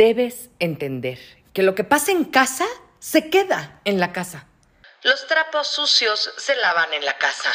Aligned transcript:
debes 0.00 0.48
entender 0.60 1.18
que 1.52 1.62
lo 1.62 1.74
que 1.74 1.84
pasa 1.84 2.10
en 2.10 2.24
casa 2.24 2.64
se 3.00 3.28
queda 3.28 3.82
en 3.84 4.00
la 4.00 4.14
casa. 4.14 4.46
Los 5.02 5.26
trapos 5.26 5.66
sucios 5.66 6.32
se 6.38 6.56
lavan 6.56 6.94
en 6.94 7.04
la 7.04 7.18
casa. 7.18 7.50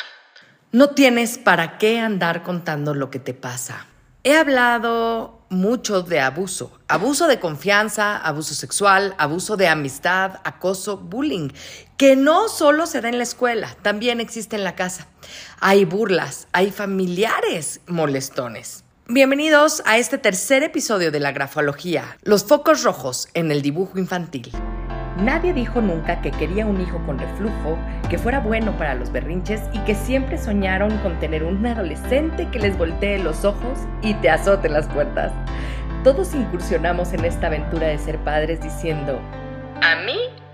No 0.72 0.92
tienes 0.92 1.40
para 1.40 1.80
qué 1.80 2.00
andar 2.00 2.44
contando 2.44 2.94
lo 2.94 3.10
que 3.10 3.18
te 3.18 3.34
pasa. 3.34 3.88
He 4.24 4.36
hablado 4.36 5.44
mucho 5.50 6.04
de 6.04 6.20
abuso, 6.20 6.80
abuso 6.88 7.26
de 7.26 7.40
confianza, 7.40 8.16
abuso 8.16 8.54
sexual, 8.54 9.16
abuso 9.18 9.58
de 9.58 9.68
amistad, 9.68 10.40
acoso, 10.44 10.98
bullying, 10.98 11.50
que 11.98 12.16
no 12.16 12.48
solo 12.48 12.86
se 12.86 13.02
da 13.02 13.10
en 13.10 13.18
la 13.18 13.24
escuela, 13.24 13.76
también 13.82 14.20
existe 14.20 14.56
en 14.56 14.64
la 14.64 14.76
casa. 14.76 15.08
Hay 15.62 15.84
burlas, 15.86 16.48
hay 16.52 16.70
familiares 16.70 17.82
molestones. 17.88 18.85
Bienvenidos 19.08 19.84
a 19.86 20.00
este 20.00 20.18
tercer 20.18 20.64
episodio 20.64 21.12
de 21.12 21.20
la 21.20 21.32
grafología, 21.32 22.18
los 22.24 22.44
focos 22.44 22.82
rojos 22.82 23.30
en 23.36 23.52
el 23.52 23.62
dibujo 23.62 24.00
infantil. 24.00 24.52
Nadie 25.20 25.54
dijo 25.54 25.80
nunca 25.80 26.22
que 26.22 26.32
quería 26.32 26.66
un 26.66 26.82
hijo 26.82 27.00
con 27.06 27.20
reflujo, 27.20 27.78
que 28.10 28.18
fuera 28.18 28.40
bueno 28.40 28.76
para 28.80 28.96
los 28.96 29.12
berrinches 29.12 29.62
y 29.74 29.80
que 29.82 29.94
siempre 29.94 30.40
soñaron 30.40 30.98
con 31.04 31.20
tener 31.20 31.44
un 31.44 31.64
adolescente 31.68 32.50
que 32.50 32.58
les 32.58 32.76
voltee 32.80 33.20
los 33.20 33.46
ojos 33.46 33.78
y 34.02 34.16
te 34.16 34.32
azote 34.32 34.70
las 34.70 34.88
puertas. 34.88 35.32
Todos 36.04 36.34
incursionamos 36.34 37.14
en 37.14 37.26
esta 37.26 37.46
aventura 37.46 37.86
de 37.86 38.00
ser 38.00 38.18
padres 38.24 38.60
diciendo, 38.60 39.22
a 39.84 39.98
mí 40.04 40.18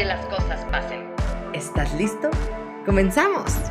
que 0.00 0.06
las 0.06 0.24
cosas 0.28 0.64
pasen. 0.72 1.00
¿Estás 1.52 1.94
listo? 2.00 2.30
¡Comenzamos! 2.86 3.70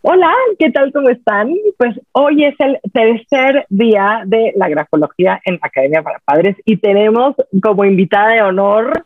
Hola, 0.00 0.32
¿qué 0.58 0.70
tal? 0.70 0.90
¿Cómo 0.94 1.10
están? 1.10 1.52
Pues 1.76 2.00
hoy 2.12 2.46
es 2.46 2.54
el 2.60 2.80
tercer 2.94 3.66
día 3.68 4.22
de 4.24 4.54
la 4.56 4.70
grafología 4.70 5.38
en 5.44 5.58
Academia 5.60 6.02
para 6.02 6.18
Padres 6.20 6.56
y 6.64 6.78
tenemos 6.78 7.34
como 7.62 7.84
invitada 7.84 8.30
de 8.30 8.40
honor, 8.40 9.04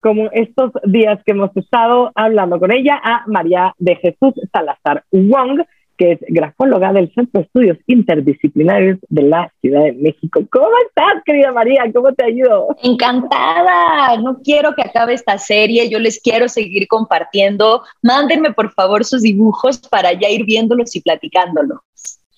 como 0.00 0.28
estos 0.32 0.72
días 0.84 1.22
que 1.24 1.32
hemos 1.32 1.56
estado 1.56 2.12
hablando 2.14 2.60
con 2.60 2.70
ella, 2.70 3.00
a 3.02 3.24
María 3.28 3.72
de 3.78 3.96
Jesús 3.96 4.34
Salazar 4.52 5.04
Wong, 5.10 5.62
que 6.02 6.12
es 6.12 6.18
grafóloga 6.26 6.92
del 6.92 7.12
Centro 7.14 7.40
de 7.40 7.46
Estudios 7.46 7.78
Interdisciplinarios 7.86 8.98
de 9.08 9.22
la 9.22 9.52
Ciudad 9.60 9.84
de 9.84 9.92
México. 9.92 10.40
¿Cómo 10.50 10.72
estás, 10.88 11.22
querida 11.24 11.52
María? 11.52 11.84
¿Cómo 11.94 12.12
te 12.12 12.24
ayudo? 12.24 12.74
Encantada. 12.82 14.16
No 14.20 14.38
quiero 14.42 14.74
que 14.74 14.82
acabe 14.82 15.14
esta 15.14 15.38
serie. 15.38 15.88
Yo 15.88 16.00
les 16.00 16.20
quiero 16.20 16.48
seguir 16.48 16.88
compartiendo. 16.88 17.82
Mándenme, 18.02 18.52
por 18.52 18.72
favor, 18.72 19.04
sus 19.04 19.22
dibujos 19.22 19.78
para 19.78 20.12
ya 20.12 20.28
ir 20.28 20.44
viéndolos 20.44 20.96
y 20.96 21.02
platicándolos. 21.02 21.78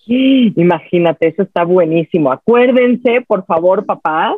Imagínate, 0.07 1.29
eso 1.29 1.45
está 1.45 1.65
buenísimo. 1.65 2.33
Acuérdense, 2.33 3.23
por 3.27 3.47
favor, 3.47 3.87
papás, 3.87 4.35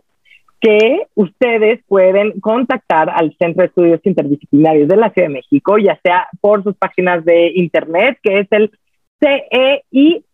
que 0.61 1.03
ustedes 1.17 1.81
pueden 1.89 2.39
contactar 2.39 3.11
al 3.11 3.35
Centro 3.41 3.63
de 3.63 3.67
Estudios 3.67 4.01
Interdisciplinarios 4.05 4.87
de 4.87 4.97
la 4.97 5.11
Ciudad 5.11 5.27
de 5.27 5.35
México, 5.35 5.79
ya 5.79 5.99
sea 6.05 6.29
por 6.41 6.63
sus 6.63 6.77
páginas 6.77 7.25
de 7.25 7.51
internet, 7.57 8.19
que 8.23 8.39
es 8.39 8.47
el 8.53 8.71
C-E-I-C-M 9.21 10.25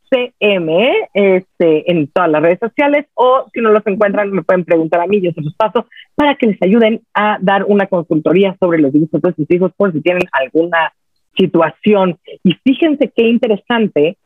este, 1.15 1.91
en 1.91 2.07
todas 2.09 2.31
las 2.31 2.43
redes 2.43 2.59
sociales 2.59 3.07
o 3.15 3.47
si 3.53 3.61
no 3.61 3.71
los 3.71 3.87
encuentran 3.87 4.31
me 4.31 4.43
pueden 4.43 4.65
preguntar 4.65 5.01
a 5.01 5.07
mí, 5.07 5.21
yo 5.21 5.33
se 5.33 5.41
los 5.41 5.55
paso 5.55 5.87
para 6.15 6.35
que 6.35 6.49
les 6.49 6.61
ayuden 6.63 7.01
a 7.15 7.39
dar 7.41 7.65
una 7.65 7.87
consultoría 7.87 8.57
sobre 8.61 8.79
los 8.81 8.93
dibujos 8.93 9.23
de 9.23 9.33
sus 9.35 9.51
hijos 9.51 9.73
por 9.77 9.93
si 9.93 10.01
tienen 10.01 10.25
alguna 10.33 10.93
situación. 11.37 12.19
Y 12.43 12.55
fíjense 12.65 13.11
qué 13.15 13.29
interesante 13.29 14.19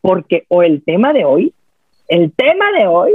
porque 0.00 0.44
o 0.48 0.62
el 0.62 0.82
tema 0.84 1.12
de 1.12 1.24
hoy, 1.24 1.52
el 2.08 2.32
tema 2.32 2.70
de 2.78 2.86
hoy 2.86 3.12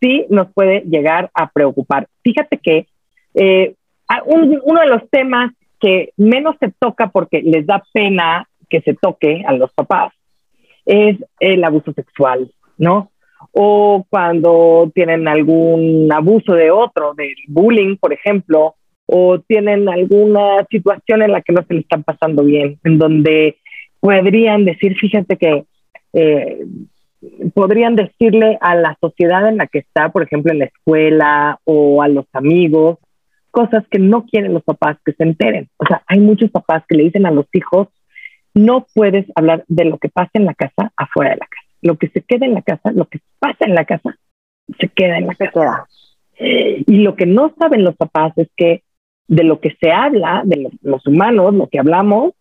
sí 0.00 0.26
nos 0.28 0.52
puede 0.52 0.80
llegar 0.80 1.30
a 1.34 1.50
preocupar. 1.50 2.08
Fíjate 2.22 2.58
que 2.58 2.86
eh, 3.34 3.74
uno 4.26 4.80
de 4.80 4.86
los 4.86 5.08
temas 5.10 5.52
que 5.80 6.12
menos 6.16 6.56
se 6.60 6.72
toca 6.78 7.08
porque 7.08 7.42
les 7.42 7.66
da 7.66 7.82
pena 7.92 8.48
que 8.68 8.80
se 8.80 8.94
toque 8.94 9.44
a 9.46 9.52
los 9.52 9.72
papás 9.72 10.12
es 10.84 11.18
el 11.40 11.64
abuso 11.64 11.92
sexual, 11.92 12.52
¿no? 12.78 13.10
O 13.52 14.04
cuando 14.08 14.90
tienen 14.94 15.28
algún 15.28 16.08
abuso 16.12 16.54
de 16.54 16.70
otro, 16.70 17.14
del 17.14 17.34
bullying, 17.48 17.96
por 17.96 18.12
ejemplo, 18.12 18.74
o 19.06 19.38
tienen 19.40 19.88
alguna 19.88 20.64
situación 20.70 21.22
en 21.22 21.32
la 21.32 21.42
que 21.42 21.52
no 21.52 21.62
se 21.66 21.74
le 21.74 21.80
están 21.80 22.02
pasando 22.02 22.42
bien, 22.42 22.78
en 22.84 22.98
donde 22.98 23.58
podrían 24.00 24.64
decir, 24.64 24.96
fíjate 24.96 25.36
que 25.36 25.64
eh, 26.14 26.64
podrían 27.54 27.96
decirle 27.96 28.58
a 28.60 28.74
la 28.74 28.96
sociedad 29.00 29.48
en 29.48 29.58
la 29.58 29.66
que 29.66 29.78
está, 29.78 30.10
por 30.10 30.22
ejemplo, 30.22 30.52
en 30.52 30.60
la 30.60 30.66
escuela 30.66 31.60
o 31.64 32.02
a 32.02 32.08
los 32.08 32.26
amigos, 32.32 32.98
cosas 33.50 33.84
que 33.90 33.98
no 33.98 34.26
quieren 34.26 34.52
los 34.52 34.64
papás 34.64 34.98
que 35.04 35.12
se 35.12 35.22
enteren. 35.22 35.68
O 35.76 35.86
sea, 35.86 36.02
hay 36.06 36.18
muchos 36.18 36.50
papás 36.50 36.82
que 36.88 36.96
le 36.96 37.04
dicen 37.04 37.24
a 37.26 37.30
los 37.30 37.46
hijos, 37.52 37.88
no 38.54 38.86
puedes 38.94 39.26
hablar 39.34 39.64
de 39.68 39.84
lo 39.84 39.98
que 39.98 40.08
pasa 40.08 40.30
en 40.34 40.46
la 40.46 40.54
casa 40.54 40.92
afuera 40.96 41.30
de 41.30 41.36
la 41.36 41.46
casa. 41.46 41.68
Lo 41.82 41.96
que 41.96 42.08
se 42.08 42.22
queda 42.22 42.46
en 42.46 42.54
la 42.54 42.62
casa, 42.62 42.92
lo 42.92 43.06
que 43.06 43.20
pasa 43.38 43.66
en 43.66 43.74
la 43.74 43.84
casa, 43.84 44.16
se 44.78 44.88
queda 44.88 45.18
en 45.18 45.26
la 45.26 45.34
casa. 45.34 45.86
Y 46.38 46.98
lo 46.98 47.14
que 47.14 47.26
no 47.26 47.54
saben 47.58 47.84
los 47.84 47.96
papás 47.96 48.32
es 48.36 48.48
que 48.56 48.82
de 49.28 49.44
lo 49.44 49.60
que 49.60 49.76
se 49.80 49.90
habla, 49.90 50.42
de 50.44 50.70
los, 50.82 51.06
humanos, 51.06 51.54
lo 51.54 51.68
que 51.68 51.78
hablamos 51.78 52.32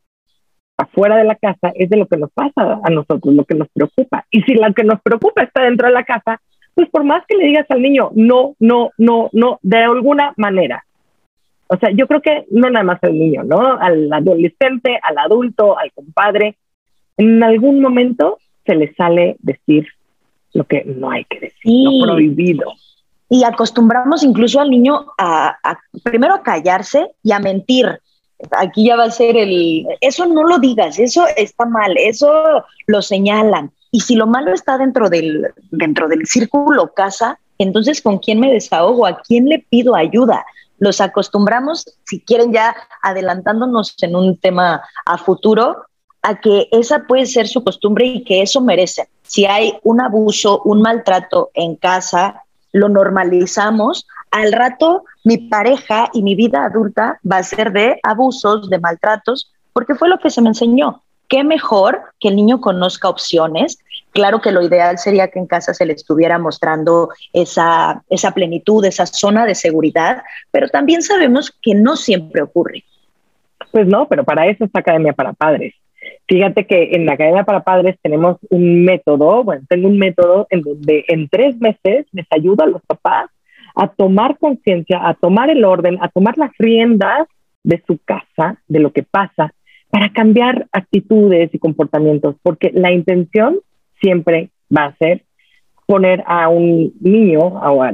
afuera 0.78 1.18
de 1.18 1.23
la 1.23 1.35
casa, 1.35 1.72
es 1.75 1.90
de 1.90 1.97
lo 1.97 2.07
que 2.07 2.18
nos 2.18 2.31
pasa 2.31 2.79
a 2.84 2.90
nosotros, 2.90 3.34
lo 3.34 3.46
que 3.46 3.56
nos 3.56 3.69
preocupa. 3.69 4.25
Y 4.31 4.41
si 4.44 4.56
lo 4.56 4.73
que 4.73 4.84
nos 4.84 5.02
preocupa 5.02 5.44
está 5.44 5.63
dentro 5.63 5.88
de 5.88 5.94
la 5.94 6.03
casa, 6.03 6.41
pues 6.73 6.90
por 6.90 7.03
más 7.03 7.23
que 7.28 7.38
le 7.38 7.46
digas 7.46 7.66
al 7.69 7.81
niño, 7.81 8.12
no, 8.16 8.56
no, 8.59 8.91
no, 8.97 9.29
no, 9.31 9.59
de 9.62 9.78
alguna 9.78 10.34
manera, 10.38 10.84
o 11.73 11.78
sea, 11.78 11.89
yo 11.91 12.07
creo 12.07 12.22
que 12.22 12.45
no 12.51 12.69
nada 12.69 12.84
más 12.84 13.03
al 13.03 13.17
niño, 13.17 13.44
¿no? 13.44 13.59
Al 13.79 14.11
adolescente, 14.13 15.00
al 15.01 15.17
adulto, 15.17 15.78
al 15.78 15.91
compadre, 15.91 16.56
en 17.17 17.41
algún 17.41 17.81
momento 17.81 18.38
se 18.66 18.75
le 18.75 18.94
sale 18.94 19.38
decir 19.39 19.88
lo 20.53 20.66
que 20.66 20.84
no 20.85 21.09
hay 21.09 21.25
que 21.25 21.39
decir, 21.39 21.89
lo 21.89 22.06
prohibido. 22.06 22.73
Y 23.28 23.44
acostumbramos 23.44 24.23
incluso 24.23 24.59
al 24.59 24.69
niño 24.69 25.06
a, 25.17 25.57
primero 26.03 26.35
a 26.35 26.44
callarse 26.44 27.07
y 27.23 27.31
a 27.31 27.39
mentir. 27.39 27.88
Aquí 28.51 28.85
ya 28.85 28.95
va 28.95 29.05
a 29.05 29.11
ser 29.11 29.35
el, 29.35 29.88
eso 30.00 30.28
no 30.28 30.44
lo 30.44 30.59
digas, 30.59 31.00
eso 31.00 31.25
está 31.35 31.66
mal, 31.66 31.95
eso 31.97 32.63
lo 32.85 33.01
señalan. 33.01 33.72
Y 33.90 34.01
si 34.01 34.16
lo 34.16 34.28
malo 34.28 34.53
está 34.53 34.78
dentro 34.78 35.09
del, 35.09 35.47
dentro 35.72 36.07
del 36.07 36.28
círculo 36.28 36.94
casa, 36.94 37.40
entonces 37.57 38.00
¿con 38.01 38.19
quién 38.19 38.40
me 38.40 38.51
desahogo? 38.51 39.07
¿A 39.07 39.22
quién 39.22 39.47
le 39.50 39.59
pido 39.59 39.95
ayuda? 39.95 40.45
Los 40.84 41.00
acostumbramos, 41.00 41.86
si 42.04 42.20
quieren 42.20 42.52
ya 42.52 42.76
adelantándonos 43.02 43.96
en 44.02 44.18
un 44.18 44.38
tema 44.38 44.84
a 45.06 45.18
futuro, 45.18 45.86
a 46.22 46.42
que 46.42 46.68
esa 46.72 47.04
puede 47.08 47.26
ser 47.26 47.48
su 47.48 47.64
costumbre 47.64 48.06
y 48.06 48.24
que 48.26 48.42
eso 48.42 48.60
merece. 48.60 49.08
Si 49.24 49.46
hay 49.46 49.80
un 49.84 50.02
abuso, 50.02 50.62
un 50.66 50.82
maltrato 50.82 51.52
en 51.54 51.78
casa, 51.78 52.44
lo 52.74 52.90
normalizamos, 52.90 54.06
al 54.32 54.52
rato 54.52 55.06
mi 55.24 55.38
pareja 55.38 56.09
y 56.12 56.22
mi 56.22 56.35
vida 56.35 56.66
adulta 56.66 57.18
va 57.29 57.38
a 57.38 57.44
ser 57.44 57.72
de 57.72 58.00
abusos, 58.03 58.70
de 58.70 58.79
maltratos, 58.79 59.53
porque 59.72 59.96
fue 59.96 60.09
lo 60.09 60.18
que 60.20 60.29
se 60.29 60.41
me 60.41 60.50
enseñó. 60.50 61.02
Qué 61.29 61.46
mejor 61.46 62.02
que 62.20 62.28
el 62.28 62.36
niño 62.36 62.59
conozca 62.59 63.08
opciones, 63.08 63.78
Claro 64.14 64.42
que 64.42 64.52
lo 64.52 64.62
ideal 64.62 65.00
sería 65.00 65.30
que 65.30 65.40
en 65.40 65.48
casa 65.48 65.74
se 65.74 65.86
le 65.86 65.94
estuviera 65.94 66.38
mostrando 66.38 67.10
esa, 67.34 68.04
esa 68.10 68.32
plenitud, 68.32 68.86
esa 68.86 69.08
zona 69.08 69.46
de 69.46 69.56
seguridad, 69.56 70.22
pero 70.52 70.70
también 70.70 71.02
sabemos 71.02 71.52
que 71.62 71.74
no 71.74 71.96
siempre 71.96 72.44
ocurre. 72.44 72.84
Pues 73.72 73.88
no, 73.88 74.08
pero 74.08 74.24
para 74.24 74.46
eso 74.48 74.66
está 74.66 74.80
Academia 74.80 75.14
para 75.14 75.34
Padres. 75.34 75.74
Fíjate 76.28 76.68
que 76.68 76.92
en 76.94 77.08
la 77.08 77.14
Academia 77.14 77.44
para 77.44 77.64
Padres 77.64 77.98
tenemos 78.04 78.38
un 78.52 78.86
método, 78.86 79.44
bueno, 79.44 79.64
tengo 79.68 79.88
un 79.88 79.98
método 79.98 80.46
en 80.52 80.62
donde 80.62 81.06
en 81.08 81.28
tres 81.28 81.60
meses 81.60 82.06
les 82.12 82.28
ayudo 82.30 82.64
a 82.64 82.68
los 82.68 82.84
papás 82.84 83.32
a 83.76 83.88
tomar 83.88 84.38
conciencia, 84.38 85.08
a 85.08 85.16
tomar 85.16 85.50
el 85.50 85.66
orden, 85.66 85.98
a 86.02 86.10
tomar 86.10 86.38
las 86.38 86.52
riendas 86.60 87.28
de 87.64 87.82
su 87.88 87.98
casa, 88.06 88.58
de 88.68 88.80
lo 88.80 88.92
que 88.92 89.02
pasa, 89.02 89.54
para 89.90 90.12
cambiar 90.12 90.68
actitudes 90.72 91.50
y 91.54 91.60
comportamientos, 91.60 92.36
porque 92.44 92.72
la 92.74 92.92
intención 92.92 93.60
siempre 94.03 94.50
va 94.76 94.85
a 94.85 94.96
ser 94.97 95.23
poner 95.85 96.23
a 96.28 96.50
un 96.50 96.94
niño 97.00 97.40
o 97.40 97.84
a, 97.84 97.94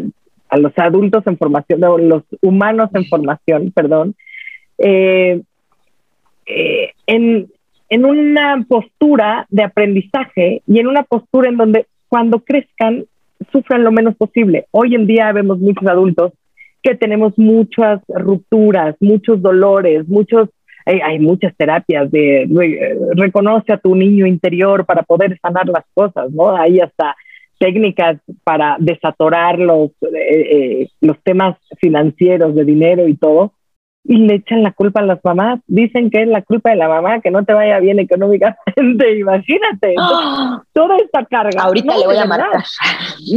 los 0.57 0.73
adultos 0.77 1.25
en 1.27 1.37
formación, 1.37 1.83
o 1.83 1.97
los 1.97 2.23
humanos 2.41 2.89
en 2.93 3.05
formación, 3.05 3.71
perdón, 3.71 4.15
eh, 4.79 5.41
eh, 6.47 6.91
en, 7.05 7.47
en 7.89 8.05
una 8.05 8.65
postura 8.67 9.45
de 9.49 9.63
aprendizaje 9.63 10.63
y 10.65 10.79
en 10.79 10.87
una 10.87 11.03
postura 11.03 11.49
en 11.49 11.57
donde 11.57 11.85
cuando 12.07 12.39
crezcan 12.39 13.05
sufran 13.51 13.83
lo 13.83 13.91
menos 13.91 14.15
posible. 14.15 14.65
Hoy 14.71 14.95
en 14.95 15.05
día 15.05 15.31
vemos 15.31 15.59
muchos 15.59 15.87
adultos 15.87 16.33
que 16.81 16.95
tenemos 16.95 17.37
muchas 17.37 18.01
rupturas, 18.07 18.95
muchos 18.99 19.41
dolores, 19.41 20.07
muchos 20.07 20.49
hay, 21.03 21.19
muchas 21.19 21.55
terapias 21.55 22.09
de 22.11 22.47
reconoce 23.15 23.73
a 23.73 23.77
tu 23.77 23.95
niño 23.95 24.25
interior 24.25 24.85
para 24.85 25.03
poder 25.03 25.37
sanar 25.41 25.67
las 25.67 25.85
cosas, 25.93 26.31
¿no? 26.31 26.55
Hay 26.55 26.79
hasta 26.79 27.15
técnicas 27.59 28.17
para 28.43 28.77
desatorar 28.79 29.59
los, 29.59 29.91
eh, 30.01 30.81
eh, 30.83 30.89
los 31.01 31.21
temas 31.23 31.57
financieros 31.79 32.55
de 32.55 32.65
dinero 32.65 33.07
y 33.07 33.15
todo 33.15 33.53
y 34.03 34.17
le 34.17 34.35
echan 34.35 34.63
la 34.63 34.71
culpa 34.71 35.01
a 35.01 35.05
las 35.05 35.19
mamás. 35.23 35.59
Dicen 35.67 36.09
que 36.09 36.23
es 36.23 36.27
la 36.27 36.41
culpa 36.41 36.71
de 36.71 36.77
la 36.77 36.87
mamá 36.87 37.19
que 37.21 37.31
no 37.31 37.43
te 37.43 37.53
vaya 37.53 37.79
bien 37.79 37.99
económicamente. 37.99 38.57
Imagínate. 39.19 39.95
¡Ah! 39.99 40.63
toda 40.73 40.97
esta 40.97 41.25
carga. 41.25 41.61
Ahorita 41.61 41.97
le 41.97 42.05
voy 42.05 42.17
a 42.17 42.25
marcar. 42.25 42.63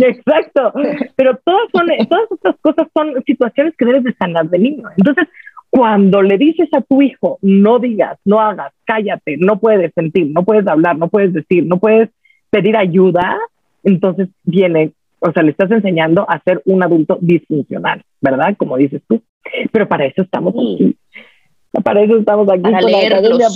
Exacto. 0.03 0.73
Pero 1.17 1.39
todas, 1.45 1.69
son, 1.73 1.89
todas 2.09 2.31
estas 2.31 2.57
cosas 2.63 2.89
son 2.95 3.23
situaciones 3.27 3.75
que 3.77 3.85
debes 3.85 4.05
de 4.05 4.15
sanar 4.15 4.49
de 4.49 4.59
niño. 4.59 4.89
Entonces, 4.97 5.29
cuando 5.73 6.21
le 6.21 6.37
dices 6.37 6.69
a 6.75 6.83
tu 6.83 7.01
hijo, 7.01 7.39
no 7.41 7.79
digas, 7.79 8.19
no 8.27 8.43
hagas, 8.43 8.75
cállate, 8.85 9.39
no 9.39 9.59
puedes 9.59 9.91
sentir, 9.95 10.27
no 10.31 10.45
puedes 10.45 10.67
hablar, 10.67 10.99
no 10.99 11.09
puedes 11.09 11.33
decir, 11.33 11.65
no 11.65 11.79
puedes 11.79 12.11
pedir 12.51 12.77
ayuda, 12.77 13.39
entonces 13.83 14.29
viene, 14.45 14.93
o 15.19 15.33
sea, 15.33 15.43
le 15.43 15.53
estás 15.53 15.71
enseñando 15.71 16.29
a 16.29 16.43
ser 16.43 16.61
un 16.67 16.83
adulto 16.83 17.17
disfuncional, 17.23 18.03
¿verdad? 18.21 18.55
Como 18.59 18.77
dices 18.77 19.01
tú. 19.09 19.23
Pero 19.73 19.89
para 19.89 20.05
eso 20.05 20.21
estamos 20.21 20.53
aquí. 20.53 20.95
Para 21.83 22.03
eso 22.03 22.19
estamos 22.19 22.47
aquí 22.51 22.61
con 22.61 22.73
la 22.73 22.79
Academia. 22.79 23.49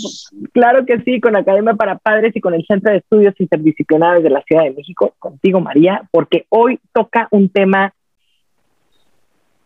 Claro 0.55 0.87
que 0.87 1.01
sí, 1.01 1.21
con 1.21 1.35
la 1.35 1.41
Academia 1.41 1.75
para 1.75 1.99
Padres 1.99 2.35
y 2.35 2.41
con 2.41 2.55
el 2.55 2.65
Centro 2.65 2.93
de 2.93 2.99
Estudios 2.99 3.35
Interdisciplinares 3.39 4.23
de 4.23 4.31
la 4.31 4.41
Ciudad 4.41 4.65
de 4.65 4.71
México, 4.71 5.15
contigo 5.19 5.61
María, 5.61 6.09
porque 6.13 6.47
hoy 6.49 6.81
toca 6.95 7.29
un 7.31 7.51
tema 7.51 7.93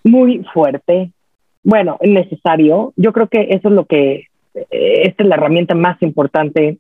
muy 0.02 0.44
fuerte, 0.52 1.12
bueno, 1.62 1.99
necesario. 2.01 2.93
Yo 2.97 3.12
creo 3.12 3.29
que 3.29 3.49
eso 3.51 3.69
es 3.69 3.75
lo 3.75 3.85
que, 3.85 4.27
eh, 4.55 5.03
esta 5.05 5.23
es 5.23 5.29
la 5.29 5.37
herramienta 5.37 5.75
más 5.75 6.01
importante 6.03 6.79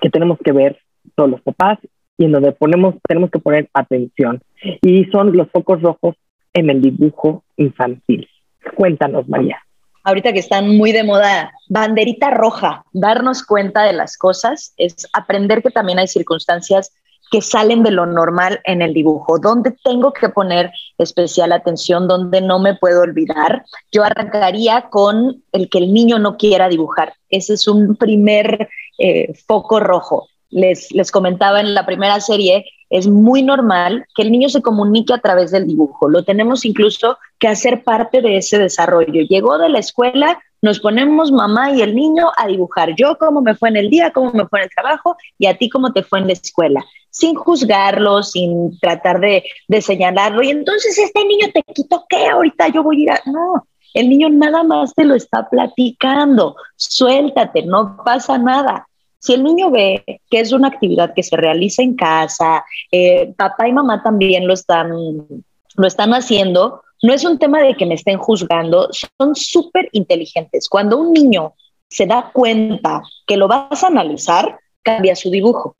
que 0.00 0.10
tenemos 0.10 0.38
que 0.44 0.52
ver 0.52 0.78
todos 1.14 1.30
los 1.30 1.40
papás 1.40 1.78
y 2.18 2.24
en 2.24 2.32
donde 2.32 2.52
ponemos, 2.52 2.94
tenemos 3.06 3.30
que 3.30 3.38
poner 3.38 3.68
atención. 3.72 4.42
Y 4.82 5.04
son 5.06 5.36
los 5.36 5.50
focos 5.50 5.82
rojos 5.82 6.16
en 6.54 6.70
el 6.70 6.80
dibujo 6.80 7.44
infantil. 7.56 8.28
Cuéntanos, 8.74 9.28
María. 9.28 9.58
Ahorita 10.02 10.32
que 10.32 10.38
están 10.38 10.76
muy 10.76 10.92
de 10.92 11.02
moda, 11.02 11.52
banderita 11.68 12.30
roja, 12.30 12.84
darnos 12.92 13.44
cuenta 13.44 13.82
de 13.82 13.92
las 13.92 14.16
cosas, 14.16 14.72
es 14.76 15.08
aprender 15.12 15.62
que 15.62 15.70
también 15.70 15.98
hay 15.98 16.06
circunstancias 16.06 16.92
que 17.30 17.42
salen 17.42 17.82
de 17.82 17.90
lo 17.90 18.06
normal 18.06 18.60
en 18.64 18.82
el 18.82 18.94
dibujo, 18.94 19.38
donde 19.38 19.74
tengo 19.82 20.12
que 20.12 20.28
poner 20.28 20.70
especial 20.98 21.52
atención, 21.52 22.06
donde 22.06 22.40
no 22.40 22.58
me 22.58 22.74
puedo 22.74 23.02
olvidar. 23.02 23.64
Yo 23.92 24.04
arrancaría 24.04 24.88
con 24.90 25.42
el 25.52 25.68
que 25.68 25.78
el 25.78 25.92
niño 25.92 26.18
no 26.18 26.36
quiera 26.36 26.68
dibujar. 26.68 27.14
Ese 27.28 27.54
es 27.54 27.66
un 27.66 27.96
primer 27.96 28.68
eh, 28.98 29.34
foco 29.46 29.80
rojo. 29.80 30.28
Les, 30.50 30.92
les 30.92 31.10
comentaba 31.10 31.60
en 31.60 31.74
la 31.74 31.84
primera 31.84 32.20
serie 32.20 32.64
es 32.90 33.08
muy 33.08 33.42
normal 33.42 34.06
que 34.14 34.22
el 34.22 34.30
niño 34.30 34.48
se 34.48 34.62
comunique 34.62 35.12
a 35.12 35.18
través 35.18 35.50
del 35.50 35.66
dibujo. 35.66 36.08
Lo 36.08 36.24
tenemos 36.24 36.64
incluso 36.64 37.18
que 37.38 37.48
hacer 37.48 37.82
parte 37.82 38.22
de 38.22 38.36
ese 38.36 38.58
desarrollo. 38.58 39.22
Llegó 39.28 39.58
de 39.58 39.68
la 39.68 39.78
escuela, 39.78 40.40
nos 40.66 40.80
ponemos 40.80 41.30
mamá 41.30 41.70
y 41.70 41.80
el 41.80 41.94
niño 41.94 42.32
a 42.36 42.48
dibujar. 42.48 42.96
Yo 42.96 43.16
cómo 43.18 43.40
me 43.40 43.54
fue 43.54 43.68
en 43.68 43.76
el 43.76 43.88
día, 43.88 44.10
cómo 44.10 44.32
me 44.32 44.48
fue 44.48 44.58
en 44.58 44.64
el 44.64 44.70
trabajo 44.70 45.16
y 45.38 45.46
a 45.46 45.56
ti 45.56 45.70
cómo 45.70 45.92
te 45.92 46.02
fue 46.02 46.18
en 46.18 46.26
la 46.26 46.32
escuela. 46.32 46.84
Sin 47.08 47.36
juzgarlo, 47.36 48.24
sin 48.24 48.76
tratar 48.80 49.20
de, 49.20 49.44
de 49.68 49.80
señalarlo. 49.80 50.42
Y 50.42 50.50
entonces 50.50 50.98
este 50.98 51.24
niño 51.24 51.46
te 51.54 51.62
quitó 51.72 52.04
qué, 52.08 52.26
ahorita 52.26 52.66
yo 52.68 52.82
voy 52.82 52.96
a 52.96 53.02
ir 53.02 53.10
a... 53.12 53.20
No, 53.26 53.64
el 53.94 54.08
niño 54.08 54.28
nada 54.28 54.64
más 54.64 54.92
te 54.92 55.04
lo 55.04 55.14
está 55.14 55.48
platicando. 55.48 56.56
Suéltate, 56.74 57.62
no 57.62 57.96
pasa 58.04 58.36
nada. 58.36 58.88
Si 59.20 59.34
el 59.34 59.44
niño 59.44 59.70
ve 59.70 60.04
que 60.28 60.40
es 60.40 60.52
una 60.52 60.66
actividad 60.66 61.14
que 61.14 61.22
se 61.22 61.36
realiza 61.36 61.80
en 61.80 61.94
casa, 61.94 62.64
eh, 62.90 63.32
papá 63.36 63.68
y 63.68 63.72
mamá 63.72 64.02
también 64.02 64.48
lo 64.48 64.54
están, 64.54 64.90
lo 64.90 65.86
están 65.86 66.12
haciendo, 66.12 66.82
no 67.02 67.12
es 67.12 67.24
un 67.24 67.38
tema 67.38 67.60
de 67.60 67.74
que 67.74 67.86
me 67.86 67.94
estén 67.94 68.18
juzgando, 68.18 68.88
son 68.92 69.34
súper 69.34 69.88
inteligentes. 69.92 70.68
Cuando 70.68 70.98
un 70.98 71.12
niño 71.12 71.54
se 71.88 72.06
da 72.06 72.30
cuenta 72.32 73.02
que 73.26 73.36
lo 73.36 73.48
vas 73.48 73.82
a 73.82 73.88
analizar, 73.88 74.58
cambia 74.82 75.14
su 75.14 75.30
dibujo. 75.30 75.76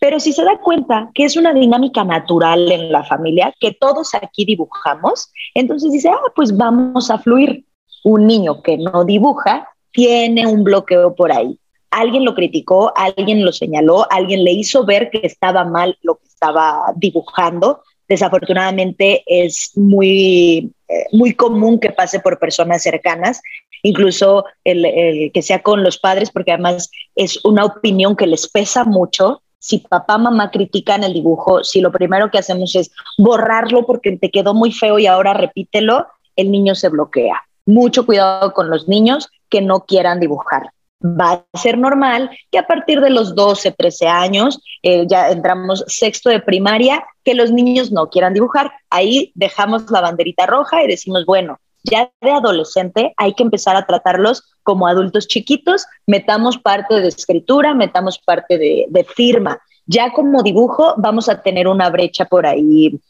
Pero 0.00 0.20
si 0.20 0.32
se 0.32 0.44
da 0.44 0.58
cuenta 0.58 1.10
que 1.14 1.24
es 1.24 1.36
una 1.36 1.52
dinámica 1.52 2.04
natural 2.04 2.70
en 2.70 2.92
la 2.92 3.02
familia, 3.02 3.52
que 3.58 3.72
todos 3.72 4.14
aquí 4.14 4.44
dibujamos, 4.44 5.32
entonces 5.54 5.90
dice, 5.90 6.08
ah, 6.10 6.32
pues 6.36 6.56
vamos 6.56 7.10
a 7.10 7.18
fluir. 7.18 7.64
Un 8.04 8.28
niño 8.28 8.62
que 8.62 8.78
no 8.78 9.04
dibuja 9.04 9.68
tiene 9.90 10.46
un 10.46 10.62
bloqueo 10.62 11.14
por 11.16 11.32
ahí 11.32 11.58
alguien 11.90 12.24
lo 12.24 12.34
criticó, 12.34 12.92
alguien 12.96 13.44
lo 13.44 13.52
señaló, 13.52 14.06
alguien 14.10 14.44
le 14.44 14.52
hizo 14.52 14.84
ver 14.84 15.10
que 15.10 15.20
estaba 15.22 15.64
mal 15.64 15.96
lo 16.02 16.16
que 16.16 16.26
estaba 16.26 16.92
dibujando. 16.96 17.82
Desafortunadamente 18.08 19.22
es 19.26 19.72
muy, 19.76 20.72
eh, 20.88 21.04
muy 21.12 21.34
común 21.34 21.78
que 21.78 21.90
pase 21.90 22.20
por 22.20 22.38
personas 22.38 22.82
cercanas, 22.82 23.42
incluso 23.82 24.44
el, 24.64 25.30
que 25.32 25.42
sea 25.42 25.62
con 25.62 25.82
los 25.82 25.98
padres, 25.98 26.30
porque 26.30 26.52
además 26.52 26.90
es 27.14 27.44
una 27.44 27.64
opinión 27.64 28.16
que 28.16 28.26
les 28.26 28.48
pesa 28.48 28.84
mucho. 28.84 29.42
Si 29.58 29.78
papá, 29.78 30.18
mamá 30.18 30.50
critican 30.50 31.04
el 31.04 31.12
dibujo, 31.12 31.64
si 31.64 31.80
lo 31.80 31.92
primero 31.92 32.30
que 32.30 32.38
hacemos 32.38 32.74
es 32.76 32.90
borrarlo 33.18 33.84
porque 33.84 34.16
te 34.16 34.30
quedó 34.30 34.54
muy 34.54 34.72
feo 34.72 34.98
y 34.98 35.06
ahora 35.06 35.34
repítelo, 35.34 36.06
el 36.36 36.50
niño 36.50 36.74
se 36.74 36.88
bloquea. 36.88 37.42
Mucho 37.66 38.06
cuidado 38.06 38.54
con 38.54 38.70
los 38.70 38.88
niños 38.88 39.28
que 39.50 39.60
no 39.60 39.84
quieran 39.84 40.20
dibujar 40.20 40.70
va 41.04 41.44
a 41.52 41.58
ser 41.58 41.78
normal 41.78 42.30
que 42.50 42.58
a 42.58 42.66
partir 42.66 43.00
de 43.00 43.10
los 43.10 43.34
12, 43.34 43.72
13 43.72 44.08
años, 44.08 44.60
eh, 44.82 45.06
ya 45.08 45.30
entramos 45.30 45.84
sexto 45.86 46.30
de 46.30 46.40
primaria, 46.40 47.04
que 47.24 47.34
los 47.34 47.52
niños 47.52 47.92
no 47.92 48.10
quieran 48.10 48.34
dibujar. 48.34 48.72
Ahí 48.90 49.32
dejamos 49.34 49.90
la 49.90 50.00
banderita 50.00 50.46
roja 50.46 50.82
y 50.82 50.88
decimos, 50.88 51.24
bueno, 51.24 51.58
ya 51.84 52.10
de 52.20 52.30
adolescente 52.30 53.14
hay 53.16 53.34
que 53.34 53.44
empezar 53.44 53.76
a 53.76 53.86
tratarlos 53.86 54.42
como 54.62 54.86
adultos 54.86 55.28
chiquitos, 55.28 55.86
metamos 56.06 56.58
parte 56.58 57.00
de 57.00 57.08
escritura, 57.08 57.74
metamos 57.74 58.18
parte 58.18 58.58
de, 58.58 58.86
de 58.88 59.04
firma. 59.04 59.60
Ya 59.86 60.12
como 60.12 60.42
dibujo 60.42 60.94
vamos 60.98 61.28
a 61.28 61.40
tener 61.40 61.68
una 61.68 61.88
brecha 61.88 62.24
por 62.24 62.46
ahí 62.46 63.00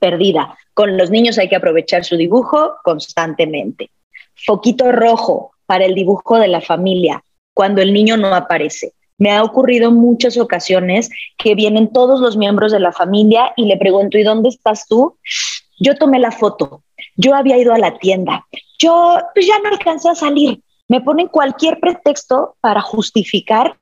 perdida. 0.00 0.56
Con 0.72 0.96
los 0.96 1.10
niños 1.10 1.38
hay 1.38 1.48
que 1.48 1.56
aprovechar 1.56 2.04
su 2.04 2.16
dibujo 2.16 2.76
constantemente. 2.82 3.90
Foquito 4.34 4.90
rojo 4.90 5.52
para 5.66 5.84
el 5.84 5.94
dibujo 5.94 6.38
de 6.38 6.48
la 6.48 6.60
familia 6.60 7.23
cuando 7.54 7.80
el 7.80 7.92
niño 7.92 8.16
no 8.16 8.34
aparece. 8.34 8.92
Me 9.16 9.30
ha 9.30 9.42
ocurrido 9.42 9.92
muchas 9.92 10.36
ocasiones 10.36 11.08
que 11.38 11.54
vienen 11.54 11.92
todos 11.92 12.20
los 12.20 12.36
miembros 12.36 12.72
de 12.72 12.80
la 12.80 12.92
familia 12.92 13.52
y 13.56 13.66
le 13.66 13.76
pregunto, 13.76 14.18
¿y 14.18 14.24
dónde 14.24 14.48
estás 14.48 14.86
tú? 14.88 15.16
Yo 15.78 15.96
tomé 15.96 16.18
la 16.18 16.32
foto, 16.32 16.82
yo 17.16 17.34
había 17.34 17.56
ido 17.56 17.72
a 17.72 17.78
la 17.78 17.96
tienda, 17.98 18.44
yo 18.78 19.18
pues 19.32 19.46
ya 19.46 19.58
no 19.60 19.68
alcancé 19.68 20.08
a 20.08 20.14
salir. 20.14 20.60
Me 20.88 21.00
ponen 21.00 21.28
cualquier 21.28 21.80
pretexto 21.80 22.56
para 22.60 22.80
justificar 22.80 23.78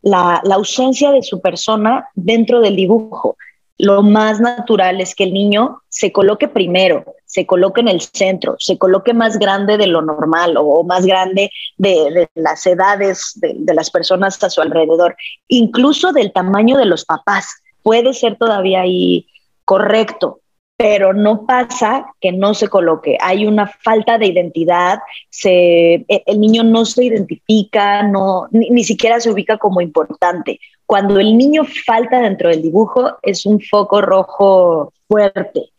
la, 0.00 0.40
la 0.44 0.54
ausencia 0.54 1.10
de 1.10 1.22
su 1.22 1.40
persona 1.40 2.08
dentro 2.14 2.60
del 2.60 2.76
dibujo 2.76 3.36
lo 3.78 4.02
más 4.02 4.40
natural 4.40 5.00
es 5.00 5.14
que 5.14 5.24
el 5.24 5.32
niño 5.32 5.82
se 5.88 6.12
coloque 6.12 6.48
primero, 6.48 7.04
se 7.24 7.46
coloque 7.46 7.80
en 7.80 7.88
el 7.88 8.00
centro, 8.00 8.56
se 8.58 8.76
coloque 8.76 9.14
más 9.14 9.38
grande 9.38 9.76
de 9.76 9.86
lo 9.86 10.02
normal 10.02 10.56
o, 10.58 10.82
más 10.82 11.06
grande 11.06 11.50
de, 11.76 12.28
las 12.34 12.66
edades 12.66 13.32
de, 13.36 13.74
las 13.74 13.90
personas 13.90 14.42
a 14.42 14.50
su 14.50 14.60
alrededor, 14.60 15.16
incluso 15.46 16.12
del 16.12 16.32
tamaño 16.32 16.76
de 16.76 16.86
los 16.86 17.04
papás. 17.04 17.62
Puede 17.82 18.12
ser 18.14 18.36
todavía 18.36 18.80
ahí 18.80 19.26
correcto, 19.64 20.40
pero 20.76 21.12
no 21.12 21.44
pasa 21.44 22.06
que 22.20 22.32
no 22.32 22.54
se 22.54 22.68
coloque. 22.68 23.18
Hay 23.20 23.46
una 23.46 23.66
falta 23.66 24.16
de 24.16 24.26
identidad, 24.26 25.00
e, 25.44 26.04
el 26.26 26.40
niño 26.40 26.64
no 26.64 26.84
se 26.84 27.04
identifica, 27.04 28.02
no, 28.04 28.48
ni, 28.50 28.82
siquiera 28.84 29.20
se 29.20 29.30
ubica 29.30 29.58
como 29.58 29.80
importante. 29.80 30.60
Cuando 30.88 31.20
el 31.20 31.36
niño 31.36 31.64
falta 31.84 32.18
dentro 32.18 32.48
del 32.48 32.62
dibujo 32.62 33.18
es 33.20 33.44
un 33.44 33.60
foco 33.60 34.00
rojo 34.00 34.94
fuerte, 35.06 35.70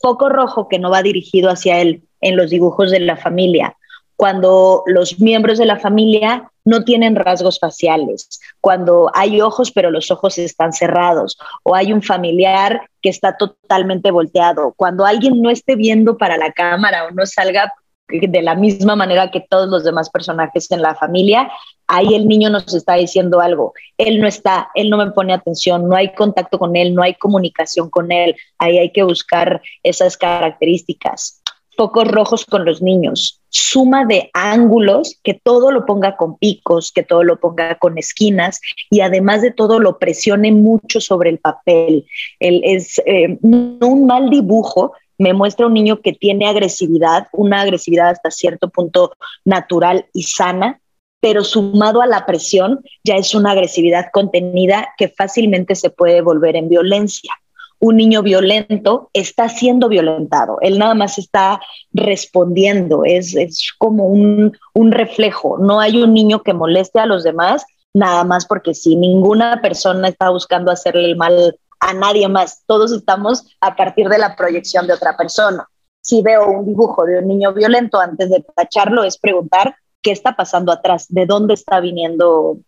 foco 0.00 0.28
rojo 0.28 0.66
que 0.68 0.80
no 0.80 0.90
va 0.90 1.00
dirigido 1.00 1.48
hacia 1.48 1.78
él 1.80 2.02
en 2.20 2.36
los 2.36 2.50
dibujos 2.50 2.90
de 2.90 2.98
la 2.98 3.16
familia. 3.16 3.76
cuando 4.22 4.84
los 4.86 5.18
miembros 5.18 5.58
de 5.58 5.66
la 5.66 5.80
familia 5.80 6.48
no 6.64 6.84
tienen 6.84 7.16
rasgos 7.16 7.58
faciales, 7.58 8.40
cuando 8.60 9.10
hay 9.14 9.40
ojos 9.40 9.72
pero 9.72 9.90
los 9.90 10.12
ojos 10.12 10.38
están 10.38 10.72
cerrados, 10.72 11.36
o 11.64 11.74
hay 11.74 11.92
un 11.92 12.02
familiar 12.02 12.88
que 13.00 13.08
está 13.08 13.36
totalmente 13.36 14.12
volteado, 14.12 14.74
cuando 14.76 15.04
alguien 15.04 15.42
no 15.42 15.50
esté 15.50 15.74
viendo 15.74 16.16
para 16.18 16.36
la 16.36 16.52
cámara 16.52 17.06
o 17.06 17.10
no 17.10 17.26
salga 17.26 17.72
de 18.08 18.42
la 18.42 18.54
misma 18.54 18.96
manera 18.96 19.30
que 19.30 19.40
todos 19.40 19.68
los 19.68 19.84
demás 19.84 20.10
personajes 20.10 20.70
en 20.70 20.82
la 20.82 20.94
familia, 20.94 21.50
ahí 21.86 22.14
el 22.14 22.28
niño 22.28 22.50
nos 22.50 22.74
está 22.74 22.94
diciendo 22.94 23.40
algo. 23.40 23.72
Él 23.96 24.20
no 24.20 24.26
está, 24.26 24.68
él 24.74 24.90
no 24.90 24.98
me 24.98 25.10
pone 25.12 25.32
atención, 25.32 25.88
no 25.88 25.96
hay 25.96 26.12
contacto 26.14 26.58
con 26.58 26.76
él, 26.76 26.94
no 26.94 27.02
hay 27.02 27.14
comunicación 27.14 27.90
con 27.90 28.12
él. 28.12 28.36
Ahí 28.58 28.78
hay 28.78 28.92
que 28.92 29.02
buscar 29.02 29.62
esas 29.82 30.16
características 30.16 31.42
focos 31.76 32.08
rojos 32.08 32.44
con 32.44 32.64
los 32.64 32.82
niños, 32.82 33.40
suma 33.48 34.04
de 34.04 34.30
ángulos, 34.34 35.18
que 35.22 35.34
todo 35.34 35.70
lo 35.70 35.86
ponga 35.86 36.16
con 36.16 36.36
picos, 36.38 36.92
que 36.92 37.02
todo 37.02 37.24
lo 37.24 37.40
ponga 37.40 37.76
con 37.76 37.98
esquinas 37.98 38.60
y 38.90 39.00
además 39.00 39.42
de 39.42 39.50
todo 39.50 39.78
lo 39.78 39.98
presione 39.98 40.52
mucho 40.52 41.00
sobre 41.00 41.30
el 41.30 41.38
papel. 41.38 42.06
es 42.40 43.00
eh, 43.06 43.38
un 43.42 44.06
mal 44.06 44.30
dibujo, 44.30 44.92
me 45.18 45.32
muestra 45.32 45.66
un 45.66 45.74
niño 45.74 46.00
que 46.00 46.12
tiene 46.12 46.48
agresividad, 46.48 47.28
una 47.32 47.60
agresividad 47.60 48.10
hasta 48.10 48.30
cierto 48.30 48.68
punto 48.68 49.12
natural 49.44 50.06
y 50.12 50.24
sana, 50.24 50.80
pero 51.20 51.44
sumado 51.44 52.02
a 52.02 52.06
la 52.06 52.26
presión 52.26 52.80
ya 53.04 53.16
es 53.16 53.34
una 53.34 53.52
agresividad 53.52 54.06
contenida 54.12 54.88
que 54.98 55.08
fácilmente 55.08 55.76
se 55.76 55.90
puede 55.90 56.20
volver 56.20 56.56
en 56.56 56.68
violencia. 56.68 57.32
Un 57.78 57.96
niño 57.96 58.22
violento 58.22 59.10
está 59.12 59.48
siendo 59.48 59.88
violentado, 59.88 60.58
él 60.60 60.78
nada 60.78 60.94
más 60.94 61.18
está 61.18 61.60
respondiendo, 61.92 63.04
es, 63.04 63.34
como 63.78 64.06
un, 64.06 64.56
un, 64.72 64.92
reflejo, 64.92 65.58
no 65.58 65.80
hay 65.80 66.00
un 66.00 66.14
niño 66.14 66.42
que 66.42 66.54
moleste 66.54 67.00
a 67.00 67.06
los 67.06 67.24
demás, 67.24 67.64
nada 67.92 68.22
más 68.24 68.46
porque 68.46 68.74
si 68.74 68.94
ninguna 68.96 69.60
persona 69.60 70.08
está 70.08 70.30
buscando 70.30 70.70
hacerle 70.70 71.06
el 71.06 71.16
mal 71.16 71.56
a 71.82 71.92
nadie 71.92 72.28
más, 72.28 72.62
todos 72.66 72.92
estamos 72.92 73.44
a 73.60 73.74
partir 73.74 74.08
de 74.08 74.18
la 74.18 74.36
proyección 74.36 74.86
de 74.86 74.94
otra 74.94 75.16
persona. 75.16 75.68
Si 76.00 76.22
veo 76.22 76.48
un 76.48 76.64
dibujo 76.64 77.04
de 77.04 77.18
un 77.18 77.28
niño 77.28 77.52
violento, 77.52 78.00
antes 78.00 78.30
de 78.30 78.44
tacharlo 78.54 79.02
es 79.02 79.18
preguntar 79.18 79.76
qué 80.00 80.12
está 80.12 80.34
pasando 80.36 80.72
atrás, 80.72 81.06
de 81.08 81.26
dónde 81.26 81.54
está 81.54 81.80
viniendo 81.80 82.58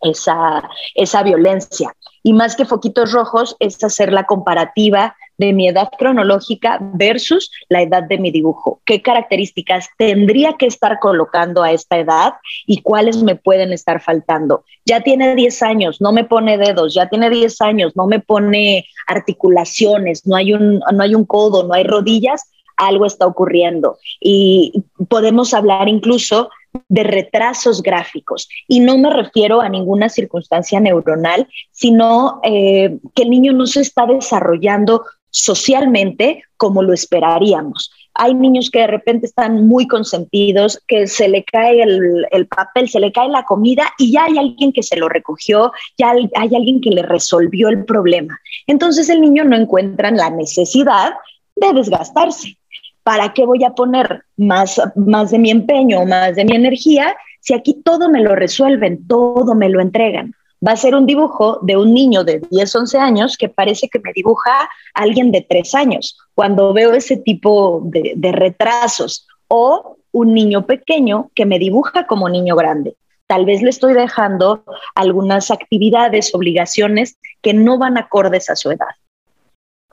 esa, 0.00 0.68
esa 0.94 1.22
violencia. 1.22 1.94
Y 2.22 2.32
más 2.32 2.56
que 2.56 2.64
foquitos 2.64 3.12
rojos, 3.12 3.56
es 3.58 3.82
hacer 3.84 4.12
la 4.12 4.24
comparativa 4.24 5.14
de 5.38 5.52
mi 5.52 5.68
edad 5.68 5.88
cronológica 5.98 6.78
versus 6.80 7.50
la 7.68 7.82
edad 7.82 8.02
de 8.04 8.18
mi 8.18 8.30
dibujo. 8.30 8.80
¿Qué 8.84 9.02
características 9.02 9.88
tendría 9.98 10.54
que 10.54 10.66
estar 10.66 10.98
colocando 11.00 11.62
a 11.62 11.72
esta 11.72 11.98
edad 11.98 12.34
y 12.66 12.82
cuáles 12.82 13.22
me 13.22 13.36
pueden 13.36 13.72
estar 13.72 14.00
faltando? 14.00 14.64
Ya 14.84 15.00
tiene 15.00 15.34
10 15.34 15.62
años, 15.62 16.00
no 16.00 16.12
me 16.12 16.24
pone 16.24 16.58
dedos, 16.58 16.94
ya 16.94 17.08
tiene 17.08 17.30
10 17.30 17.60
años, 17.62 17.92
no 17.96 18.06
me 18.06 18.20
pone 18.20 18.86
articulaciones, 19.06 20.26
no 20.26 20.36
hay 20.36 20.52
un, 20.52 20.80
no 20.92 21.02
hay 21.02 21.14
un 21.14 21.24
codo, 21.24 21.64
no 21.64 21.74
hay 21.74 21.84
rodillas, 21.84 22.50
algo 22.76 23.06
está 23.06 23.26
ocurriendo. 23.26 23.98
Y 24.20 24.84
podemos 25.08 25.54
hablar 25.54 25.88
incluso 25.88 26.50
de 26.88 27.04
retrasos 27.04 27.82
gráficos. 27.82 28.48
Y 28.66 28.80
no 28.80 28.98
me 28.98 29.10
refiero 29.10 29.60
a 29.60 29.68
ninguna 29.68 30.08
circunstancia 30.08 30.80
neuronal, 30.80 31.48
sino 31.70 32.40
eh, 32.42 32.98
que 33.14 33.22
el 33.22 33.30
niño 33.30 33.52
no 33.52 33.66
se 33.66 33.80
está 33.80 34.06
desarrollando 34.06 35.04
socialmente 35.34 36.44
como 36.56 36.82
lo 36.82 36.92
esperaríamos. 36.92 37.90
Hay 38.14 38.34
niños 38.34 38.70
que 38.70 38.78
de 38.78 38.86
repente 38.86 39.26
están 39.26 39.66
muy 39.66 39.88
consentidos, 39.88 40.80
que 40.86 41.08
se 41.08 41.28
le 41.28 41.42
cae 41.42 41.82
el, 41.82 42.24
el, 42.30 42.46
papel, 42.46 42.88
se 42.88 43.00
le 43.00 43.10
cae 43.10 43.28
la 43.28 43.44
comida 43.44 43.82
y 43.98 44.12
ya 44.12 44.26
hay 44.26 44.38
alguien 44.38 44.72
que 44.72 44.84
se 44.84 44.96
lo 44.96 45.08
recogió, 45.08 45.72
ya 45.98 46.10
hay, 46.10 46.30
hay 46.36 46.54
alguien 46.54 46.80
que 46.80 46.90
le 46.90 47.02
resolvió 47.02 47.68
el 47.68 47.84
problema. 47.84 48.38
Entonces 48.68 49.08
el 49.08 49.20
niño 49.20 49.42
no 49.42 49.56
encuentra 49.56 50.12
la 50.12 50.30
necesidad 50.30 51.14
de 51.56 51.72
desgastarse. 51.72 52.56
¿para 53.04 53.34
qué 53.34 53.44
voy 53.44 53.62
a 53.62 53.74
poner 53.74 54.24
más, 54.36 54.80
más 54.96 55.30
de 55.30 55.38
mi 55.38 55.50
empeño, 55.50 56.04
más 56.06 56.34
de 56.34 56.44
mi 56.44 56.56
energía, 56.56 57.14
si 57.38 57.54
aquí 57.54 57.80
todo 57.84 58.08
me 58.08 58.20
lo 58.20 58.34
resuelven, 58.34 59.06
todo 59.06 59.54
me 59.54 59.68
lo 59.68 59.80
entregan? 59.80 60.34
Va 60.66 60.72
a 60.72 60.76
ser 60.76 60.94
un 60.94 61.06
dibujo 61.06 61.58
de 61.62 61.76
un 61.76 61.92
niño 61.92 62.24
de 62.24 62.40
10, 62.50 62.76
11 62.76 62.98
años 62.98 63.36
que 63.36 63.48
parece 63.48 63.88
que 63.88 63.98
me 63.98 64.12
dibuja 64.14 64.68
alguien 64.94 65.30
de 65.30 65.42
3 65.42 65.74
años, 65.74 66.18
cuando 66.34 66.72
veo 66.72 66.92
ese 66.94 67.16
tipo 67.16 67.82
de, 67.84 68.14
de 68.16 68.32
retrasos, 68.32 69.26
o 69.48 69.96
un 70.12 70.32
niño 70.32 70.64
pequeño 70.64 71.30
que 71.34 71.44
me 71.44 71.58
dibuja 71.58 72.06
como 72.06 72.28
niño 72.28 72.56
grande. 72.56 72.94
Tal 73.26 73.44
vez 73.44 73.62
le 73.62 73.70
estoy 73.70 73.94
dejando 73.94 74.64
algunas 74.94 75.50
actividades, 75.50 76.34
obligaciones 76.34 77.18
que 77.42 77.52
no 77.52 77.78
van 77.78 77.98
acordes 77.98 78.48
a 78.48 78.56
su 78.56 78.70
edad. 78.70 78.94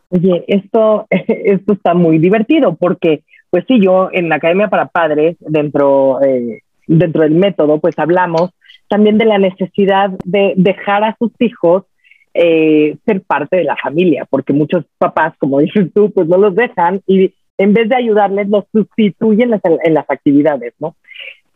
Oye, 0.10 0.44
esto, 0.48 1.08
esto 1.10 1.74
está 1.74 1.94
muy 1.94 2.20
divertido 2.20 2.76
porque, 2.76 3.24
pues 3.50 3.66
sí, 3.68 3.82
yo 3.82 4.10
en 4.12 4.30
la 4.30 4.36
Academia 4.36 4.68
para 4.68 4.88
Padres, 4.88 5.38
dentro, 5.40 6.22
eh, 6.22 6.62
dentro 6.86 7.24
del 7.24 7.32
método, 7.32 7.80
pues 7.80 7.98
hablamos 7.98 8.52
también 8.92 9.18
de 9.18 9.24
la 9.24 9.38
necesidad 9.38 10.10
de 10.26 10.54
dejar 10.58 11.06
a 11.06 11.16
sus 11.18 11.32
hijos 11.40 11.86
eh, 12.34 12.98
ser 13.06 13.22
parte 13.22 13.56
de 13.56 13.64
la 13.64 13.78
familia, 13.78 14.28
porque 14.30 14.52
muchos 14.52 14.84
papás, 14.98 15.34
como 15.38 15.60
dices 15.62 15.88
tú, 15.96 16.12
pues 16.12 16.28
no 16.28 16.38
los 16.38 16.54
dejan 16.54 17.02
y 17.08 17.34
en 17.58 17.74
vez 17.74 17.88
de 17.88 17.96
ayudarles, 17.96 18.50
los 18.50 18.66
sustituyen 18.70 19.54
en 19.64 19.94
las 19.94 20.10
actividades, 20.10 20.74
¿no? 20.80 20.96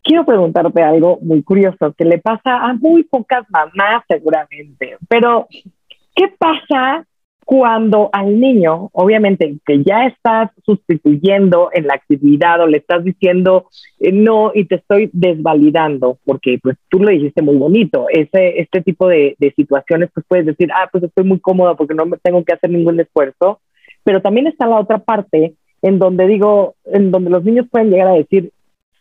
Quiero 0.01 0.24
preguntarte 0.24 0.82
algo 0.82 1.18
muy 1.22 1.44
curioso 1.44 1.94
que 1.98 2.06
le 2.06 2.20
pasa 2.20 2.58
a 2.58 2.74
muy 2.75 3.04
pocas 3.04 3.44
mamás 3.50 4.04
seguramente, 4.08 4.98
pero 5.10 5.48
¿qué 6.15 6.30
pasa 6.38 7.06
cuando 7.45 8.09
al 8.11 8.39
niño, 8.39 8.89
obviamente, 8.91 9.57
que 9.65 9.83
ya 9.83 10.07
estás 10.07 10.49
sustituyendo 10.65 11.69
en 11.71 11.85
la 11.85 11.93
actividad 11.93 12.59
o 12.59 12.67
le 12.67 12.79
estás 12.79 13.03
diciendo 13.03 13.67
eh, 13.99 14.11
no 14.11 14.51
y 14.53 14.65
te 14.65 14.75
estoy 14.75 15.11
desvalidando, 15.13 16.17
porque 16.25 16.57
pues 16.61 16.75
tú 16.89 16.99
lo 16.99 17.11
dijiste 17.11 17.43
muy 17.43 17.55
bonito, 17.55 18.07
ese, 18.09 18.59
este 18.59 18.81
tipo 18.81 19.07
de, 19.07 19.35
de, 19.37 19.53
situaciones, 19.55 20.09
pues 20.11 20.25
puedes 20.27 20.47
decir, 20.47 20.69
ah, 20.73 20.89
pues 20.91 21.03
estoy 21.03 21.23
muy 21.23 21.39
cómoda 21.39 21.75
porque 21.75 21.93
no 21.93 22.07
me 22.07 22.17
tengo 22.17 22.43
que 22.43 22.53
hacer 22.53 22.71
ningún 22.71 22.99
esfuerzo, 22.99 23.61
pero 24.03 24.23
también 24.23 24.47
está 24.47 24.65
la 24.65 24.79
otra 24.79 24.97
parte 24.97 25.53
en 25.83 25.99
donde 25.99 26.25
digo, 26.25 26.73
en 26.85 27.11
donde 27.11 27.29
los 27.29 27.43
niños 27.43 27.67
pueden 27.69 27.91
llegar 27.91 28.07
a 28.07 28.13
decir, 28.13 28.51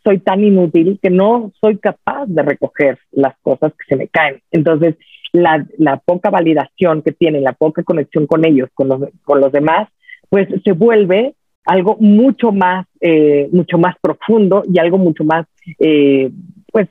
soy 0.04 0.18
tan 0.18 0.44
inútil 0.44 0.98
que 1.02 1.10
no 1.10 1.52
soy 1.60 1.78
capaz 1.78 2.26
de 2.26 2.42
recoger 2.42 2.98
las 3.12 3.34
cosas 3.42 3.72
que 3.72 3.84
se 3.88 3.96
me 3.96 4.08
caen. 4.08 4.40
Entonces, 4.50 4.96
la, 5.32 5.66
la 5.78 5.96
poca 5.96 6.30
validación 6.30 7.02
que 7.02 7.12
tienen, 7.12 7.42
la 7.42 7.54
poca 7.54 7.82
conexión 7.82 8.26
con 8.26 8.44
ellos, 8.44 8.68
con 8.74 8.88
los, 8.88 9.00
con 9.24 9.40
los 9.40 9.50
demás, 9.50 9.88
pues 10.28 10.48
se 10.62 10.72
vuelve 10.72 11.34
algo 11.64 11.96
mucho 11.98 12.52
más, 12.52 12.86
eh, 13.00 13.48
mucho 13.50 13.78
más 13.78 13.96
profundo 14.00 14.62
y 14.70 14.78
algo 14.78 14.98
mucho 14.98 15.24
más, 15.24 15.46
eh, 15.78 16.30
pues, 16.70 16.88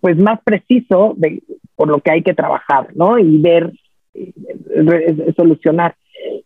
pues 0.00 0.16
más 0.16 0.40
preciso 0.42 1.14
de, 1.16 1.42
por 1.74 1.88
lo 1.88 2.00
que 2.00 2.10
hay 2.10 2.22
que 2.22 2.34
trabajar, 2.34 2.88
¿no? 2.94 3.18
Y 3.18 3.38
ver, 3.38 3.72
eh, 4.14 5.32
solucionar. 5.36 5.94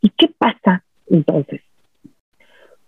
¿Y 0.03 0.11
qué 0.11 0.29
pasa 0.37 0.83
entonces 1.09 1.61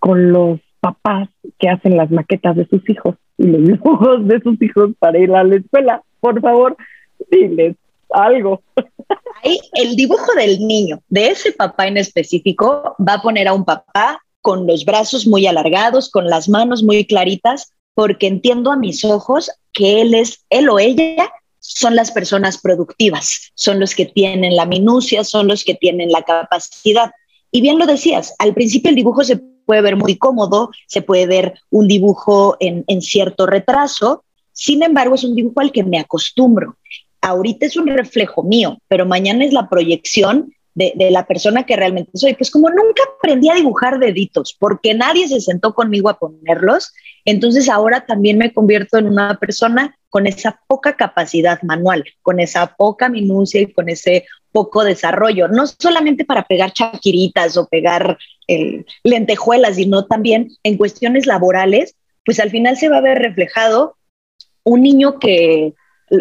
con 0.02 0.32
los 0.32 0.58
papás 0.82 1.28
que 1.58 1.68
hacen 1.68 1.96
las 1.96 2.10
maquetas 2.10 2.56
de 2.56 2.66
sus 2.66 2.82
hijos 2.90 3.14
y 3.38 3.46
los 3.46 3.64
dibujos 3.66 4.26
de 4.26 4.40
sus 4.40 4.60
hijos 4.60 4.90
para 4.98 5.18
ir 5.18 5.32
a 5.34 5.44
la 5.44 5.56
escuela? 5.56 6.02
Por 6.20 6.40
favor, 6.40 6.76
diles, 7.30 7.76
algo. 8.10 8.62
Ahí 9.42 9.58
el 9.74 9.96
dibujo 9.96 10.34
del 10.34 10.58
niño, 10.66 11.00
de 11.08 11.28
ese 11.28 11.52
papá 11.52 11.86
en 11.86 11.96
específico, 11.96 12.96
va 13.00 13.14
a 13.14 13.22
poner 13.22 13.48
a 13.48 13.54
un 13.54 13.64
papá 13.64 14.20
con 14.40 14.66
los 14.66 14.84
brazos 14.84 15.26
muy 15.26 15.46
alargados, 15.46 16.10
con 16.10 16.26
las 16.26 16.48
manos 16.48 16.82
muy 16.82 17.06
claritas, 17.06 17.72
porque 17.94 18.26
entiendo 18.26 18.72
a 18.72 18.76
mis 18.76 19.04
ojos 19.04 19.50
que 19.72 20.00
él 20.00 20.14
es, 20.14 20.44
él 20.50 20.68
o 20.68 20.78
ella 20.78 21.30
son 21.58 21.94
las 21.94 22.10
personas 22.10 22.58
productivas, 22.60 23.52
son 23.54 23.78
los 23.78 23.94
que 23.94 24.06
tienen 24.06 24.56
la 24.56 24.66
minucia, 24.66 25.22
son 25.22 25.46
los 25.46 25.64
que 25.64 25.74
tienen 25.74 26.10
la 26.10 26.22
capacidad. 26.22 27.12
Y 27.52 27.60
bien 27.60 27.78
lo 27.78 27.86
decías, 27.86 28.34
al 28.38 28.54
principio 28.54 28.90
el 28.90 28.96
dibujo 28.96 29.22
se 29.22 29.40
puede 29.66 29.82
ver 29.82 29.96
muy 29.96 30.16
cómodo, 30.16 30.70
se 30.86 31.02
puede 31.02 31.26
ver 31.26 31.54
un 31.70 31.88
dibujo 31.88 32.56
en, 32.60 32.84
cierto 33.00 33.46
retraso, 33.46 34.24
sin 34.52 34.82
embargo 34.82 35.14
es 35.14 35.24
un 35.24 35.34
dibujo 35.34 35.60
al 35.60 35.72
que 35.72 35.84
me 35.84 35.98
acostumbro 35.98 36.76
ahorita 37.22 37.66
es 37.66 37.76
un 37.76 37.86
reflejo 37.86 38.42
mío, 38.42 38.78
pero 38.88 39.06
mañana 39.06 39.44
es 39.44 39.52
la 39.52 39.68
proyección 39.68 40.52
de, 40.74 40.92
la 41.10 41.26
persona 41.26 41.64
que 41.64 41.76
realmente 41.76 42.10
soy. 42.14 42.34
Pues 42.34 42.50
como 42.50 42.68
nunca 42.68 43.02
aprendí 43.16 43.48
a 43.48 43.54
dibujar 43.54 43.98
deditos, 43.98 44.54
porque 44.58 44.94
nadie 44.94 45.28
se 45.28 45.40
sentó 45.40 45.74
conmigo 45.74 46.10
a 46.10 46.18
ponerlos, 46.18 46.92
entonces 47.24 47.68
ahora 47.68 48.04
también 48.04 48.36
me 48.38 48.52
convierto 48.52 48.98
en 48.98 49.06
una 49.06 49.38
persona 49.38 49.96
con 50.10 50.26
esa 50.26 50.60
poca 50.66 50.96
capacidad 50.96 51.62
manual, 51.62 52.04
con 52.20 52.40
esa 52.40 52.74
poca 52.74 53.08
minucia 53.08 53.60
y 53.62 53.72
con 53.72 53.88
ese 53.88 54.26
poco 54.52 54.84
desarrollo, 54.84 55.48
no 55.48 55.66
solamente 55.66 56.24
para 56.24 56.44
pegar 56.44 56.72
chaquiritas 56.72 57.56
o 57.56 57.66
pegar 57.66 58.18
lentejuelas, 59.02 59.76
sino 59.76 60.04
también 60.04 60.50
en 60.62 60.76
cuestiones 60.76 61.26
laborales 61.26 61.96
pues 62.24 62.40
al 62.40 62.50
final 62.50 62.76
se 62.76 62.88
va 62.88 62.98
a 62.98 63.02
ver 63.02 63.18
reflejado 63.18 63.96
un 64.64 64.82
niño 64.82 65.18
que, 65.18 65.74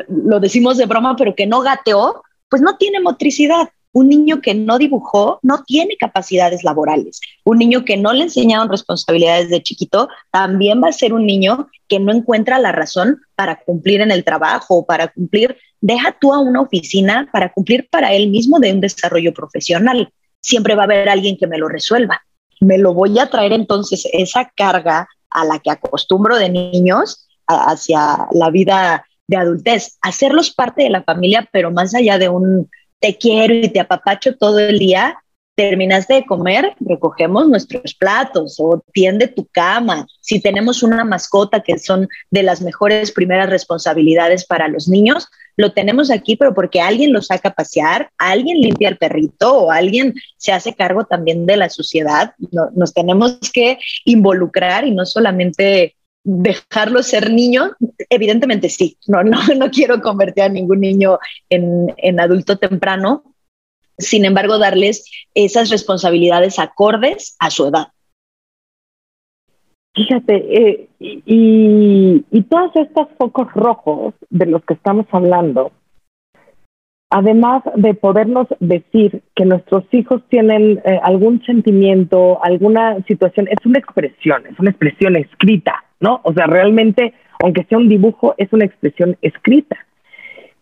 lo 0.08 0.40
decimos 0.40 0.78
de 0.78 0.86
broma, 0.86 1.16
pero 1.16 1.36
que 1.36 1.46
no 1.46 1.62
gateó, 1.62 2.24
pues 2.50 2.62
no 2.62 2.78
tiene 2.78 3.00
motricidad. 3.00 3.70
Un 3.94 4.08
niño 4.08 4.40
que 4.40 4.56
no 4.56 4.78
dibujó 4.78 5.40
no 5.44 5.64
tiene 5.66 5.98
capacidades 5.98 6.64
laborales. 6.64 7.20
Un 7.44 7.58
niño 7.58 7.84
que 7.84 7.98
no 7.98 8.14
le 8.14 8.24
enseñaron 8.24 8.70
responsabilidades 8.70 9.50
de 9.50 9.62
chiquito 9.62 10.08
también 10.32 10.82
va 10.82 10.88
a 10.88 10.94
ser 10.94 11.14
un 11.14 11.26
niño 11.26 11.70
que 11.90 12.00
no 12.00 12.14
encuentra 12.14 12.58
la 12.58 12.72
razón 12.72 13.20
para 13.36 13.60
cumplir 13.60 14.00
en 14.00 14.12
el 14.12 14.24
trabajo 14.24 14.78
o 14.78 14.86
para 14.86 15.10
cumplir. 15.10 15.58
Deja 15.82 16.16
tú 16.20 16.34
a 16.34 16.40
una 16.40 16.62
oficina 16.62 17.28
para 17.34 17.52
cumplir 17.52 17.90
para 17.90 18.14
él 18.14 18.30
mismo 18.30 18.60
de 18.60 18.72
un 18.72 18.82
desarrollo 18.82 19.34
profesional. 19.34 20.14
Siempre 20.40 20.76
va 20.76 20.84
a 20.84 20.86
haber 20.86 21.10
alguien 21.10 21.38
que 21.38 21.48
me 21.48 21.58
lo 21.58 21.68
resuelva. 21.68 22.22
Me 22.60 22.78
lo 22.78 22.94
voy 22.94 23.18
a 23.20 23.30
traer 23.30 23.52
entonces 23.54 24.08
esa 24.14 24.52
carga 24.56 25.10
a 25.32 25.46
la 25.46 25.60
que 25.60 25.72
acostumbro 25.72 26.38
de 26.38 26.50
niños 26.50 27.28
hacia 27.48 28.28
la 28.32 28.50
vida 28.50 29.06
de 29.28 29.38
adultez, 29.38 29.98
hacerlos 30.02 30.52
parte 30.52 30.84
de 30.84 30.90
la 30.90 31.04
familia, 31.04 31.50
pero 31.52 31.72
más 31.72 31.96
allá 31.96 32.18
de 32.18 32.30
un 32.30 32.70
te 33.00 33.18
quiero 33.18 33.54
y 33.54 33.70
te 33.70 33.80
apapacho 33.80 34.38
todo 34.38 34.60
el 34.60 34.78
día, 34.78 35.18
terminaste 35.56 36.16
de 36.16 36.26
comer, 36.26 36.76
recogemos 36.80 37.48
nuestros 37.48 37.94
platos 37.96 38.58
o 38.60 38.84
tiende 38.94 39.28
tu 39.28 39.48
cama. 39.52 40.06
Si 40.20 40.40
tenemos 40.40 40.84
una 40.84 41.04
mascota 41.04 41.62
que 41.62 41.80
son 41.80 42.08
de 42.30 42.44
las 42.44 42.62
mejores 42.62 43.12
primeras 43.12 43.50
responsabilidades 43.50 44.46
para 44.46 44.68
los 44.68 44.88
niños, 44.88 45.28
lo 45.58 45.74
tenemos 45.74 46.12
aquí, 46.12 46.36
pero 46.36 46.54
porque 46.54 46.82
alguien 46.82 47.14
lo 47.14 47.22
saca 47.22 47.50
a 47.50 47.54
pasear, 47.54 48.10
alguien 48.18 48.60
limpia 48.60 48.90
el 48.90 48.98
perrito 48.98 49.54
o 49.54 49.72
alguien 49.72 50.16
se 50.38 50.52
hace 50.52 50.74
cargo 50.74 51.06
también 51.06 51.46
de 51.46 51.58
la 51.58 51.70
suciedad. 51.70 52.34
nos 52.76 52.94
tenemos 52.94 53.40
que 53.52 53.78
involucrar 54.06 54.86
y 54.86 54.92
no 54.92 55.06
solamente 55.06 55.96
dejarlo 56.24 57.02
ser 57.02 57.32
niño, 57.32 57.72
evidentemente 58.10 58.70
sí, 58.70 58.98
no, 59.08 59.24
no, 59.24 59.40
no 59.58 59.72
quiero 59.72 60.02
convertir 60.02 60.44
a 60.44 60.50
ningún 60.50 60.82
niño 60.82 61.20
en, 61.50 61.94
en 61.98 62.20
adulto 62.20 62.58
temprano, 62.58 63.24
sin 63.98 64.26
embargo, 64.26 64.58
darles 64.58 65.06
esas 65.36 65.70
responsabilidades 65.70 66.60
acordes 66.60 67.36
a 67.40 67.52
su 67.52 67.68
edad. 67.68 67.88
Fíjate, 69.94 70.36
eh, 70.36 70.90
y, 71.00 72.24
y, 72.32 72.42
todos 72.44 72.72
estos 72.76 73.10
focos 73.18 73.52
rojos 73.54 74.14
de 74.30 74.46
los 74.46 74.64
que 74.64 74.76
estamos 74.76 75.06
hablando, 75.12 75.74
además 77.10 77.62
de 77.76 77.94
podernos 77.94 78.48
decir 78.62 79.22
que 79.36 79.44
nuestros 79.44 79.84
hijos 79.92 80.24
tienen 80.30 80.82
eh, 80.86 80.98
algún 81.04 81.44
sentimiento, 81.44 82.42
alguna 82.42 83.04
situación, 83.04 83.50
es 83.50 83.66
una 83.66 83.80
expresión, 83.80 84.48
es 84.48 84.58
una 84.60 84.70
expresión 84.70 85.18
escrita, 85.18 85.84
¿no? 86.00 86.22
O 86.24 86.34
sea, 86.34 86.48
realmente, 86.48 87.14
aunque 87.44 87.66
sea 87.66 87.78
un 87.78 87.90
dibujo, 87.90 88.34
es 88.38 88.52
una 88.54 88.66
expresión 88.66 89.18
escrita. 89.22 89.78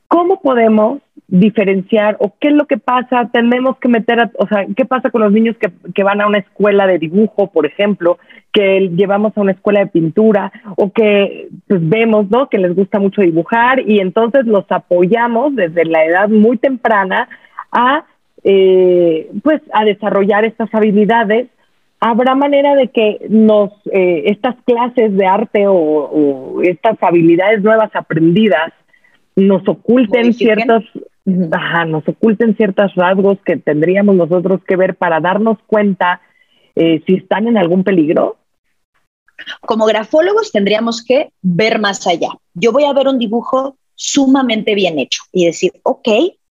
¿Cómo 0.10 0.42
podemos 0.42 1.04
diferenciar 1.28 2.18
o 2.20 2.34
qué 2.40 2.48
es 2.48 2.56
lo 2.56 2.66
que 2.66 2.78
pasa? 2.78 3.30
Tenemos 3.32 3.78
que 3.78 3.88
meter, 3.88 4.20
a, 4.20 4.32
o 4.40 4.48
sea, 4.48 4.66
¿qué 4.76 4.84
pasa 4.84 5.12
con 5.12 5.22
los 5.22 5.32
niños 5.32 5.56
que, 5.58 6.04
van 6.04 6.20
a 6.20 6.26
una 6.26 6.40
escuela 6.40 6.88
de 6.88 6.98
dibujo, 6.98 7.52
por 7.52 7.68
ejemplo, 7.68 8.18
que 8.52 8.90
llevamos 8.96 9.38
a 9.38 9.42
una 9.42 9.52
escuela 9.52 9.82
de 9.82 9.86
pintura 9.86 10.52
o 10.78 10.92
que 10.92 11.50
pues, 11.68 11.88
vemos, 11.88 12.28
¿no? 12.32 12.50
Que 12.50 12.58
les 12.58 12.76
gusta 12.76 13.00
mucho 13.00 13.22
dibujar 13.22 13.88
y 13.88 14.00
entonces 14.00 14.48
los 14.48 14.66
apoyamos 14.72 15.56
desde 15.56 15.86
la 15.86 16.04
edad 16.04 16.28
muy 16.28 16.58
temprana 16.58 17.30
a, 17.72 18.06
eh, 18.44 19.30
pues, 19.44 19.62
a 19.74 19.86
desarrollar 19.86 20.44
estas 20.44 20.74
habilidades. 20.74 21.50
¿Habrá 22.00 22.34
manera 22.34 22.74
de 22.74 22.88
que 22.88 23.28
nos, 23.30 23.72
eh, 23.94 24.24
estas 24.26 24.56
clases 24.66 25.16
de 25.16 25.28
arte 25.28 25.66
o 25.68 26.62
estas 26.64 26.98
habilidades 27.04 27.62
nuevas 27.62 27.92
aprendidas 27.94 28.74
nos 29.40 29.68
oculten 29.68 30.34
ciertos, 30.34 30.84
ajá, 31.52 31.86
nos 31.86 32.08
oculten 32.08 32.56
ciertos 32.56 32.94
rasgos 32.96 33.38
que 33.46 33.58
tendríamos 33.58 34.16
nosotros 34.16 34.62
que 34.68 34.76
ver 34.76 34.96
para 34.96 35.20
darnos 35.20 35.58
cuenta 35.68 36.22
eh, 36.76 37.04
si 37.06 37.16
están 37.16 37.48
en 37.48 37.58
algún 37.58 37.84
peligro? 37.84 38.38
Como 39.62 39.86
grafólogos 39.86 40.52
tendríamos 40.52 41.04
que 41.04 41.32
ver 41.42 41.80
más 41.80 42.06
allá. 42.08 42.30
Yo 42.54 42.72
voy 42.72 42.84
a 42.84 42.94
ver 42.94 43.08
un 43.08 43.20
dibujo 43.20 43.78
sumamente 43.96 44.76
bien 44.76 45.00
hecho 45.00 45.24
y 45.32 45.46
decir, 45.46 45.74
ok, 45.84 46.08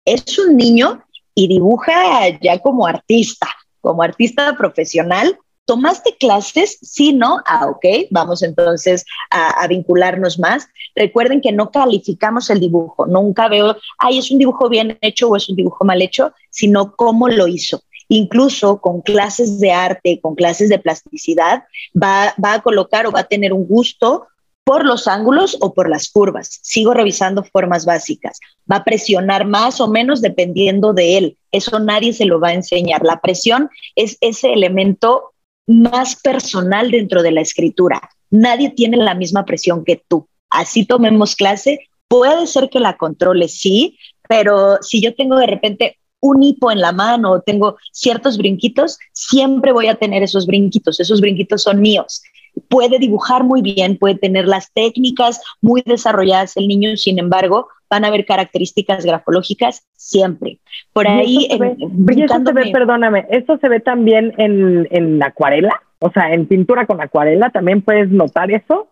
es 0.06 0.40
un 0.40 0.58
niño 0.58 1.04
y 1.34 1.48
dibuja 1.48 2.28
ya 2.42 2.60
como 2.60 2.88
artista, 2.88 3.48
como 3.82 4.04
artista 4.04 4.56
profesional, 4.58 5.38
¿Tomaste 5.68 6.16
clases? 6.18 6.80
Sí, 6.82 7.12
¿no? 7.12 7.42
Ah, 7.46 7.68
ok, 7.68 8.08
vamos 8.10 8.42
entonces 8.42 9.06
a, 9.30 9.68
vincularnos 9.68 10.40
más. 10.40 10.70
Recuerden 10.96 11.42
que 11.42 11.52
no 11.52 11.72
calificamos 11.72 12.50
el 12.50 12.62
dibujo, 12.62 13.06
nunca 13.06 13.50
veo, 13.50 13.76
ay, 13.98 14.18
es 14.18 14.32
un 14.32 14.38
dibujo 14.38 14.70
bien 14.70 14.98
hecho 15.02 15.28
o 15.28 15.36
es 15.36 15.50
un 15.50 15.58
dibujo 15.58 15.84
mal 15.84 16.02
hecho, 16.02 16.32
sino 16.50 16.96
cómo 16.96 17.28
lo 17.28 17.50
hizo. 17.50 17.84
Incluso 18.08 18.80
con 18.80 19.02
clases 19.02 19.60
de 19.60 19.74
arte, 19.74 20.22
con 20.22 20.36
clases 20.36 20.70
de 20.70 20.80
plasticidad, 20.80 21.66
va, 22.02 22.34
va 22.44 22.54
a 22.54 22.62
colocar 22.62 23.06
o 23.06 23.12
va 23.12 23.20
a 23.20 23.28
tener 23.28 23.52
un 23.52 23.68
gusto 23.68 24.28
por 24.64 24.86
los 24.86 25.10
ángulos 25.10 25.58
o 25.60 25.74
por 25.74 25.90
las 25.90 26.10
curvas. 26.10 26.60
Sigo 26.62 26.94
revisando 26.94 27.44
formas 27.44 27.86
básicas. 27.86 28.40
Va 28.72 28.78
a 28.78 28.84
presionar 28.86 29.46
más 29.46 29.82
o 29.82 29.90
menos 29.90 30.22
dependiendo 30.22 30.94
de 30.94 31.18
él. 31.18 31.38
Eso 31.52 31.80
nadie 31.80 32.14
se 32.14 32.24
lo 32.24 32.40
va 32.40 32.50
a 32.50 32.54
enseñar. 32.54 33.04
La 33.04 33.20
presión 33.20 33.70
es 33.96 34.18
ese 34.22 34.54
elemento 34.54 35.34
más 35.68 36.16
personal 36.16 36.90
dentro 36.90 37.22
de 37.22 37.32
la 37.32 37.42
escritura. 37.42 38.02
Nadie 38.30 38.72
tiene 38.72 38.98
la 38.98 39.14
misma 39.14 39.46
presión 39.46 39.84
que 39.86 40.02
tú. 40.08 40.28
Así 40.50 40.86
tomemos 40.86 41.36
clase, 41.36 41.88
puede 42.08 42.48
ser 42.48 42.70
que 42.70 42.80
la 42.80 42.98
controle, 42.98 43.48
sí, 43.48 43.98
pero 44.28 44.78
si 44.82 45.02
yo 45.02 45.14
tengo 45.14 45.38
de 45.38 45.48
repente 45.48 45.98
un 46.20 46.42
hipo 46.42 46.72
en 46.72 46.82
la 46.82 46.92
mano 46.92 47.32
o 47.32 47.42
tengo 47.42 47.78
ciertos 47.92 48.38
brinquitos, 48.38 48.98
siempre 49.14 49.72
voy 49.72 49.88
a 49.88 49.96
tener 49.96 50.24
esos 50.24 50.46
brinquitos. 50.48 51.00
Esos 51.00 51.22
brinquitos 51.22 51.64
son 51.64 51.82
míos. 51.82 52.22
Puede 52.70 52.98
dibujar 52.98 53.44
muy 53.44 53.62
bien, 53.62 53.98
puede 53.98 54.16
tener 54.16 54.48
las 54.48 54.72
técnicas 54.74 55.40
muy 55.62 55.84
desarrolladas 55.86 56.58
el 56.58 56.68
niño, 56.68 56.98
sin 56.98 57.20
embargo, 57.20 57.68
van 57.90 58.06
a 58.06 58.08
haber 58.08 58.26
características 58.26 59.06
grafológicas 59.06 59.88
siempre. 59.96 60.60
Por 60.94 61.08
ahí, 61.08 61.48
brincando. 61.80 62.54
perdóname, 62.54 63.26
¿eso 63.30 63.58
se 63.58 63.70
ve 63.70 63.80
también 63.80 64.34
en, 64.38 64.88
en 64.92 65.24
acuarela? 65.24 65.82
O 66.00 66.12
sea, 66.12 66.34
en 66.34 66.46
pintura 66.46 66.86
con 66.86 67.02
acuarela, 67.02 67.50
¿también 67.50 67.82
puedes 67.82 68.10
notar 68.10 68.52
eso? 68.52 68.90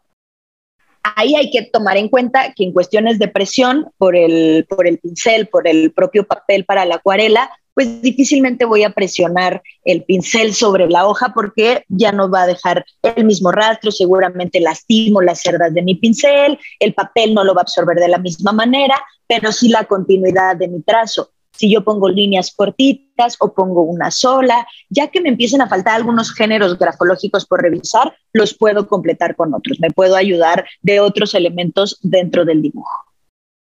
Ahí 1.16 1.36
hay 1.36 1.52
que 1.52 1.62
tomar 1.62 1.98
en 1.98 2.10
cuenta 2.10 2.54
que 2.56 2.64
en 2.64 2.74
cuestiones 2.74 3.20
de 3.20 3.28
presión 3.28 3.92
por 3.98 4.16
el, 4.16 4.66
por 4.68 4.88
el 4.88 4.98
pincel, 4.98 5.48
por 5.48 5.68
el 5.68 5.92
propio 5.92 6.26
papel 6.26 6.66
para 6.66 6.84
la 6.86 6.96
acuarela, 6.96 7.52
pues 7.76 8.02
difícilmente 8.02 8.66
voy 8.66 8.84
a 8.84 8.90
presionar 8.90 9.62
el 9.84 10.04
pincel 10.04 10.56
sobre 10.56 10.90
la 10.90 11.06
hoja 11.06 11.34
porque 11.36 11.84
ya 11.90 12.12
no 12.12 12.32
va 12.32 12.44
a 12.44 12.48
dejar 12.48 12.86
el 13.04 13.26
mismo 13.26 13.52
rastro, 13.52 13.92
seguramente 13.92 14.60
lastimo 14.62 15.22
las 15.22 15.42
cerdas 15.42 15.74
de 15.74 15.84
mi 15.84 15.94
pincel, 15.96 16.58
el 16.80 16.94
papel 16.96 17.36
no 17.36 17.44
lo 17.44 17.54
va 17.54 17.62
a 17.62 17.64
absorber 17.64 17.98
de 17.98 18.08
la 18.08 18.18
misma 18.18 18.54
manera, 18.54 19.00
pero 19.28 19.52
sí 19.52 19.68
la 19.68 19.84
continuidad 19.84 20.56
de 20.56 20.70
mi 20.70 20.82
trazo. 20.82 21.35
Si 21.56 21.72
yo 21.72 21.84
pongo 21.84 22.10
líneas 22.10 22.54
cortitas 22.56 23.38
o 23.40 23.54
pongo 23.54 23.82
una 23.82 24.12
sola, 24.12 24.68
ya 24.90 25.08
que 25.08 25.22
me 25.22 25.30
empiecen 25.30 25.62
a 25.62 25.68
faltar 25.68 25.96
algunos 25.96 26.34
géneros 26.34 26.78
grafológicos 26.78 27.46
por 27.46 27.62
revisar, 27.62 28.16
los 28.34 28.54
puedo 28.54 28.88
completar 28.88 29.36
con 29.36 29.54
otros. 29.54 29.80
Me 29.80 29.90
puedo 29.90 30.16
ayudar 30.16 30.66
de 30.82 31.00
otros 31.00 31.34
elementos 31.34 32.00
dentro 32.02 32.46
del 32.46 32.62
dibujo. 32.62 33.06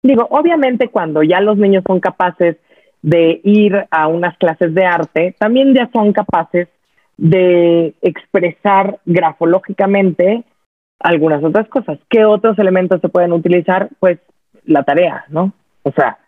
Digo, 0.04 0.28
obviamente 0.32 0.90
cuando 0.90 1.22
ya 1.22 1.42
los 1.42 1.58
niños 1.58 1.84
son 1.86 2.00
capaces 2.00 2.58
de 3.02 3.42
ir 3.44 3.88
a 3.90 4.08
unas 4.08 4.38
clases 4.38 4.74
de 4.74 4.86
arte, 4.86 5.36
también 5.38 5.74
ya 5.74 5.90
son 5.92 6.14
capaces 6.14 6.68
de 7.18 7.94
expresar 8.02 9.00
grafológicamente 9.06 10.44
algunas 11.00 11.44
otras 11.44 11.68
cosas. 11.68 12.00
¿Qué 12.10 12.26
otros 12.26 12.58
elementos 12.58 13.02
se 13.02 13.10
pueden 13.10 13.34
utilizar? 13.34 13.90
Pues 14.00 14.20
la 14.66 14.84
tarea, 14.84 15.26
¿no? 15.30 15.54
O 15.84 15.92
sea, 15.92 16.20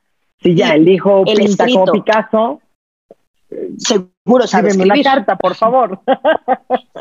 si 0.43 0.55
ya 0.55 0.75
el 0.75 0.87
hijo 0.87 1.23
pinta 1.23 1.65
como 1.67 1.85
Picasso, 1.91 2.61
seguro 3.77 4.47
sabes 4.47 4.75
una 4.77 5.01
carta, 5.01 5.35
por 5.35 5.55
favor. 5.55 5.99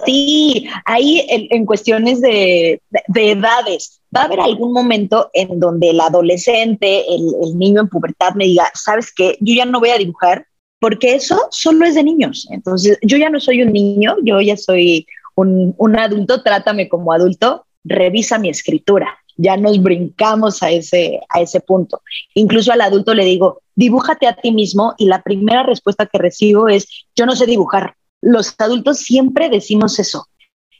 Sí, 0.06 0.68
ahí 0.84 1.24
en, 1.28 1.66
cuestiones 1.66 2.20
de, 2.20 2.80
edades, 3.14 4.00
va 4.14 4.22
a 4.22 4.24
haber 4.24 4.40
algún 4.40 4.72
momento 4.72 5.30
en 5.32 5.60
donde 5.60 5.90
el 5.90 6.00
adolescente, 6.00 7.04
el, 7.14 7.56
niño 7.58 7.82
en 7.82 7.88
pubertad 7.88 8.34
me 8.34 8.44
diga, 8.44 8.70
¿sabes 8.74 9.12
qué? 9.14 9.36
Yo 9.40 9.54
ya 9.54 9.64
no 9.64 9.80
voy 9.80 9.90
a 9.90 9.98
dibujar 9.98 10.46
porque 10.80 11.14
eso 11.14 11.38
solo 11.50 11.86
es 11.86 11.94
de 11.94 12.02
niños. 12.02 12.48
Entonces, 12.50 12.98
yo 13.02 13.16
ya 13.16 13.30
no 13.30 13.38
soy 13.38 13.62
un 13.62 13.72
niño, 13.72 14.16
yo 14.24 14.40
ya 14.40 14.56
soy 14.56 15.06
un, 15.36 15.74
un 15.78 15.98
adulto, 15.98 16.42
trátame 16.42 16.88
como 16.88 17.12
adulto, 17.12 17.66
revisa 17.84 18.38
mi 18.38 18.48
escritura 18.48 19.21
ya 19.36 19.56
nos 19.56 19.82
brincamos 19.82 20.62
a 20.62 20.70
ese, 20.70 21.20
a 21.28 21.40
ese 21.40 21.60
punto. 21.60 22.00
Incluso 22.34 22.72
al 22.72 22.80
adulto 22.80 23.14
le 23.14 23.24
digo, 23.24 23.62
dibújate 23.74 24.26
a 24.26 24.34
ti 24.34 24.52
mismo 24.52 24.94
y 24.98 25.06
la 25.06 25.22
primera 25.22 25.62
respuesta 25.62 26.06
que 26.06 26.18
recibo 26.18 26.68
es, 26.68 26.88
yo 27.16 27.26
no 27.26 27.36
sé 27.36 27.46
dibujar. 27.46 27.94
Los 28.20 28.54
adultos 28.58 28.98
siempre 28.98 29.48
decimos 29.48 29.98
eso. 29.98 30.26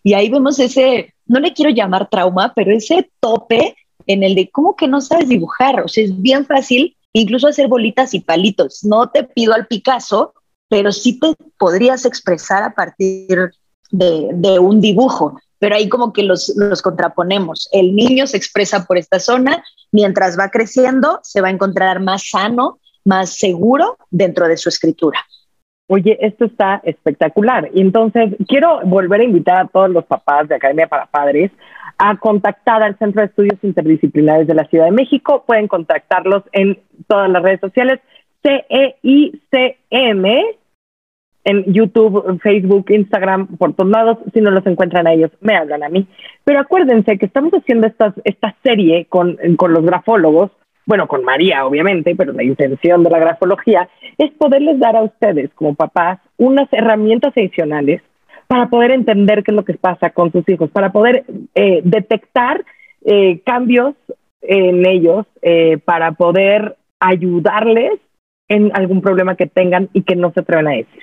Y 0.03 0.15
ahí 0.15 0.29
vemos 0.29 0.59
ese, 0.59 1.15
no 1.27 1.41
le 1.41 1.53
quiero 1.53 1.71
llamar 1.71 2.09
trauma, 2.09 2.53
pero 2.55 2.73
ese 2.73 3.11
tope 3.21 3.77
en 4.07 4.23
el 4.23 4.35
de 4.35 4.51
cómo 4.51 4.77
que 4.77 4.89
no 4.89 5.01
sabes 5.01 5.29
dibujar. 5.29 5.81
O 5.81 5.89
sea, 5.89 6.05
es 6.05 6.21
bien 6.21 6.45
fácil 6.47 6.97
incluso 7.13 7.49
hacer 7.49 7.69
bolitas 7.69 8.15
y 8.15 8.21
palitos. 8.21 8.85
No 8.85 9.11
te 9.11 9.25
pido 9.25 9.55
al 9.55 9.67
Picasso, 9.67 10.35
pero 10.69 10.93
sí 10.93 11.19
te 11.19 11.35
podrías 11.59 12.05
expresar 12.05 12.63
a 12.63 12.75
partir 12.75 13.51
de, 13.91 14.31
de 14.33 14.59
un 14.59 14.81
dibujo. 14.81 15.39
Pero 15.63 15.77
ahí 15.77 15.89
como 15.89 16.13
que 16.13 16.25
los, 16.25 16.53
los 16.57 16.83
contraponemos. 16.83 17.69
El 17.71 17.95
niño 17.95 18.27
se 18.27 18.37
expresa 18.37 18.85
por 18.85 18.99
esta 18.99 19.21
zona, 19.21 19.63
mientras 19.93 20.37
va 20.37 20.49
creciendo 20.49 21.21
se 21.23 21.41
va 21.41 21.47
a 21.47 21.53
encontrar 21.53 22.01
más 22.01 22.29
sano, 22.29 22.81
más 23.05 23.39
seguro 23.39 23.97
dentro 24.11 24.49
de 24.49 24.57
su 24.57 24.69
escritura. 24.69 25.21
Oye, 25.87 26.19
esto 26.21 26.47
está 26.47 26.81
espectacular. 26.83 27.71
Entonces 27.77 28.35
quiero 28.49 28.81
volver 28.87 29.21
a 29.21 29.25
invitar 29.25 29.59
a 29.59 29.69
todos 29.69 29.89
los 29.89 30.05
papás 30.05 30.49
de 30.49 30.57
Academia 30.57 30.89
para 30.89 31.07
Padres 31.07 31.53
a 31.97 32.17
contactar 32.17 32.83
al 32.83 32.99
Centro 32.99 33.21
de 33.21 33.29
Estudios 33.29 33.59
Interdisciplinares 33.63 34.49
de 34.49 34.55
la 34.55 34.67
Ciudad 34.67 34.87
de 34.87 34.91
México. 34.91 35.45
Pueden 35.47 35.69
contactarlos 35.69 36.43
en 36.51 36.81
todas 37.07 37.31
las 37.31 37.41
redes 37.41 37.61
sociales, 37.61 38.01
CEICM, 38.43 40.27
en 41.45 41.73
YouTube, 41.73 42.41
Facebook, 42.41 42.87
Instagram, 42.91 43.47
por 43.57 43.75
todos 43.75 43.91
lados. 43.91 44.19
Si 44.33 44.41
no 44.41 44.51
los 44.51 44.67
encuentran 44.67 45.07
a 45.07 45.13
ellos, 45.13 45.31
me 45.41 45.57
hablan 45.57 45.83
a 45.83 45.89
mí. 45.89 46.07
Pero 46.45 46.61
acuérdense 46.61 47.19
que 47.19 47.27
estamos 47.27 47.53
haciendo 47.53 47.87
esta, 47.87 48.15
esta 48.25 48.55
serie 48.63 49.07
con, 49.09 49.37
con 49.57 49.73
los 49.73 49.85
grafólogos, 49.85 50.51
bueno, 50.85 51.07
con 51.07 51.25
María, 51.25 51.65
obviamente, 51.65 52.15
pero 52.17 52.33
la 52.33 52.43
intención 52.43 53.05
de 53.05 53.11
la 53.11 53.19
grafología 53.19 53.89
es 54.19 54.31
poderles 54.33 54.79
dar 54.81 54.97
a 54.97 55.03
ustedes, 55.03 55.51
como 55.55 55.75
papás, 55.75 56.19
unas 56.39 56.69
herramientas 56.73 57.33
adicionales 57.37 58.03
para 58.49 58.69
poder 58.69 58.91
entender 58.91 59.43
qué 59.43 59.53
es 59.53 59.57
lo 59.57 59.65
que 59.65 59.75
pasa 59.75 60.11
con 60.11 60.33
sus 60.33 60.49
hijos, 60.49 60.71
para 60.71 60.93
poder 60.93 61.25
eh, 61.55 61.81
detectar 61.85 62.65
eh, 63.05 63.41
cambios 63.47 63.95
en 64.43 64.85
ellos, 64.87 65.25
eh, 65.41 65.79
para 65.79 66.13
poder 66.13 66.77
ayudarles 66.99 68.01
en 68.53 68.71
algún 68.75 69.01
problema 69.01 69.37
que 69.37 69.47
tengan 69.47 69.89
y 69.93 70.03
que 70.03 70.17
no 70.17 70.33
se 70.33 70.41
atreven 70.41 70.69
a 70.69 70.73
decir. 70.73 71.03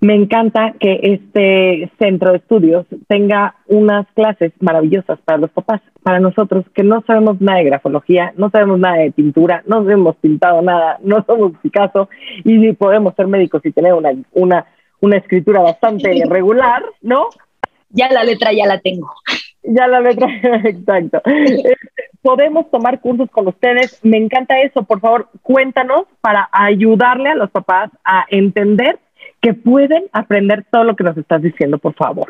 Me 0.00 0.14
encanta 0.14 0.74
que 0.78 1.00
este 1.02 1.90
centro 1.98 2.30
de 2.30 2.38
estudios 2.38 2.86
tenga 3.08 3.56
unas 3.66 4.06
clases 4.14 4.52
maravillosas 4.60 5.18
para 5.24 5.38
los 5.38 5.50
papás, 5.50 5.80
para 6.04 6.20
nosotros 6.20 6.64
que 6.72 6.84
no 6.84 7.02
sabemos 7.04 7.40
nada 7.40 7.58
de 7.58 7.64
grafología, 7.64 8.32
no 8.36 8.48
sabemos 8.50 8.78
nada 8.78 8.98
de 8.98 9.10
pintura, 9.10 9.64
no 9.66 9.88
hemos 9.90 10.14
pintado 10.16 10.62
nada, 10.62 10.98
no 11.02 11.24
somos 11.24 11.52
Picasso 11.60 12.08
y 12.44 12.72
podemos 12.74 13.14
ser 13.16 13.26
médicos 13.26 13.60
y 13.64 13.72
tener 13.72 13.92
una, 13.92 14.12
una 14.32 14.66
una 15.00 15.18
escritura 15.18 15.60
bastante 15.60 16.22
regular, 16.28 16.82
¿no? 17.02 17.28
Ya 17.90 18.10
la 18.10 18.24
letra 18.24 18.52
ya 18.52 18.66
la 18.66 18.80
tengo. 18.80 19.10
Ya 19.62 19.86
la 19.88 20.00
letra, 20.00 20.28
exacto. 20.64 21.22
Podemos 22.22 22.70
tomar 22.70 23.00
cursos 23.00 23.30
con 23.30 23.48
ustedes. 23.48 23.98
Me 24.02 24.16
encanta 24.16 24.60
eso. 24.60 24.82
Por 24.82 25.00
favor, 25.00 25.28
cuéntanos 25.42 26.04
para 26.20 26.48
ayudarle 26.52 27.30
a 27.30 27.34
los 27.34 27.50
papás 27.50 27.90
a 28.04 28.26
entender 28.30 28.98
que 29.40 29.54
pueden 29.54 30.04
aprender 30.12 30.66
todo 30.70 30.84
lo 30.84 30.96
que 30.96 31.04
nos 31.04 31.16
estás 31.16 31.42
diciendo, 31.42 31.78
por 31.78 31.94
favor. 31.94 32.28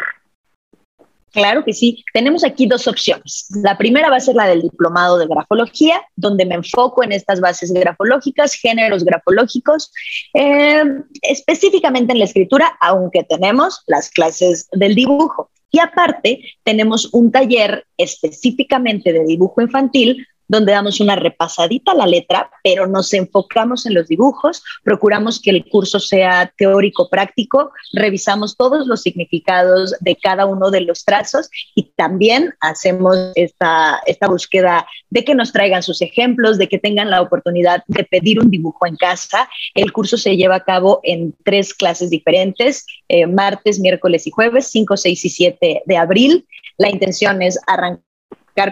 Claro 1.32 1.64
que 1.64 1.72
sí. 1.72 2.04
Tenemos 2.12 2.44
aquí 2.44 2.66
dos 2.66 2.88
opciones. 2.88 3.48
La 3.62 3.76
primera 3.76 4.10
va 4.10 4.16
a 4.16 4.20
ser 4.20 4.34
la 4.34 4.46
del 4.46 4.62
diplomado 4.62 5.18
de 5.18 5.26
grafología, 5.26 6.00
donde 6.16 6.46
me 6.46 6.54
enfoco 6.54 7.02
en 7.02 7.12
estas 7.12 7.40
bases 7.40 7.72
grafológicas, 7.72 8.54
géneros 8.54 9.04
grafológicos, 9.04 9.92
eh, 10.34 10.82
específicamente 11.22 12.12
en 12.12 12.18
la 12.18 12.24
escritura, 12.24 12.76
aunque 12.80 13.24
tenemos 13.24 13.82
las 13.86 14.10
clases 14.10 14.68
del 14.72 14.94
dibujo. 14.94 15.50
Y 15.70 15.80
aparte, 15.80 16.42
tenemos 16.62 17.12
un 17.12 17.30
taller 17.30 17.86
específicamente 17.96 19.12
de 19.12 19.24
dibujo 19.24 19.60
infantil 19.60 20.26
donde 20.48 20.72
damos 20.72 21.00
una 21.00 21.16
repasadita 21.16 21.92
a 21.92 21.94
la 21.94 22.06
letra, 22.06 22.50
pero 22.64 22.86
nos 22.86 23.12
enfocamos 23.12 23.86
en 23.86 23.94
los 23.94 24.08
dibujos, 24.08 24.62
procuramos 24.82 25.40
que 25.40 25.50
el 25.50 25.64
curso 25.68 26.00
sea 26.00 26.52
teórico 26.56 27.08
práctico, 27.08 27.70
revisamos 27.92 28.56
todos 28.56 28.86
los 28.86 29.02
significados 29.02 29.94
de 30.00 30.16
cada 30.16 30.46
uno 30.46 30.70
de 30.70 30.80
los 30.80 31.04
trazos 31.04 31.50
y 31.74 31.90
también 31.96 32.54
hacemos 32.60 33.16
esta, 33.34 34.00
esta 34.06 34.28
búsqueda 34.28 34.86
de 35.10 35.24
que 35.24 35.34
nos 35.34 35.52
traigan 35.52 35.82
sus 35.82 36.02
ejemplos, 36.02 36.58
de 36.58 36.68
que 36.68 36.78
tengan 36.78 37.10
la 37.10 37.22
oportunidad 37.22 37.82
de 37.86 38.04
pedir 38.04 38.40
un 38.40 38.50
dibujo 38.50 38.86
en 38.86 38.96
casa. 38.96 39.48
El 39.74 39.92
curso 39.92 40.16
se 40.16 40.36
lleva 40.36 40.56
a 40.56 40.64
cabo 40.64 41.00
en 41.02 41.34
tres 41.44 41.74
clases 41.74 42.10
diferentes, 42.10 42.86
eh, 43.08 43.26
martes, 43.26 43.80
miércoles 43.80 44.26
y 44.26 44.30
jueves, 44.30 44.68
5, 44.68 44.96
6 44.96 45.24
y 45.24 45.28
7 45.28 45.82
de 45.84 45.96
abril. 45.96 46.46
La 46.76 46.90
intención 46.90 47.42
es 47.42 47.58
arrancar 47.66 48.07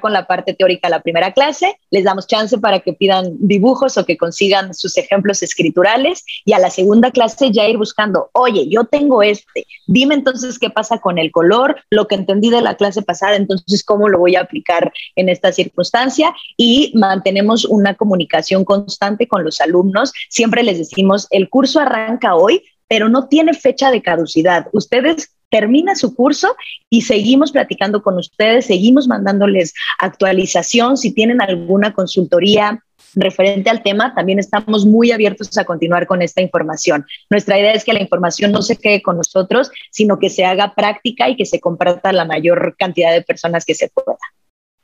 con 0.00 0.12
la 0.12 0.26
parte 0.26 0.52
teórica 0.52 0.88
la 0.88 1.00
primera 1.00 1.32
clase, 1.32 1.78
les 1.90 2.04
damos 2.04 2.26
chance 2.26 2.58
para 2.58 2.80
que 2.80 2.92
pidan 2.92 3.36
dibujos 3.38 3.96
o 3.96 4.04
que 4.04 4.16
consigan 4.16 4.74
sus 4.74 4.98
ejemplos 4.98 5.42
escriturales 5.42 6.24
y 6.44 6.52
a 6.52 6.58
la 6.58 6.70
segunda 6.70 7.10
clase 7.10 7.50
ya 7.52 7.68
ir 7.68 7.78
buscando, 7.78 8.30
oye, 8.32 8.68
yo 8.68 8.84
tengo 8.84 9.22
este, 9.22 9.66
dime 9.86 10.14
entonces 10.14 10.58
qué 10.58 10.70
pasa 10.70 10.98
con 10.98 11.18
el 11.18 11.30
color, 11.30 11.76
lo 11.90 12.08
que 12.08 12.16
entendí 12.16 12.50
de 12.50 12.62
la 12.62 12.74
clase 12.74 13.02
pasada, 13.02 13.36
entonces 13.36 13.84
cómo 13.84 14.08
lo 14.08 14.18
voy 14.18 14.34
a 14.34 14.40
aplicar 14.40 14.92
en 15.14 15.28
esta 15.28 15.52
circunstancia 15.52 16.34
y 16.56 16.92
mantenemos 16.94 17.64
una 17.64 17.94
comunicación 17.94 18.64
constante 18.64 19.28
con 19.28 19.44
los 19.44 19.60
alumnos. 19.60 20.12
Siempre 20.28 20.62
les 20.62 20.78
decimos, 20.78 21.28
el 21.30 21.48
curso 21.48 21.80
arranca 21.80 22.34
hoy, 22.34 22.62
pero 22.88 23.08
no 23.08 23.28
tiene 23.28 23.54
fecha 23.54 23.90
de 23.90 24.02
caducidad. 24.02 24.66
Ustedes 24.72 25.36
termina 25.50 25.94
su 25.94 26.14
curso 26.14 26.56
y 26.90 27.02
seguimos 27.02 27.52
platicando 27.52 28.02
con 28.02 28.16
ustedes, 28.18 28.66
seguimos 28.66 29.08
mandándoles 29.08 29.74
actualización. 29.98 30.96
Si 30.96 31.12
tienen 31.14 31.40
alguna 31.40 31.92
consultoría 31.92 32.82
referente 33.14 33.70
al 33.70 33.82
tema, 33.82 34.14
también 34.14 34.38
estamos 34.38 34.84
muy 34.84 35.12
abiertos 35.12 35.56
a 35.56 35.64
continuar 35.64 36.06
con 36.06 36.22
esta 36.22 36.42
información. 36.42 37.06
Nuestra 37.30 37.58
idea 37.58 37.72
es 37.72 37.84
que 37.84 37.92
la 37.92 38.02
información 38.02 38.52
no 38.52 38.62
se 38.62 38.76
quede 38.76 39.02
con 39.02 39.16
nosotros, 39.16 39.70
sino 39.90 40.18
que 40.18 40.30
se 40.30 40.44
haga 40.44 40.74
práctica 40.74 41.28
y 41.28 41.36
que 41.36 41.46
se 41.46 41.60
comparta 41.60 42.12
la 42.12 42.24
mayor 42.24 42.76
cantidad 42.78 43.12
de 43.12 43.22
personas 43.22 43.64
que 43.64 43.74
se 43.74 43.88
pueda. 43.88 44.18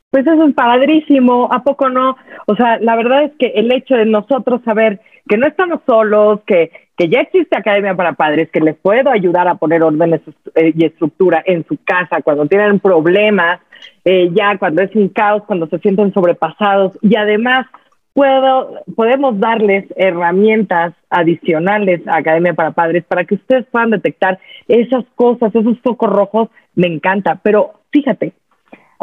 Pues 0.09 0.27
eso 0.27 0.43
es 0.45 0.53
padrísimo, 0.53 1.49
¿a 1.51 1.63
poco 1.63 1.89
no? 1.89 2.15
O 2.45 2.55
sea, 2.55 2.77
la 2.79 2.95
verdad 2.95 3.23
es 3.23 3.31
que 3.39 3.47
el 3.55 3.71
hecho 3.71 3.95
de 3.95 4.05
nosotros 4.05 4.61
saber 4.63 5.01
que 5.27 5.37
no 5.37 5.47
estamos 5.47 5.79
solos, 5.85 6.41
que, 6.45 6.71
ya 6.97 7.21
existe 7.21 7.57
Academia 7.57 7.95
para 7.95 8.13
Padres, 8.13 8.49
que 8.51 8.61
les 8.61 8.75
puedo 8.75 9.09
ayudar 9.09 9.47
a 9.47 9.55
poner 9.55 9.83
orden 9.83 10.13
eh, 10.13 10.73
y 10.75 10.85
estructura 10.85 11.43
en 11.45 11.65
su 11.65 11.77
casa 11.83 12.21
cuando 12.21 12.45
tienen 12.45 12.79
problemas, 12.79 13.59
eh, 14.05 14.29
ya 14.33 14.57
cuando 14.57 14.81
es 14.81 14.95
un 14.95 15.09
caos, 15.09 15.43
cuando 15.45 15.67
se 15.67 15.79
sienten 15.79 16.13
sobrepasados. 16.13 16.97
Y 17.01 17.15
además 17.15 17.65
puedo, 18.13 18.83
podemos 18.95 19.39
darles 19.39 19.85
herramientas 19.97 20.93
adicionales 21.09 22.07
a 22.07 22.17
Academia 22.17 22.53
para 22.53 22.71
Padres 22.71 23.03
para 23.05 23.25
que 23.25 23.35
ustedes 23.35 23.65
puedan 23.71 23.89
detectar 23.89 24.39
esas 24.67 25.03
cosas, 25.15 25.53
esos 25.53 25.79
focos 25.81 26.09
rojos, 26.09 26.49
me 26.75 26.87
encanta, 26.87 27.39
pero 27.43 27.73
fíjate, 27.91 28.33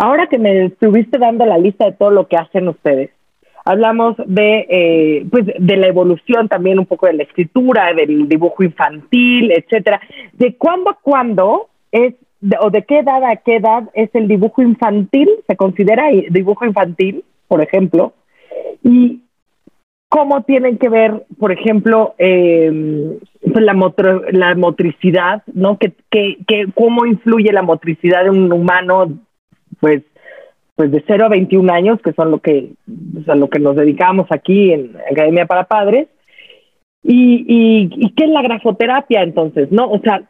Ahora 0.03 0.29
que 0.29 0.39
me 0.39 0.65
estuviste 0.65 1.19
dando 1.19 1.45
la 1.45 1.59
lista 1.59 1.85
de 1.85 1.93
todo 1.93 2.11
lo 2.11 2.27
que 2.27 2.39
hacen 2.39 2.69
ustedes, 2.69 3.11
hablamos 3.65 4.17
de, 4.27 4.67
eh, 4.69 5.27
pues, 5.31 5.47
de 5.59 5.77
la 5.77 5.87
evolución 5.87 6.49
también 6.49 6.79
un 6.79 6.87
poco 6.87 7.07
de 7.07 7.15
la 7.15 7.23
escritura, 7.23 7.93
del 7.95 8.29
dibujo 8.29 8.63
infantil, 8.63 9.53
etcétera. 9.53 10.01
¿De 10.33 10.55
cuándo 10.57 10.91
a 10.91 10.99
cuándo 11.01 11.69
es, 11.93 12.15
o 12.61 12.71
de 12.71 12.85
qué 12.85 13.01
edad 13.01 13.23
a 13.25 13.37
qué 13.37 13.57
edad 13.57 13.85
es 13.95 14.11
el 14.15 14.29
dibujo 14.29 14.63
infantil? 14.63 15.29
¿Se 15.47 15.57
considera 15.57 16.09
dibujo 16.31 16.65
infantil, 16.65 17.25
por 17.49 17.61
ejemplo? 17.61 18.15
Y 18.83 19.21
cómo 20.09 20.43
tienen 20.43 20.79
que 20.79 20.89
ver, 20.89 21.25
por 21.39 21.53
ejemplo, 21.53 22.15
em, 22.19 23.19
pues, 23.41 23.65
la, 23.65 23.75
la 24.33 24.55
motricidad, 24.55 25.43
¿no? 25.53 25.79
Que, 25.79 25.93
que, 26.11 26.39
que, 26.47 26.67
¿Cómo 26.75 27.07
influye 27.07 27.53
la 27.53 27.63
motricidad 27.63 28.25
de 28.25 28.31
un 28.31 28.53
humano 28.53 29.19
pues, 29.81 30.03
pues 30.81 30.93
de 30.93 31.05
0 31.07 31.27
a 31.27 31.29
21 31.29 31.71
años, 31.71 32.01
que 32.03 32.15
son 32.15 32.31
lo 32.31 32.39
que, 32.39 32.73
a 33.27 33.35
lo 33.35 33.51
que 33.51 33.59
nos 33.59 33.77
dedicamos 33.77 34.27
aquí 34.31 34.73
en 34.73 34.97
Academia 35.13 35.45
para 35.45 35.65
Padres. 35.65 36.09
Y, 37.03 37.45
y, 37.47 38.11
qué 38.15 38.25
es 38.25 38.31
la 38.31 38.41
grafoterapia 38.41 39.21
entonces, 39.21 39.71
¿no? 39.71 39.91
O 39.91 40.01
sea, 40.01 40.23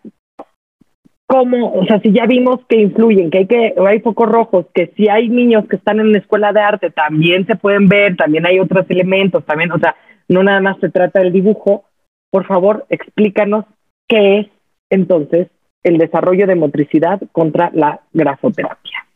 cómo, 1.29 1.73
o 1.73 1.87
sea, 1.87 2.01
si 2.01 2.11
ya 2.11 2.27
vimos 2.27 2.67
que 2.69 2.81
influyen, 2.81 3.31
que 3.31 3.39
hay 3.39 3.47
que 3.47 3.75
hay 3.79 4.01
focos 4.01 4.29
rojos, 4.29 4.67
que 4.75 4.93
si 4.97 5.09
hay 5.09 5.29
niños 5.29 5.69
que 5.69 5.77
están 5.77 6.01
en 6.01 6.11
la 6.11 6.19
escuela 6.19 6.53
de 6.53 6.61
arte 6.61 6.91
también 6.91 7.47
se 7.47 7.55
pueden 7.55 7.87
ver, 7.87 8.17
también 8.17 8.45
hay 8.45 8.59
otros 8.59 8.87
elementos, 8.89 9.47
también, 9.47 9.71
o 9.71 9.79
sea, 9.79 9.95
no 10.27 10.43
nada 10.43 10.61
más 10.61 10.81
se 10.81 10.91
trata 10.91 11.21
del 11.21 11.33
dibujo. 11.33 11.85
Por 12.33 12.45
favor, 12.45 12.87
explícanos 12.91 13.67
qué 14.09 14.41
es 14.41 14.47
entonces 14.91 15.47
el 15.85 15.97
desarrollo 15.97 16.49
de 16.49 16.57
motricidad 16.57 17.21
contra 17.31 17.71
la 17.73 18.01
grafoterapia 18.13 19.07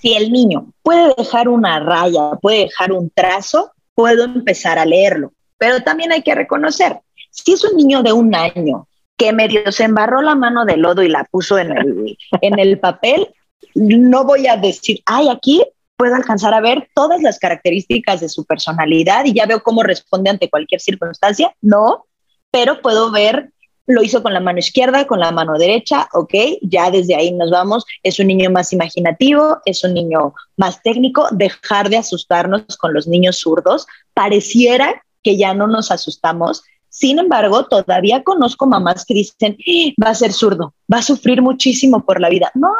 si 0.00 0.14
el 0.14 0.32
niño 0.32 0.72
puede 0.82 1.14
dejar 1.16 1.48
una 1.48 1.80
raya, 1.80 2.32
puede 2.40 2.60
dejar 2.60 2.92
un 2.92 3.10
trazo, 3.10 3.72
puedo 3.94 4.24
empezar 4.24 4.78
a 4.78 4.86
leerlo. 4.86 5.32
Pero 5.58 5.82
también 5.82 6.12
hay 6.12 6.22
que 6.22 6.34
reconocer, 6.34 7.00
si 7.30 7.52
es 7.52 7.64
un 7.64 7.76
niño 7.76 8.02
de 8.02 8.12
un 8.12 8.34
año 8.34 8.86
que 9.16 9.32
medio 9.32 9.72
se 9.72 9.84
embarró 9.84 10.22
la 10.22 10.36
mano 10.36 10.64
de 10.64 10.76
lodo 10.76 11.02
y 11.02 11.08
la 11.08 11.24
puso 11.24 11.58
en 11.58 11.76
el, 11.76 12.18
en 12.40 12.58
el 12.58 12.78
papel, 12.78 13.28
no 13.74 14.24
voy 14.24 14.46
a 14.46 14.56
decir, 14.56 15.02
ay, 15.06 15.28
aquí 15.28 15.62
puedo 15.96 16.14
alcanzar 16.14 16.54
a 16.54 16.60
ver 16.60 16.88
todas 16.94 17.20
las 17.22 17.40
características 17.40 18.20
de 18.20 18.28
su 18.28 18.44
personalidad 18.44 19.24
y 19.24 19.34
ya 19.34 19.46
veo 19.46 19.62
cómo 19.62 19.82
responde 19.82 20.30
ante 20.30 20.48
cualquier 20.48 20.80
circunstancia. 20.80 21.54
No, 21.60 22.06
pero 22.52 22.80
puedo 22.80 23.10
ver, 23.10 23.50
lo 23.88 24.02
hizo 24.02 24.22
con 24.22 24.32
la 24.32 24.40
mano 24.40 24.60
izquierda, 24.60 25.06
con 25.06 25.18
la 25.18 25.32
mano 25.32 25.58
derecha, 25.58 26.08
ok, 26.12 26.34
ya 26.62 26.90
desde 26.90 27.16
ahí 27.16 27.32
nos 27.32 27.50
vamos. 27.50 27.84
Es 28.02 28.20
un 28.20 28.28
niño 28.28 28.50
más 28.50 28.72
imaginativo, 28.72 29.58
es 29.64 29.82
un 29.82 29.94
niño 29.94 30.34
más 30.56 30.80
técnico, 30.82 31.26
dejar 31.32 31.88
de 31.88 31.96
asustarnos 31.96 32.76
con 32.76 32.92
los 32.94 33.08
niños 33.08 33.38
zurdos. 33.38 33.86
Pareciera 34.14 35.02
que 35.22 35.36
ya 35.36 35.54
no 35.54 35.66
nos 35.66 35.90
asustamos, 35.90 36.62
sin 36.90 37.18
embargo, 37.18 37.66
todavía 37.66 38.22
conozco 38.22 38.66
mamás 38.66 39.04
que 39.04 39.14
dicen, 39.14 39.56
¡Ah! 39.58 40.04
va 40.04 40.10
a 40.10 40.14
ser 40.14 40.32
zurdo, 40.32 40.74
va 40.92 40.98
a 40.98 41.02
sufrir 41.02 41.42
muchísimo 41.42 42.04
por 42.04 42.20
la 42.20 42.28
vida. 42.28 42.50
No, 42.54 42.72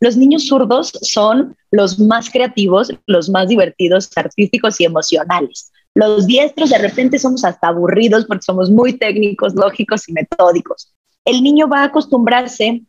los 0.00 0.16
niños 0.16 0.46
zurdos 0.46 0.92
son 1.02 1.56
los 1.70 1.98
más 1.98 2.30
creativos, 2.30 2.92
los 3.06 3.28
más 3.30 3.48
divertidos, 3.48 4.10
artísticos 4.16 4.80
y 4.80 4.84
emocionales. 4.84 5.72
Los 5.94 6.26
diestros 6.26 6.70
de 6.70 6.78
repente 6.78 7.18
somos 7.18 7.44
hasta 7.44 7.68
aburridos 7.68 8.24
porque 8.26 8.42
somos 8.42 8.70
muy 8.70 8.94
técnicos, 8.94 9.54
lógicos 9.54 10.08
y 10.08 10.12
metódicos. 10.12 10.92
El 11.24 11.42
niño 11.42 11.68
va 11.68 11.80
a 11.80 11.84
acostumbrarse 11.84 12.82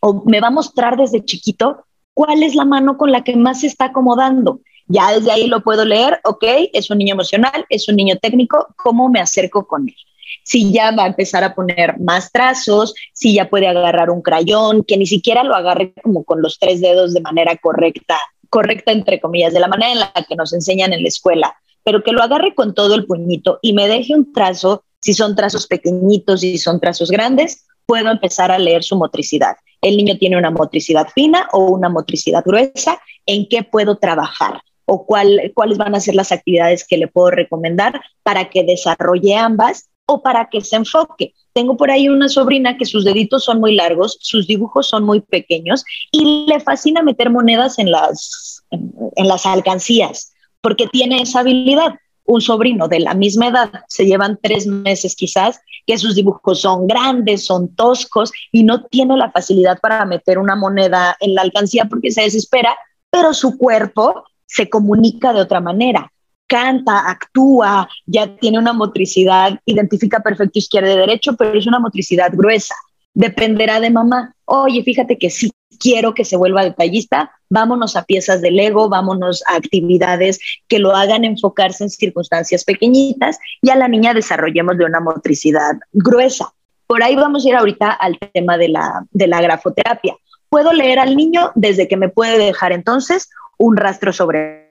o 0.00 0.22
me 0.26 0.40
va 0.40 0.48
a 0.48 0.52
mostrar 0.52 0.96
desde 0.96 1.24
chiquito 1.24 1.84
cuál 2.14 2.42
es 2.42 2.54
la 2.54 2.64
mano 2.64 2.96
con 2.96 3.10
la 3.10 3.24
que 3.24 3.36
más 3.36 3.60
se 3.60 3.66
está 3.66 3.86
acomodando. 3.86 4.60
Ya 4.86 5.12
desde 5.12 5.32
ahí 5.32 5.46
lo 5.46 5.62
puedo 5.62 5.84
leer, 5.84 6.20
ok, 6.24 6.44
es 6.72 6.90
un 6.90 6.98
niño 6.98 7.14
emocional, 7.14 7.66
es 7.68 7.88
un 7.88 7.96
niño 7.96 8.16
técnico, 8.20 8.74
¿cómo 8.76 9.08
me 9.08 9.20
acerco 9.20 9.66
con 9.66 9.88
él? 9.88 9.96
si 10.44 10.72
ya 10.72 10.90
va 10.92 11.04
a 11.04 11.08
empezar 11.08 11.44
a 11.44 11.54
poner 11.54 11.98
más 12.00 12.32
trazos, 12.32 12.94
si 13.12 13.34
ya 13.34 13.48
puede 13.48 13.68
agarrar 13.68 14.10
un 14.10 14.22
crayón, 14.22 14.84
que 14.84 14.96
ni 14.96 15.06
siquiera 15.06 15.44
lo 15.44 15.54
agarre 15.54 15.92
como 16.02 16.24
con 16.24 16.42
los 16.42 16.58
tres 16.58 16.80
dedos 16.80 17.14
de 17.14 17.20
manera 17.20 17.56
correcta, 17.56 18.18
correcta 18.48 18.92
entre 18.92 19.20
comillas, 19.20 19.52
de 19.52 19.60
la 19.60 19.68
manera 19.68 19.92
en 19.92 19.98
la 20.00 20.26
que 20.28 20.36
nos 20.36 20.52
enseñan 20.52 20.92
en 20.92 21.02
la 21.02 21.08
escuela, 21.08 21.56
pero 21.84 22.02
que 22.02 22.12
lo 22.12 22.22
agarre 22.22 22.54
con 22.54 22.74
todo 22.74 22.94
el 22.94 23.06
puñito 23.06 23.58
y 23.62 23.72
me 23.72 23.88
deje 23.88 24.14
un 24.14 24.32
trazo, 24.32 24.84
si 25.00 25.14
son 25.14 25.34
trazos 25.34 25.66
pequeñitos 25.66 26.44
y 26.44 26.52
si 26.52 26.58
son 26.58 26.80
trazos 26.80 27.10
grandes, 27.10 27.66
puedo 27.86 28.10
empezar 28.10 28.50
a 28.52 28.58
leer 28.58 28.84
su 28.84 28.96
motricidad. 28.96 29.56
El 29.80 29.96
niño 29.96 30.16
tiene 30.18 30.36
una 30.36 30.50
motricidad 30.50 31.08
fina 31.14 31.48
o 31.52 31.66
una 31.66 31.88
motricidad 31.88 32.44
gruesa, 32.44 33.00
¿en 33.26 33.48
qué 33.48 33.62
puedo 33.64 33.98
trabajar? 33.98 34.60
o 34.84 35.06
cuál, 35.06 35.52
cuáles 35.54 35.78
van 35.78 35.94
a 35.94 36.00
ser 36.00 36.14
las 36.14 36.32
actividades 36.32 36.86
que 36.86 36.98
le 36.98 37.08
puedo 37.08 37.30
recomendar 37.30 38.00
para 38.22 38.50
que 38.50 38.64
desarrolle 38.64 39.36
ambas 39.36 39.88
o 40.06 40.22
para 40.22 40.48
que 40.50 40.60
se 40.60 40.76
enfoque. 40.76 41.34
Tengo 41.52 41.76
por 41.76 41.90
ahí 41.90 42.08
una 42.08 42.28
sobrina 42.28 42.76
que 42.76 42.86
sus 42.86 43.04
deditos 43.04 43.44
son 43.44 43.60
muy 43.60 43.74
largos, 43.74 44.18
sus 44.20 44.46
dibujos 44.46 44.88
son 44.88 45.04
muy 45.04 45.20
pequeños 45.20 45.84
y 46.10 46.46
le 46.46 46.60
fascina 46.60 47.02
meter 47.02 47.30
monedas 47.30 47.78
en 47.78 47.90
las, 47.90 48.64
en, 48.70 49.28
las 49.28 49.46
alcancías 49.46 50.31
porque 50.62 50.86
tiene 50.86 51.22
esa 51.22 51.40
habilidad. 51.40 51.94
Un 52.24 52.40
sobrino 52.40 52.86
de 52.86 53.00
la 53.00 53.14
misma 53.14 53.48
edad, 53.48 53.70
se 53.88 54.06
llevan 54.06 54.38
tres 54.40 54.66
meses 54.66 55.16
quizás, 55.16 55.60
que 55.86 55.98
sus 55.98 56.14
dibujos 56.14 56.60
son 56.60 56.86
grandes, 56.86 57.44
son 57.44 57.74
toscos 57.74 58.32
y 58.52 58.62
no 58.62 58.84
tiene 58.84 59.16
la 59.16 59.30
facilidad 59.32 59.80
para 59.80 60.04
meter 60.04 60.38
una 60.38 60.54
moneda 60.54 61.16
en 61.18 61.34
la 61.34 61.42
alcancía 61.42 61.86
porque 61.86 62.12
se 62.12 62.22
desespera, 62.22 62.76
pero 63.10 63.34
su 63.34 63.58
cuerpo 63.58 64.24
se 64.46 64.70
comunica 64.70 65.32
de 65.32 65.40
otra 65.40 65.60
manera 65.60 66.12
canta, 66.52 67.08
actúa, 67.08 67.88
ya 68.04 68.36
tiene 68.36 68.58
una 68.58 68.74
motricidad, 68.74 69.58
identifica 69.64 70.20
perfecto 70.20 70.58
izquierda 70.58 70.92
y 70.92 70.98
derecho, 70.98 71.34
pero 71.34 71.58
es 71.58 71.66
una 71.66 71.80
motricidad 71.80 72.30
gruesa. 72.30 72.74
Dependerá 73.14 73.80
de 73.80 73.88
mamá. 73.88 74.34
Oye, 74.44 74.82
fíjate 74.82 75.16
que 75.16 75.30
si 75.30 75.50
quiero 75.78 76.14
que 76.14 76.24
se 76.24 76.36
vuelva 76.36 76.64
detallista, 76.64 77.32
vámonos 77.48 77.96
a 77.96 78.04
piezas 78.04 78.40
de 78.40 78.50
Lego, 78.50 78.88
vámonos 78.88 79.42
a 79.48 79.56
actividades 79.56 80.40
que 80.68 80.78
lo 80.78 80.94
hagan 80.94 81.24
enfocarse 81.24 81.84
en 81.84 81.90
circunstancias 81.90 82.64
pequeñitas 82.64 83.38
y 83.60 83.70
a 83.70 83.76
la 83.76 83.88
niña 83.88 84.14
desarrollemos 84.14 84.78
de 84.78 84.84
una 84.84 85.00
motricidad 85.00 85.74
gruesa. 85.92 86.52
Por 86.86 87.02
ahí 87.02 87.16
vamos 87.16 87.44
a 87.44 87.48
ir 87.48 87.56
ahorita 87.56 87.90
al 87.90 88.18
tema 88.18 88.56
de 88.58 88.68
la, 88.68 89.04
de 89.10 89.26
la 89.26 89.40
grafoterapia. 89.40 90.16
Puedo 90.48 90.72
leer 90.72 90.98
al 90.98 91.16
niño 91.16 91.52
desde 91.54 91.88
que 91.88 91.96
me 91.96 92.08
puede 92.08 92.38
dejar 92.38 92.72
entonces 92.72 93.30
un 93.56 93.76
rastro 93.76 94.12
sobre 94.12 94.61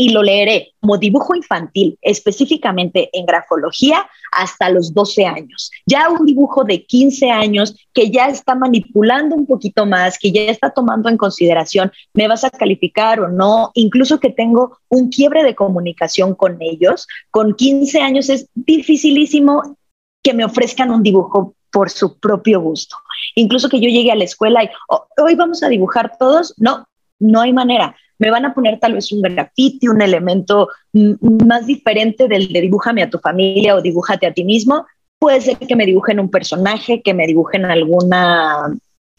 y 0.00 0.08
lo 0.08 0.22
leeré 0.22 0.72
como 0.80 0.96
dibujo 0.96 1.34
infantil, 1.34 1.98
específicamente 2.00 3.10
en 3.12 3.26
grafología, 3.26 4.08
hasta 4.32 4.70
los 4.70 4.94
12 4.94 5.26
años. 5.26 5.70
Ya 5.84 6.08
un 6.08 6.24
dibujo 6.24 6.64
de 6.64 6.86
15 6.86 7.30
años 7.30 7.76
que 7.92 8.10
ya 8.10 8.28
está 8.28 8.54
manipulando 8.54 9.36
un 9.36 9.46
poquito 9.46 9.84
más, 9.84 10.18
que 10.18 10.32
ya 10.32 10.44
está 10.44 10.70
tomando 10.70 11.10
en 11.10 11.18
consideración, 11.18 11.92
me 12.14 12.28
vas 12.28 12.44
a 12.44 12.50
calificar 12.50 13.20
o 13.20 13.28
no, 13.28 13.72
incluso 13.74 14.18
que 14.20 14.30
tengo 14.30 14.78
un 14.88 15.10
quiebre 15.10 15.44
de 15.44 15.54
comunicación 15.54 16.34
con 16.34 16.56
ellos. 16.62 17.06
Con 17.30 17.54
15 17.54 18.00
años 18.00 18.30
es 18.30 18.48
dificilísimo 18.54 19.76
que 20.22 20.32
me 20.32 20.46
ofrezcan 20.46 20.92
un 20.92 21.02
dibujo 21.02 21.54
por 21.70 21.90
su 21.90 22.18
propio 22.18 22.62
gusto. 22.62 22.96
Incluso 23.34 23.68
que 23.68 23.80
yo 23.80 23.90
llegue 23.90 24.12
a 24.12 24.16
la 24.16 24.24
escuela 24.24 24.64
y 24.64 24.70
oh, 24.88 25.06
hoy 25.22 25.34
vamos 25.34 25.62
a 25.62 25.68
dibujar 25.68 26.16
todos, 26.18 26.54
no, 26.56 26.86
no 27.18 27.42
hay 27.42 27.52
manera 27.52 27.94
me 28.20 28.30
van 28.30 28.44
a 28.44 28.54
poner 28.54 28.78
tal 28.78 28.92
vez 28.92 29.10
un 29.12 29.22
graffiti, 29.22 29.88
un 29.88 30.02
elemento 30.02 30.68
más 30.92 31.66
diferente 31.66 32.28
del 32.28 32.52
de 32.52 32.60
dibújame 32.60 33.02
a 33.02 33.10
tu 33.10 33.18
familia 33.18 33.74
o 33.74 33.82
dibújate 33.82 34.26
a 34.26 34.32
ti 34.32 34.44
mismo. 34.44 34.86
Puede 35.18 35.40
ser 35.40 35.56
que 35.56 35.74
me 35.74 35.86
dibujen 35.86 36.20
un 36.20 36.30
personaje, 36.30 37.02
que 37.02 37.14
me 37.14 37.26
dibujen 37.26 37.64
alguna, 37.64 38.76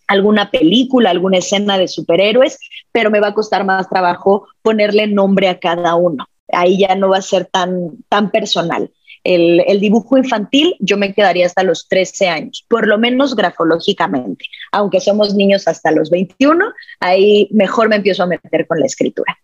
alguna 0.07 0.51
película, 0.51 1.09
alguna 1.09 1.39
escena 1.39 1.79
de 1.79 1.87
superhéroes, 1.87 2.59
pero 2.91 3.09
me 3.09 3.19
va 3.19 3.29
a 3.29 3.33
costar 3.33 3.65
más 3.65 3.89
trabajo 3.89 4.47
ponerle 4.61 5.07
nombre 5.07 5.49
a 5.49 5.59
cada 5.59 5.95
uno. 5.95 6.27
Ahí 6.53 6.77
ya 6.77 6.95
no 6.95 7.09
va 7.09 7.17
a 7.17 7.23
ser 7.23 7.45
tan, 7.45 8.03
tan 8.07 8.29
personal 8.29 8.91
el, 9.23 9.79
dibujo 9.79 10.17
infantil, 10.17 10.75
yo 10.79 10.97
me 10.97 11.13
quedaría 11.13 11.45
hasta 11.45 11.63
los 11.63 11.88
13 11.88 12.27
años, 12.27 12.65
por 12.69 12.88
lo 12.88 12.97
menos 12.97 13.36
grafológicamente. 13.36 14.45
Aunque 14.71 14.99
somos 14.99 15.36
niños 15.36 15.67
hasta 15.67 15.91
los 15.91 16.10
21, 16.10 16.65
ahí 16.99 17.47
mejor 17.51 17.89
me 17.89 17.97
empiezo 17.97 18.23
a 18.23 18.27
meter 18.27 18.67
con 18.67 18.79
la 18.79 18.86
escritura. 18.86 19.38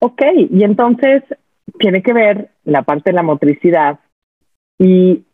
Ok, 0.00 0.22
y 0.50 0.62
entonces 0.62 1.22
tiene 1.78 2.02
que 2.02 2.12
ver 2.12 2.50
la 2.64 2.82
parte 2.82 3.10
de 3.10 3.14
la 3.14 3.22
motricidad 3.22 3.98
y, 4.78 5.24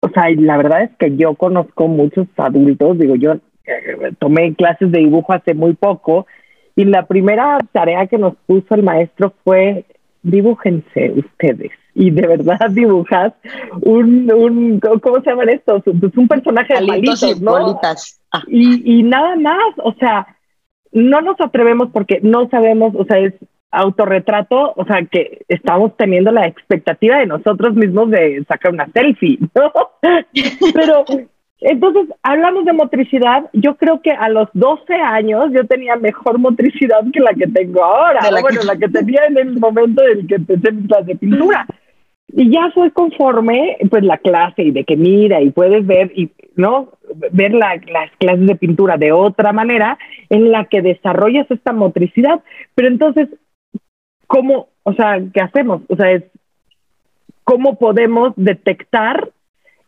o 0.00 0.08
sea, 0.08 0.30
la 0.30 0.56
verdad 0.56 0.84
es 0.84 0.90
que 0.96 1.16
yo 1.16 1.34
conozco 1.34 1.88
muchos 1.88 2.28
adultos, 2.36 2.98
digo, 2.98 3.16
yo 3.16 3.34
eh, 3.64 4.12
tomé 4.18 4.54
clases 4.54 4.90
de 4.90 5.00
dibujo 5.00 5.32
hace 5.32 5.54
muy 5.54 5.74
poco 5.74 6.26
y 6.76 6.84
la 6.84 7.06
primera 7.06 7.58
tarea 7.72 8.06
que 8.06 8.16
nos 8.16 8.36
puso 8.46 8.74
el 8.74 8.82
maestro 8.82 9.34
fue 9.44 9.84
dibújense 10.22 11.12
ustedes 11.16 11.70
y 11.94 12.10
de 12.10 12.26
verdad 12.26 12.58
dibujas 12.70 13.32
un, 13.82 14.30
un 14.32 14.80
¿cómo 14.80 15.20
se 15.20 15.30
llaman 15.30 15.48
estos? 15.50 15.82
Pues 15.84 16.16
un 16.16 16.28
personaje 16.28 16.74
de 16.74 16.86
palitos, 16.86 17.40
¿no? 17.40 17.80
Ah. 18.32 18.42
Y, 18.48 18.98
y 18.98 19.02
nada 19.02 19.36
más, 19.36 19.74
o 19.78 19.92
sea, 19.94 20.26
no 20.92 21.20
nos 21.20 21.40
atrevemos 21.40 21.88
porque 21.92 22.20
no 22.22 22.48
sabemos, 22.48 22.94
o 22.96 23.04
sea, 23.04 23.18
es 23.18 23.34
autorretrato, 23.70 24.72
o 24.76 24.84
sea, 24.84 25.04
que 25.04 25.44
estamos 25.48 25.96
teniendo 25.96 26.32
la 26.32 26.46
expectativa 26.46 27.18
de 27.18 27.26
nosotros 27.26 27.74
mismos 27.74 28.10
de 28.10 28.44
sacar 28.48 28.72
una 28.72 28.88
selfie, 28.92 29.38
¿no? 29.54 29.72
Pero 30.74 31.04
entonces, 31.60 32.08
hablamos 32.22 32.64
de 32.64 32.72
motricidad. 32.72 33.50
Yo 33.52 33.76
creo 33.76 34.00
que 34.00 34.10
a 34.10 34.30
los 34.30 34.48
12 34.54 34.94
años 34.94 35.50
yo 35.52 35.66
tenía 35.66 35.96
mejor 35.96 36.38
motricidad 36.38 37.04
que 37.12 37.20
la 37.20 37.34
que 37.34 37.46
tengo 37.46 37.84
ahora. 37.84 38.20
bueno, 38.40 38.62
la 38.62 38.76
que 38.76 38.88
tenía 38.88 39.26
en 39.26 39.36
el 39.36 39.58
momento 39.58 40.02
en 40.02 40.20
el 40.20 40.26
que 40.26 40.36
empecé 40.36 40.72
mi 40.72 40.86
clase 40.86 41.04
de 41.04 41.16
pintura. 41.16 41.66
Y 42.32 42.50
ya 42.50 42.70
fue 42.72 42.90
conforme, 42.92 43.76
pues, 43.90 44.04
la 44.04 44.16
clase 44.18 44.62
y 44.62 44.70
de 44.70 44.84
que 44.84 44.96
mira 44.96 45.42
y 45.42 45.50
puedes 45.50 45.86
ver 45.86 46.12
y, 46.14 46.30
¿no? 46.56 46.92
Ver 47.32 47.52
las 47.52 47.80
clases 48.18 48.46
de 48.46 48.56
pintura 48.56 48.96
de 48.96 49.12
otra 49.12 49.52
manera 49.52 49.98
en 50.30 50.50
la 50.50 50.64
que 50.64 50.80
desarrollas 50.80 51.50
esta 51.50 51.72
motricidad. 51.72 52.40
Pero 52.74 52.88
entonces, 52.88 53.28
¿cómo, 54.26 54.68
o 54.84 54.94
sea, 54.94 55.20
qué 55.34 55.40
hacemos? 55.42 55.82
O 55.88 55.96
sea, 55.96 56.12
es, 56.12 56.24
¿cómo 57.44 57.78
podemos 57.78 58.32
detectar 58.36 59.28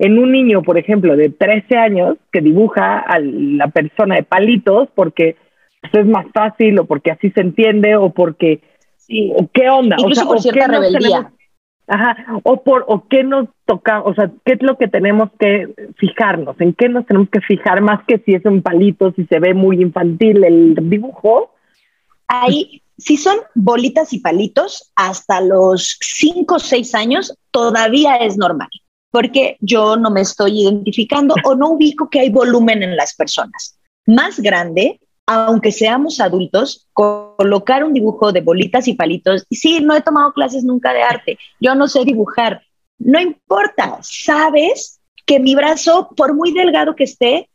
en 0.03 0.19
un 0.19 0.33
niño, 0.33 0.63
por 0.63 0.79
ejemplo, 0.79 1.17
de 1.17 1.31
13 1.31 1.77
años 1.77 2.17
que 2.33 2.41
dibuja 2.41 2.99
a 2.99 3.21
la 3.21 3.69
persona 3.69 4.17
de 4.17 4.25
palitos 4.25 4.89
porque 4.95 5.37
pues, 5.81 5.95
es 5.95 6.07
más 6.07 6.27
fácil 6.35 6.79
o 6.81 6.87
porque 6.87 7.13
así 7.13 7.31
se 7.31 7.41
entiende 7.41 7.95
o 7.97 8.11
porque 8.11 8.61
sí. 8.97 9.33
o 9.37 9.49
qué 9.53 9.69
onda, 9.69 9.97
o 10.05 10.13
sea, 10.13 10.25
por 10.25 10.41
cierta 10.41 10.67
rebeldía. 10.67 11.33
ajá, 11.87 12.41
o 12.43 12.63
por 12.65 12.85
o 12.89 13.07
qué 13.07 13.23
nos 13.23 13.49
toca, 13.65 14.03
o 14.03 14.13
sea, 14.15 14.29
qué 14.45 14.55
es 14.55 14.63
lo 14.63 14.77
que 14.77 14.89
tenemos 14.89 15.31
que 15.39 15.73
fijarnos, 15.97 16.61
en 16.61 16.73
qué 16.73 16.89
nos 16.89 17.07
tenemos 17.07 17.29
que 17.31 17.41
fijar 17.41 17.81
más 17.81 18.05
que 18.05 18.19
si 18.19 18.35
es 18.35 18.45
un 18.45 18.61
palito, 18.61 19.13
si 19.13 19.25
se 19.27 19.39
ve 19.39 19.55
muy 19.55 19.81
infantil 19.81 20.43
el 20.43 20.75
dibujo, 20.91 21.53
Ahí, 22.33 22.83
si 22.97 23.19
son 23.19 23.37
bolitas 23.55 24.15
y 24.15 24.21
palitos, 24.21 24.91
hasta 24.97 25.43
los 25.43 25.99
5 26.01 26.55
o 26.55 26.59
6 26.59 26.95
años 26.95 27.37
todavía 27.51 28.17
es 28.17 28.39
normal, 28.39 28.71
porque 29.13 29.57
yo 29.61 29.97
no 29.97 30.11
me 30.11 30.23
estoy 30.23 30.63
identificando 30.63 31.37
o 31.45 31.55
no 31.55 31.71
ubico 31.71 32.11
que 32.11 32.19
hay 32.19 32.31
volumen 32.31 32.83
en 32.83 32.97
las 32.97 33.15
personas. 33.15 33.79
Más 34.07 34.41
grande, 34.41 35.01
aunque 35.27 35.71
seamos 35.71 36.21
adultos, 36.21 36.89
colocar 36.93 37.85
un 37.85 37.93
dibujo 37.93 38.33
de 38.33 38.41
bolitas 38.41 38.89
y 38.89 38.95
palitos, 38.95 39.47
sí, 39.51 39.81
no 39.81 39.95
he 39.95 40.01
tomado 40.01 40.33
clases 40.33 40.65
nunca 40.65 40.93
de 40.93 41.03
arte, 41.03 41.39
yo 41.61 41.77
no 41.77 41.87
sé 41.87 42.05
dibujar, 42.05 42.63
no 42.99 43.21
importa, 43.21 43.99
sabes 44.03 45.01
que 45.27 45.39
mi 45.39 45.55
brazo, 45.55 46.11
por 46.17 46.35
muy 46.35 46.53
delgado 46.53 46.97
que 46.97 47.05
esté, 47.05 47.49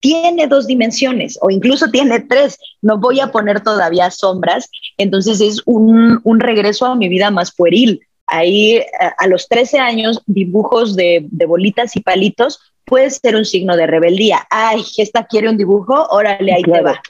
tiene 0.00 0.46
dos 0.46 0.66
dimensiones 0.66 1.38
o 1.42 1.50
incluso 1.50 1.90
tiene 1.90 2.20
tres. 2.20 2.58
No 2.80 2.98
voy 2.98 3.20
a 3.20 3.30
poner 3.30 3.62
todavía 3.62 4.10
sombras, 4.10 4.70
entonces 4.96 5.40
es 5.40 5.62
un, 5.66 6.20
regreso 6.40 6.86
a 6.86 6.96
mi 6.96 7.08
vida 7.08 7.30
más 7.30 7.54
pueril. 7.54 8.00
Ahí 8.30 8.80
a, 9.18 9.26
los 9.26 9.48
13 9.48 9.78
años, 9.78 10.22
dibujos 10.26 10.96
de, 10.96 11.26
de, 11.30 11.46
bolitas 11.46 11.96
y 11.96 12.00
palitos 12.00 12.60
puede 12.84 13.10
ser 13.10 13.36
un 13.36 13.44
signo 13.44 13.76
de 13.76 13.86
rebeldía. 13.86 14.46
Ay, 14.50 14.82
esta 14.96 15.26
quiere 15.26 15.48
un 15.48 15.56
dibujo, 15.56 16.06
órale, 16.10 16.52
ahí 16.52 16.62
te 16.62 16.80
va 16.80 17.00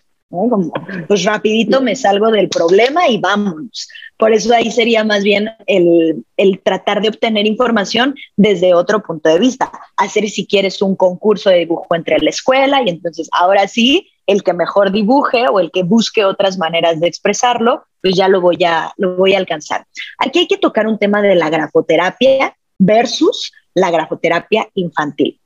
pues 1.09 1.24
rapidito 1.24 1.80
me 1.80 1.96
salgo 1.96 2.30
del 2.30 2.48
problema 2.48 3.09
y 3.09 3.18
vamos. 3.18 3.88
Por 4.16 4.33
eso 4.33 4.54
ahí 4.54 4.70
sería 4.70 5.02
más 5.02 5.24
bien 5.24 5.50
el, 5.66 6.24
el, 6.37 6.61
tratar 6.61 7.02
de 7.02 7.09
obtener 7.09 7.46
información 7.46 8.14
desde 8.37 8.74
otro 8.74 9.02
punto 9.02 9.28
de 9.28 9.40
vista. 9.40 9.72
Hacer 9.96 10.28
si 10.28 10.46
quieres 10.46 10.80
un 10.83 10.94
concurso 10.94 11.50
de 11.50 11.61
dibujo 11.61 11.88
entre 11.94 12.18
la 12.20 12.30
escuela 12.30 12.80
y 12.85 12.90
entonces 12.90 13.28
ahora 13.33 13.66
sí, 13.66 14.09
el 14.30 14.44
que 14.44 14.52
mejor 14.52 14.92
dibuje 14.92 15.48
o 15.48 15.58
el 15.58 15.72
que 15.72 15.82
busque 15.82 16.24
otras 16.24 16.56
maneras 16.56 17.00
de 17.00 17.08
expresarlo, 17.08 17.84
pues 18.00 18.14
ya 18.14 18.28
lo 18.28 18.40
voy 18.40 18.62
a, 18.64 18.92
lo 18.96 19.16
voy 19.16 19.34
a 19.34 19.38
alcanzar. 19.38 19.86
Aquí 20.18 20.38
hay 20.38 20.46
que 20.46 20.56
tocar 20.56 20.86
un 20.86 20.98
tema 20.98 21.20
de 21.20 21.34
la 21.34 21.50
grafoterapia 21.50 22.56
versus 22.78 23.52
la 23.74 23.90
grafoterapia 23.90 24.68
infantil. 24.74 25.40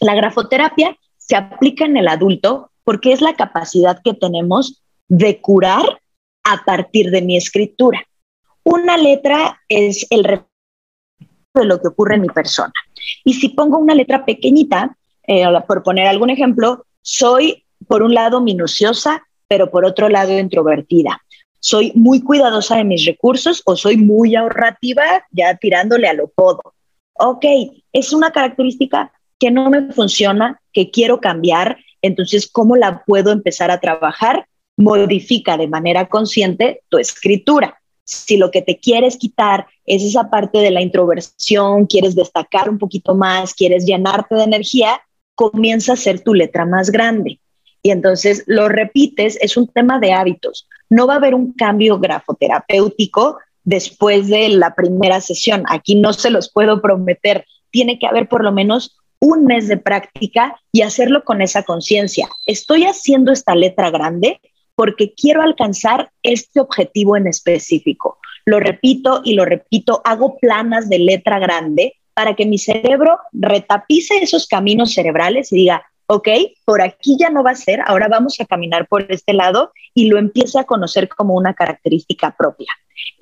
La 0.00 0.14
grafoterapia 0.14 0.96
se 1.18 1.36
aplica 1.36 1.84
en 1.84 1.98
el 1.98 2.08
adulto 2.08 2.70
porque 2.82 3.12
es 3.12 3.20
la 3.20 3.34
capacidad 3.34 4.00
que 4.02 4.14
tenemos 4.14 4.82
de 5.08 5.40
curar 5.42 6.00
a 6.44 6.64
partir 6.64 7.10
de 7.10 7.20
mi 7.20 7.36
escritura. 7.36 8.06
Una 8.62 8.96
letra 8.96 9.60
es 9.68 10.06
el 10.08 10.22
de 10.22 11.64
lo 11.64 11.78
que 11.78 11.88
ocurre 11.88 12.14
en 12.14 12.22
mi 12.22 12.28
persona. 12.28 12.72
Y 13.22 13.34
si 13.34 13.50
pongo 13.50 13.76
una 13.78 13.94
letra 13.94 14.24
pequeñita, 14.24 14.96
eh, 15.26 15.44
por 15.66 15.82
poner 15.82 16.06
algún 16.06 16.30
ejemplo, 16.30 16.86
soy 17.02 17.63
por 17.86 18.02
un 18.02 18.14
lado 18.14 18.40
minuciosa, 18.40 19.22
pero 19.48 19.70
por 19.70 19.84
otro 19.84 20.08
lado 20.08 20.38
introvertida. 20.38 21.20
Soy 21.60 21.92
muy 21.94 22.22
cuidadosa 22.22 22.76
de 22.76 22.84
mis 22.84 23.04
recursos 23.06 23.62
o 23.64 23.76
soy 23.76 23.96
muy 23.96 24.36
ahorrativa, 24.36 25.24
ya 25.30 25.56
tirándole 25.56 26.08
a 26.08 26.14
lo 26.14 26.28
codo. 26.28 26.74
Ok, 27.14 27.44
es 27.92 28.12
una 28.12 28.32
característica 28.32 29.12
que 29.38 29.50
no 29.50 29.70
me 29.70 29.92
funciona, 29.92 30.60
que 30.72 30.90
quiero 30.90 31.20
cambiar 31.20 31.78
entonces, 32.04 32.46
¿cómo 32.46 32.76
la 32.76 33.02
puedo 33.06 33.32
empezar 33.32 33.70
a 33.70 33.80
trabajar? 33.80 34.46
Modifica 34.76 35.56
de 35.56 35.68
manera 35.68 36.06
consciente 36.06 36.82
tu 36.90 36.98
escritura. 36.98 37.80
Si 38.04 38.36
lo 38.36 38.50
que 38.50 38.60
te 38.60 38.78
quieres 38.78 39.16
quitar 39.16 39.66
es 39.86 40.02
esa 40.02 40.28
parte 40.28 40.58
de 40.58 40.70
la 40.70 40.82
introversión, 40.82 41.86
quieres 41.86 42.14
destacar 42.14 42.68
un 42.68 42.76
poquito 42.76 43.14
más, 43.14 43.54
quieres 43.54 43.86
llenarte 43.86 44.34
de 44.34 44.44
energía, 44.44 45.00
comienza 45.34 45.92
a 45.92 45.94
hacer 45.94 46.20
tu 46.20 46.34
letra 46.34 46.66
más 46.66 46.90
grande. 46.90 47.40
Y 47.84 47.90
entonces 47.90 48.44
lo 48.46 48.68
repites, 48.70 49.36
es 49.42 49.58
un 49.58 49.68
tema 49.68 49.98
de 49.98 50.14
hábitos. 50.14 50.66
No 50.88 51.06
va 51.06 51.14
a 51.14 51.16
haber 51.18 51.34
un 51.34 51.52
cambio 51.52 51.98
grafoterapéutico 52.00 53.36
después 53.62 54.28
de 54.28 54.48
la 54.48 54.74
primera 54.74 55.20
sesión. 55.20 55.64
Aquí 55.68 55.94
no 55.94 56.14
se 56.14 56.30
los 56.30 56.50
puedo 56.50 56.80
prometer. 56.80 57.44
Tiene 57.70 57.98
que 57.98 58.06
haber 58.06 58.26
por 58.26 58.42
lo 58.42 58.52
menos 58.52 58.96
un 59.20 59.44
mes 59.44 59.68
de 59.68 59.76
práctica 59.76 60.58
y 60.72 60.80
hacerlo 60.80 61.24
con 61.24 61.42
esa 61.42 61.62
conciencia. 61.62 62.26
Estoy 62.46 62.84
haciendo 62.84 63.32
esta 63.32 63.54
letra 63.54 63.90
grande 63.90 64.40
porque 64.74 65.12
quiero 65.12 65.42
alcanzar 65.42 66.10
este 66.22 66.60
objetivo 66.60 67.18
en 67.18 67.26
específico. 67.26 68.16
Lo 68.46 68.60
repito 68.60 69.20
y 69.24 69.34
lo 69.34 69.44
repito, 69.44 70.00
hago 70.06 70.38
planas 70.38 70.88
de 70.88 71.00
letra 71.00 71.38
grande 71.38 71.96
para 72.14 72.34
que 72.34 72.46
mi 72.46 72.56
cerebro 72.56 73.18
retapice 73.32 74.16
esos 74.22 74.46
caminos 74.46 74.94
cerebrales 74.94 75.52
y 75.52 75.56
diga, 75.56 75.84
ok, 76.06 76.28
por 76.64 76.82
aquí 76.82 77.16
ya 77.18 77.30
no 77.30 77.42
va 77.42 77.52
a 77.52 77.56
ser, 77.56 77.80
ahora 77.86 78.08
vamos 78.08 78.38
a 78.40 78.44
caminar 78.44 78.86
por 78.86 79.10
este 79.10 79.32
lado 79.32 79.72
y 79.94 80.08
lo 80.08 80.18
empiece 80.18 80.58
a 80.58 80.64
conocer 80.64 81.08
como 81.08 81.34
una 81.34 81.54
característica 81.54 82.34
propia. 82.36 82.68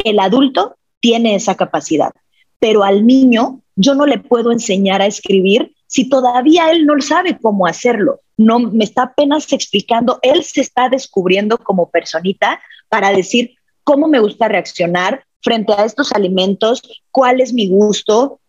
El 0.05 0.19
adulto 0.19 0.77
tiene 1.01 1.35
esa 1.35 1.57
capacidad, 1.57 2.13
pero 2.59 2.85
al 2.85 3.07
niño 3.07 3.61
yo 3.77 3.95
no 3.95 4.07
le 4.07 4.19
puedo 4.19 4.53
enseñar 4.53 5.03
a 5.03 5.07
escribir 5.07 5.73
si 5.87 6.09
todavía 6.09 6.71
él 6.71 6.87
no 6.87 6.99
sabe 7.03 7.39
cómo 7.39 7.67
hacerlo? 7.67 8.21
No 8.39 8.59
me 8.59 8.85
está 8.85 9.03
apenas 9.03 9.53
explicando, 9.53 10.19
él 10.23 10.43
se 10.43 10.63
está 10.63 10.89
descubriendo 10.89 11.59
como 11.59 11.91
personita 11.91 12.61
para 12.89 13.13
decir 13.13 13.57
cómo 13.85 14.09
me 14.09 14.19
gusta 14.19 14.49
reaccionar 14.49 15.25
frente 15.43 15.75
a 15.75 15.85
estos 15.85 16.13
alimentos, 16.13 16.83
cuál 17.11 17.41
es 17.43 17.53
mi 17.53 17.69
gusto, 17.69 18.41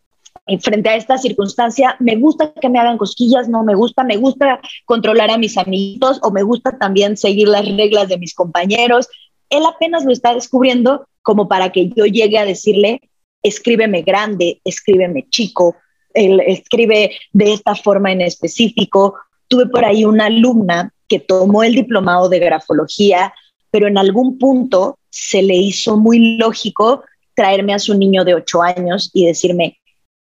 frente 0.61 0.89
a 0.89 0.95
esta 0.95 1.17
circunstancia, 1.17 1.95
me 1.99 2.15
gusta 2.15 2.53
que 2.53 2.69
me 2.69 2.79
hagan 2.79 2.97
cosquillas, 2.97 3.47
no 3.47 3.63
me 3.63 3.75
gusta, 3.75 4.03
me 4.03 4.17
gusta 4.17 4.59
controlar 4.85 5.31
a 5.31 5.37
mis 5.37 5.57
amiguitos 5.57 6.19
o 6.21 6.31
me 6.31 6.43
gusta 6.43 6.77
también 6.77 7.17
seguir 7.17 7.47
las 7.47 7.65
reglas 7.65 8.09
de 8.09 8.17
mis 8.17 8.33
compañeros. 8.33 9.07
Él 9.49 9.63
apenas 9.65 10.03
lo 10.05 10.11
está 10.11 10.33
descubriendo 10.33 11.05
como 11.21 11.47
para 11.47 11.71
que 11.71 11.89
yo 11.89 12.05
llegue 12.05 12.37
a 12.37 12.45
decirle, 12.45 13.01
escríbeme 13.41 14.01
grande, 14.01 14.59
escríbeme 14.63 15.27
chico, 15.29 15.77
él 16.13 16.41
escribe 16.45 17.11
de 17.31 17.53
esta 17.53 17.75
forma 17.75 18.11
en 18.11 18.21
específico. 18.21 19.15
Tuve 19.47 19.67
por 19.67 19.85
ahí 19.85 20.05
una 20.05 20.25
alumna 20.25 20.93
que 21.07 21.19
tomó 21.19 21.63
el 21.63 21.75
diplomado 21.75 22.29
de 22.29 22.39
grafología, 22.39 23.33
pero 23.71 23.87
en 23.87 23.97
algún 23.97 24.37
punto 24.37 24.97
se 25.09 25.41
le 25.41 25.55
hizo 25.55 25.97
muy 25.97 26.37
lógico 26.37 27.03
traerme 27.35 27.73
a 27.73 27.79
su 27.79 27.97
niño 27.97 28.23
de 28.25 28.35
ocho 28.35 28.61
años 28.61 29.09
y 29.13 29.25
decirme, 29.25 29.79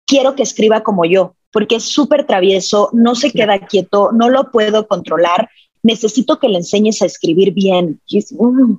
quiero 0.06 0.34
que 0.34 0.42
escriba 0.42 0.82
como 0.82 1.04
yo, 1.04 1.34
porque 1.52 1.76
es 1.76 1.84
súper 1.84 2.24
travieso, 2.24 2.90
no 2.92 3.14
se 3.14 3.32
queda 3.32 3.58
quieto, 3.66 4.10
no 4.12 4.28
lo 4.28 4.50
puedo 4.50 4.86
controlar, 4.86 5.50
necesito 5.82 6.38
que 6.38 6.48
le 6.48 6.58
enseñes 6.58 7.02
a 7.02 7.06
escribir 7.06 7.52
bien. 7.52 8.00
Mm, 8.38 8.74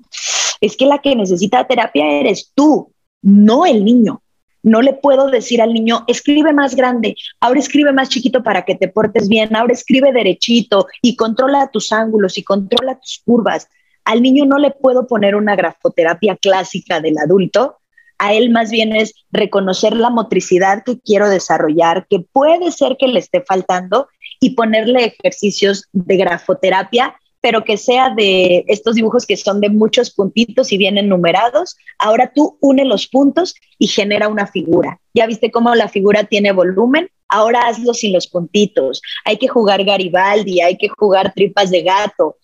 es 0.61 0.77
que 0.77 0.85
la 0.85 0.99
que 0.99 1.15
necesita 1.15 1.67
terapia 1.67 2.05
eres 2.19 2.51
tú, 2.53 2.91
no 3.21 3.65
el 3.65 3.83
niño. 3.83 4.21
No 4.63 4.81
le 4.81 4.93
puedo 4.93 5.27
decir 5.29 5.61
al 5.61 5.73
niño, 5.73 6.03
escribe 6.07 6.51
más 6.51 6.75
grande, 6.75 7.15
ahora 7.39 7.59
escribe 7.59 7.93
más 7.93 8.09
chiquito 8.09 8.43
para 8.43 8.65
que 8.65 8.75
te 8.75 8.89
portes 8.89 9.29
bien, 9.29 9.55
ahora 9.55 9.71
escribe 9.71 10.11
derechito 10.11 10.87
y 11.01 11.15
controla 11.15 11.69
tus 11.71 11.93
ángulos 11.93 12.37
y 12.37 12.43
controla 12.43 12.99
tus 12.99 13.21
curvas. 13.23 13.69
Al 14.03 14.21
niño 14.21 14.45
no 14.45 14.57
le 14.57 14.71
puedo 14.71 15.07
poner 15.07 15.35
una 15.35 15.55
grafoterapia 15.55 16.35
clásica 16.35 16.99
del 16.99 17.17
adulto, 17.17 17.76
a 18.19 18.33
él 18.33 18.49
más 18.49 18.71
bien 18.71 18.95
es 18.95 19.13
reconocer 19.31 19.95
la 19.95 20.09
motricidad 20.09 20.83
que 20.83 20.99
quiero 20.99 21.29
desarrollar, 21.29 22.07
que 22.09 22.19
puede 22.19 22.71
ser 22.71 22.97
que 22.97 23.07
le 23.07 23.19
esté 23.19 23.41
faltando 23.41 24.07
y 24.39 24.51
ponerle 24.51 25.15
ejercicios 25.19 25.85
de 25.93 26.17
grafoterapia 26.17 27.15
pero 27.41 27.63
que 27.63 27.77
sea 27.77 28.09
de 28.09 28.65
estos 28.67 28.95
dibujos 28.95 29.25
que 29.25 29.37
son 29.37 29.61
de 29.61 29.69
muchos 29.69 30.11
puntitos 30.11 30.71
y 30.71 30.77
vienen 30.77 31.07
numerados. 31.07 31.77
Ahora 31.99 32.31
tú 32.33 32.57
une 32.61 32.83
los 32.83 33.07
puntos 33.07 33.55
y 33.77 33.87
genera 33.87 34.27
una 34.27 34.47
figura. 34.47 34.99
Ya 35.13 35.27
viste 35.27 35.51
cómo 35.51 35.73
la 35.75 35.87
figura 35.87 36.23
tiene 36.23 36.51
volumen, 36.51 37.09
ahora 37.29 37.61
hazlo 37.61 37.93
sin 37.93 38.13
los 38.13 38.27
puntitos. 38.27 39.01
Hay 39.23 39.37
que 39.37 39.47
jugar 39.47 39.83
Garibaldi, 39.83 40.61
hay 40.61 40.77
que 40.77 40.89
jugar 40.89 41.33
tripas 41.33 41.69
de 41.71 41.83
gato, 41.83 42.37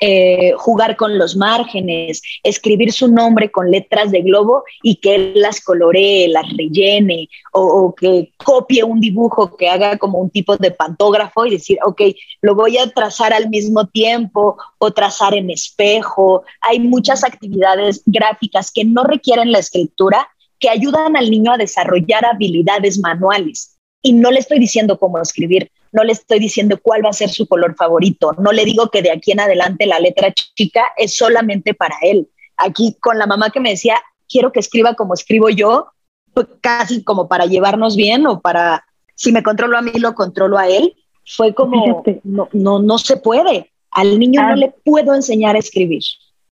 eh, 0.00 0.52
jugar 0.58 0.96
con 0.96 1.16
los 1.18 1.36
márgenes, 1.36 2.20
escribir 2.42 2.92
su 2.92 3.10
nombre 3.10 3.50
con 3.50 3.70
letras 3.70 4.10
de 4.10 4.20
globo 4.20 4.64
y 4.82 4.96
que 4.96 5.14
él 5.14 5.32
las 5.36 5.62
coloree, 5.62 6.28
las 6.28 6.44
rellene 6.56 7.28
o, 7.52 7.94
que 7.94 8.32
copie 8.36 8.84
un 8.84 9.00
dibujo 9.00 9.56
que 9.56 9.70
haga 9.70 9.96
como 9.96 10.18
un 10.18 10.30
tipo 10.30 10.56
de 10.56 10.70
pantógrafo 10.70 11.46
y 11.46 11.52
decir, 11.52 11.78
ok, 11.84 12.02
lo 12.42 12.54
voy 12.54 12.76
a 12.76 12.90
trazar 12.90 13.32
al 13.32 13.48
mismo 13.48 13.86
tiempo 13.86 14.58
o 14.78 14.92
trazar 14.92 15.34
en 15.34 15.48
espejo. 15.48 16.44
Hay 16.60 16.78
muchas 16.78 17.24
actividades 17.24 18.02
gráficas 18.04 18.70
que 18.70 18.84
no 18.84 19.04
requieren 19.04 19.50
la 19.50 19.60
escritura 19.60 20.28
que 20.58 20.68
ayudan 20.68 21.16
al 21.16 21.30
niño 21.30 21.52
a 21.52 21.58
desarrollar 21.58 22.24
habilidades 22.24 22.98
manuales. 22.98 23.78
Y 24.02 24.12
no 24.12 24.30
le 24.30 24.40
estoy 24.40 24.58
diciendo 24.58 24.98
cómo 24.98 25.18
escribir, 25.20 25.70
no 25.96 26.04
le 26.04 26.12
estoy 26.12 26.38
diciendo 26.38 26.78
cuál 26.80 27.04
va 27.04 27.08
a 27.08 27.14
ser 27.14 27.30
su 27.30 27.48
color 27.48 27.74
favorito, 27.74 28.32
no 28.38 28.52
le 28.52 28.66
digo 28.66 28.90
que 28.90 29.00
de 29.00 29.10
aquí 29.10 29.32
en 29.32 29.40
adelante 29.40 29.86
la 29.86 29.98
letra 29.98 30.32
chica 30.32 30.92
es 30.96 31.16
solamente 31.16 31.72
para 31.72 31.96
él. 32.02 32.28
Aquí 32.58 32.96
con 33.00 33.18
la 33.18 33.26
mamá 33.26 33.50
que 33.50 33.60
me 33.60 33.70
decía, 33.70 33.96
quiero 34.28 34.52
que 34.52 34.60
escriba 34.60 34.94
como 34.94 35.14
escribo 35.14 35.48
yo, 35.48 35.88
pues 36.34 36.48
casi 36.60 37.02
como 37.02 37.28
para 37.28 37.46
llevarnos 37.46 37.96
bien 37.96 38.26
o 38.26 38.40
para, 38.40 38.84
si 39.14 39.32
me 39.32 39.42
controlo 39.42 39.78
a 39.78 39.82
mí, 39.82 39.92
lo 39.94 40.14
controlo 40.14 40.58
a 40.58 40.68
él, 40.68 40.94
fue 41.24 41.54
como, 41.54 42.04
no, 42.24 42.48
no, 42.52 42.78
no 42.78 42.98
se 42.98 43.16
puede. 43.16 43.72
Al 43.90 44.18
niño 44.18 44.42
no 44.42 44.48
ah. 44.48 44.56
le 44.56 44.74
puedo 44.84 45.14
enseñar 45.14 45.56
a 45.56 45.60
escribir. 45.60 46.02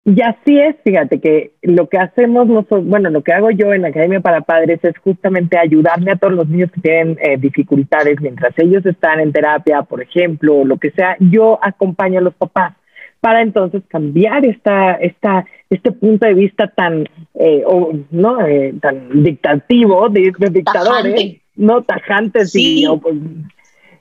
Y 0.06 0.22
así 0.22 0.60
es, 0.60 0.76
fíjate 0.84 1.22
que 1.22 1.54
lo 1.62 1.88
que 1.88 1.98
hacemos, 1.98 2.48
nosotros, 2.48 2.86
bueno, 2.86 3.10
lo 3.10 3.24
que 3.24 3.32
hago 3.32 3.52
yo 3.52 3.72
en 3.72 3.84
la 3.84 3.88
Academia 3.88 4.20
para 4.20 4.42
Padres 4.42 4.80
es 4.84 4.98
justamente 4.98 5.58
ayudarme 5.58 6.12
a 6.12 6.18
todos 6.18 6.34
los 6.34 6.50
niños 6.50 6.72
que 6.74 6.82
tienen 6.82 7.18
eh, 7.22 7.38
dificultades 7.38 8.20
mientras 8.20 8.54
ellos 8.58 8.86
están 8.86 9.22
en 9.22 9.32
terapia, 9.32 9.84
por 9.84 10.02
ejemplo, 10.02 10.58
o 10.58 10.66
lo 10.66 10.78
que 10.78 10.92
sea, 10.92 11.16
yo 11.20 11.58
acompaño 11.62 12.20
a 12.20 12.24
los 12.24 12.34
papás 12.34 12.74
para 13.22 13.42
entonces 13.42 13.82
cambiar 13.88 14.46
esta, 14.46 14.96
esta, 14.96 15.46
este 15.70 15.94
punto 15.94 16.26
de 16.26 16.34
vista 16.34 16.68
tan, 16.68 17.08
eh, 17.36 17.64
no, 18.12 18.46
eh, 18.46 18.74
tan 18.82 19.24
dictativo 19.24 20.10
de, 20.10 20.34
dictadores, 20.52 21.38
no 21.56 21.84
tajantes 21.84 22.52
sí. 22.52 22.86
pues, 23.02 23.16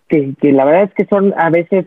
que, 0.09 0.35
que, 0.41 0.51
la 0.51 0.65
verdad 0.65 0.83
es 0.83 0.95
que 0.95 1.05
son 1.05 1.33
a 1.37 1.49
veces 1.51 1.87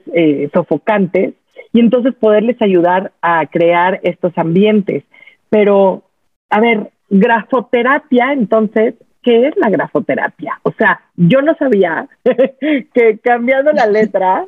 sofocantes 0.54 1.34
y 1.76 1.82
entonces 1.82 2.16
poderles 2.16 2.56
ayudar 2.62 3.12
a 3.22 3.46
crear 3.48 4.00
estos 4.02 4.32
ambientes. 4.38 5.04
Pero, 5.50 6.04
a 6.50 6.62
ver, 6.62 6.92
grafoterapia, 7.10 8.32
entonces, 8.32 8.94
¿qué 9.22 9.48
es 9.48 9.58
la 9.58 9.70
grafoterapia? 9.70 10.58
O 10.64 10.72
sea, 10.72 11.02
yo 11.18 11.42
no 11.42 11.54
sabía 11.56 12.08
que 12.94 13.20
cambiando 13.22 13.74
la 13.74 13.88
letra 13.88 14.46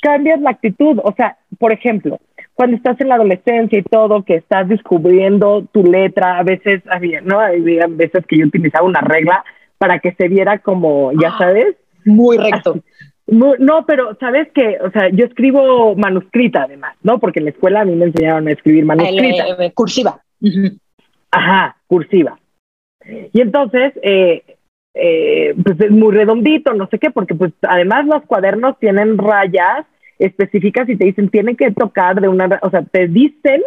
cambias 0.00 0.40
la 0.40 0.48
actitud. 0.48 0.98
O 1.04 1.12
sea, 1.14 1.36
por 1.58 1.72
ejemplo, 1.72 2.18
cuando 2.54 2.78
estás 2.78 2.98
en 3.02 3.10
la 3.10 3.16
adolescencia 3.16 3.78
y 3.78 3.82
todo, 3.82 4.22
que 4.22 4.36
estás 4.36 4.66
descubriendo 4.66 5.66
tu 5.72 5.84
letra, 5.84 6.38
a 6.38 6.42
veces 6.42 6.82
había, 6.90 7.20
¿no? 7.20 7.38
Había 7.38 7.86
veces 7.86 8.24
que 8.26 8.38
yo 8.38 8.46
utilizaba 8.46 8.86
una 8.86 9.02
regla 9.02 9.44
para 9.76 9.98
que 9.98 10.12
se 10.12 10.26
viera 10.26 10.56
como, 10.60 11.12
ya 11.20 11.34
ah, 11.34 11.38
sabes, 11.38 11.76
muy 12.06 12.38
recto. 12.38 12.76
No, 13.26 13.86
pero 13.86 14.16
sabes 14.18 14.48
que, 14.52 14.78
o 14.80 14.90
sea, 14.90 15.08
yo 15.10 15.24
escribo 15.24 15.94
manuscrita 15.94 16.64
además, 16.64 16.96
¿no? 17.02 17.18
Porque 17.18 17.38
en 17.38 17.46
la 17.46 17.50
escuela 17.52 17.80
a 17.80 17.84
mí 17.84 17.94
me 17.94 18.06
enseñaron 18.06 18.48
a 18.48 18.52
escribir 18.52 18.84
manuscrita. 18.84 19.46
Eh, 19.58 19.72
cursiva. 19.72 20.20
Ajá, 21.30 21.76
cursiva. 21.86 22.38
Y 23.32 23.40
entonces, 23.40 23.92
eh, 24.02 24.42
eh, 24.94 25.54
pues 25.62 25.80
es 25.80 25.90
muy 25.90 26.14
redondito, 26.14 26.74
no 26.74 26.88
sé 26.88 26.98
qué, 26.98 27.10
porque 27.10 27.34
pues 27.34 27.52
además 27.62 28.06
los 28.06 28.22
cuadernos 28.24 28.78
tienen 28.78 29.18
rayas 29.18 29.86
específicas 30.18 30.88
y 30.88 30.96
te 30.96 31.06
dicen, 31.06 31.30
tienen 31.30 31.56
que 31.56 31.70
tocar 31.70 32.20
de 32.20 32.28
una, 32.28 32.58
o 32.62 32.70
sea, 32.70 32.82
te 32.82 33.08
dicen 33.08 33.62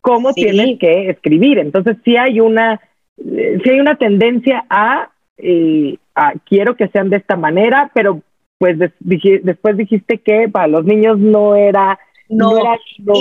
cómo 0.00 0.34
tienes 0.34 0.78
que 0.78 1.10
escribir. 1.10 1.58
Entonces 1.58 1.96
sí 2.04 2.16
hay 2.16 2.40
una, 2.40 2.80
sí 3.16 3.70
hay 3.70 3.80
una 3.80 3.96
tendencia 3.96 4.64
a, 4.68 5.10
a, 6.14 6.32
quiero 6.44 6.76
que 6.76 6.88
sean 6.88 7.08
de 7.08 7.16
esta 7.16 7.36
manera, 7.36 7.90
pero 7.94 8.20
pues 8.58 8.78
después 8.78 9.76
dijiste 9.76 10.18
que 10.18 10.48
para 10.48 10.66
los 10.66 10.84
niños 10.84 11.18
no 11.18 11.54
era, 11.54 11.98
no, 12.28 12.56
era 12.58 12.78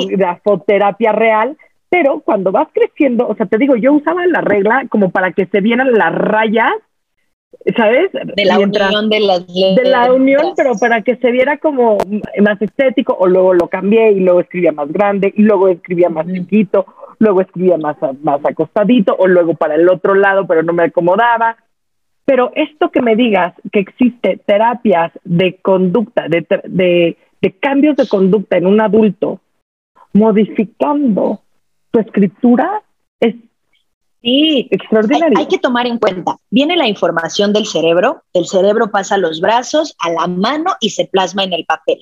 grafoterapia 0.09 1.11
real, 1.11 1.57
pero 1.89 2.21
cuando 2.21 2.51
vas 2.51 2.67
creciendo, 2.73 3.27
o 3.27 3.35
sea, 3.35 3.45
te 3.45 3.57
digo, 3.57 3.75
yo 3.75 3.93
usaba 3.93 4.25
la 4.27 4.41
regla 4.41 4.85
como 4.89 5.11
para 5.11 5.31
que 5.33 5.45
se 5.47 5.61
vieran 5.61 5.93
las 5.93 6.13
rayas, 6.13 6.73
¿sabes? 7.75 8.11
De 8.11 8.45
la 8.45 8.59
unión 8.59 9.09
de 9.09 9.19
las 9.19 9.47
De 9.47 9.83
la 9.83 10.11
unión, 10.13 10.53
pero 10.55 10.75
para 10.75 11.01
que 11.01 11.15
se 11.17 11.31
viera 11.31 11.57
como 11.57 11.97
más 12.41 12.61
estético, 12.61 13.15
o 13.17 13.27
luego 13.27 13.53
lo 13.53 13.67
cambié 13.67 14.11
y 14.11 14.19
luego 14.21 14.39
escribía 14.39 14.71
más 14.71 14.91
grande, 14.91 15.33
y 15.35 15.41
luego 15.43 15.67
escribía 15.67 16.09
más 16.09 16.27
chiquito, 16.27 16.85
luego 17.19 17.41
escribía 17.41 17.77
más, 17.77 17.97
más 18.23 18.39
acostadito, 18.43 19.15
o 19.17 19.27
luego 19.27 19.53
para 19.53 19.75
el 19.75 19.89
otro 19.89 20.15
lado, 20.15 20.47
pero 20.47 20.63
no 20.63 20.73
me 20.73 20.83
acomodaba. 20.83 21.57
Pero 22.25 22.51
esto 22.55 22.89
que 22.89 23.01
me 23.01 23.15
digas 23.15 23.53
que 23.71 23.79
existe 23.79 24.41
terapias 24.45 25.11
de 25.23 25.57
conducta, 25.57 26.27
de, 26.27 26.45
de, 27.39 27.59
cambios 27.59 27.95
de 27.95 28.07
conducta 28.07 28.57
en 28.57 28.65
un 28.65 28.81
adulto, 28.81 29.39
modificando 30.13 31.41
tu 31.91 31.99
escritura, 31.99 32.81
es 33.19 33.35
extraordinario. 34.23 35.37
Hay, 35.37 35.45
que 35.45 35.59
tomar 35.59 35.85
en 35.85 35.99
cuenta, 35.99 36.37
viene 36.49 36.75
la 36.75 36.87
información 36.87 37.53
del 37.53 37.67
cerebro, 37.67 38.23
el 38.33 38.47
cerebro 38.47 38.89
pasa 38.89 39.15
a 39.15 39.19
los 39.19 39.39
brazos, 39.39 39.95
a 39.99 40.09
la 40.09 40.25
mano 40.25 40.71
y 40.79 40.89
se 40.89 41.05
plasma 41.05 41.43
en 41.43 41.53
el 41.53 41.65
papel. 41.65 41.99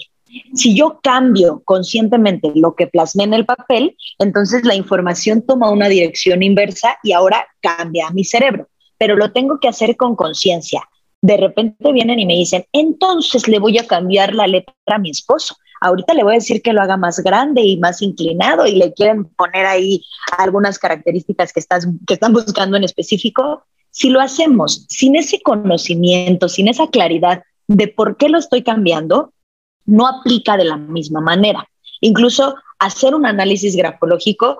Si 0.53 0.73
yo 0.73 0.99
cambio 1.03 1.61
conscientemente 1.65 2.53
lo 2.55 2.75
que 2.75 2.87
plasmé 2.87 3.25
en 3.25 3.33
el 3.33 3.45
papel, 3.45 3.97
entonces 4.19 4.63
la 4.63 4.73
información 4.73 5.45
toma 5.45 5.69
una 5.69 5.89
dirección 5.89 6.41
inversa 6.41 6.97
y 7.03 7.11
ahora 7.11 7.45
cambia 7.61 8.09
mi 8.11 8.23
cerebro 8.23 8.67
pero 9.03 9.17
lo 9.17 9.33
tengo 9.33 9.59
que 9.59 9.67
hacer 9.67 9.97
con 9.97 10.15
conciencia. 10.15 10.87
De 11.21 11.35
repente 11.35 11.91
vienen 11.91 12.19
y 12.19 12.25
me 12.25 12.35
dicen, 12.35 12.63
entonces 12.71 13.49
le 13.49 13.59
voy 13.59 13.77
a 13.77 13.85
cambiar 13.85 14.33
la 14.33 14.47
letra 14.47 14.73
a 14.85 14.97
mi 14.97 15.09
esposo. 15.09 15.57
Ahorita 15.81 16.13
le 16.13 16.23
voy 16.23 16.35
a 16.35 16.39
decir 16.39 16.61
que 16.61 16.71
lo 16.71 16.81
haga 16.81 16.95
más 16.95 17.19
grande 17.19 17.59
y 17.63 17.75
más 17.75 18.01
inclinado 18.01 18.65
y 18.65 18.75
le 18.77 18.93
quieren 18.93 19.25
poner 19.25 19.65
ahí 19.65 20.05
algunas 20.37 20.79
características 20.79 21.51
que, 21.51 21.59
estás, 21.59 21.85
que 22.07 22.13
están 22.13 22.31
buscando 22.31 22.77
en 22.77 22.85
específico. 22.85 23.65
Si 23.91 24.07
lo 24.07 24.21
hacemos 24.21 24.85
sin 24.87 25.17
ese 25.17 25.41
conocimiento, 25.41 26.47
sin 26.47 26.69
esa 26.69 26.87
claridad 26.87 27.43
de 27.67 27.89
por 27.89 28.15
qué 28.15 28.29
lo 28.29 28.37
estoy 28.37 28.63
cambiando, 28.63 29.33
no 29.85 30.07
aplica 30.07 30.55
de 30.55 30.63
la 30.63 30.77
misma 30.77 31.19
manera. 31.19 31.67
Incluso 31.99 32.55
hacer 32.79 33.15
un 33.15 33.25
análisis 33.25 33.75
grafológico 33.75 34.59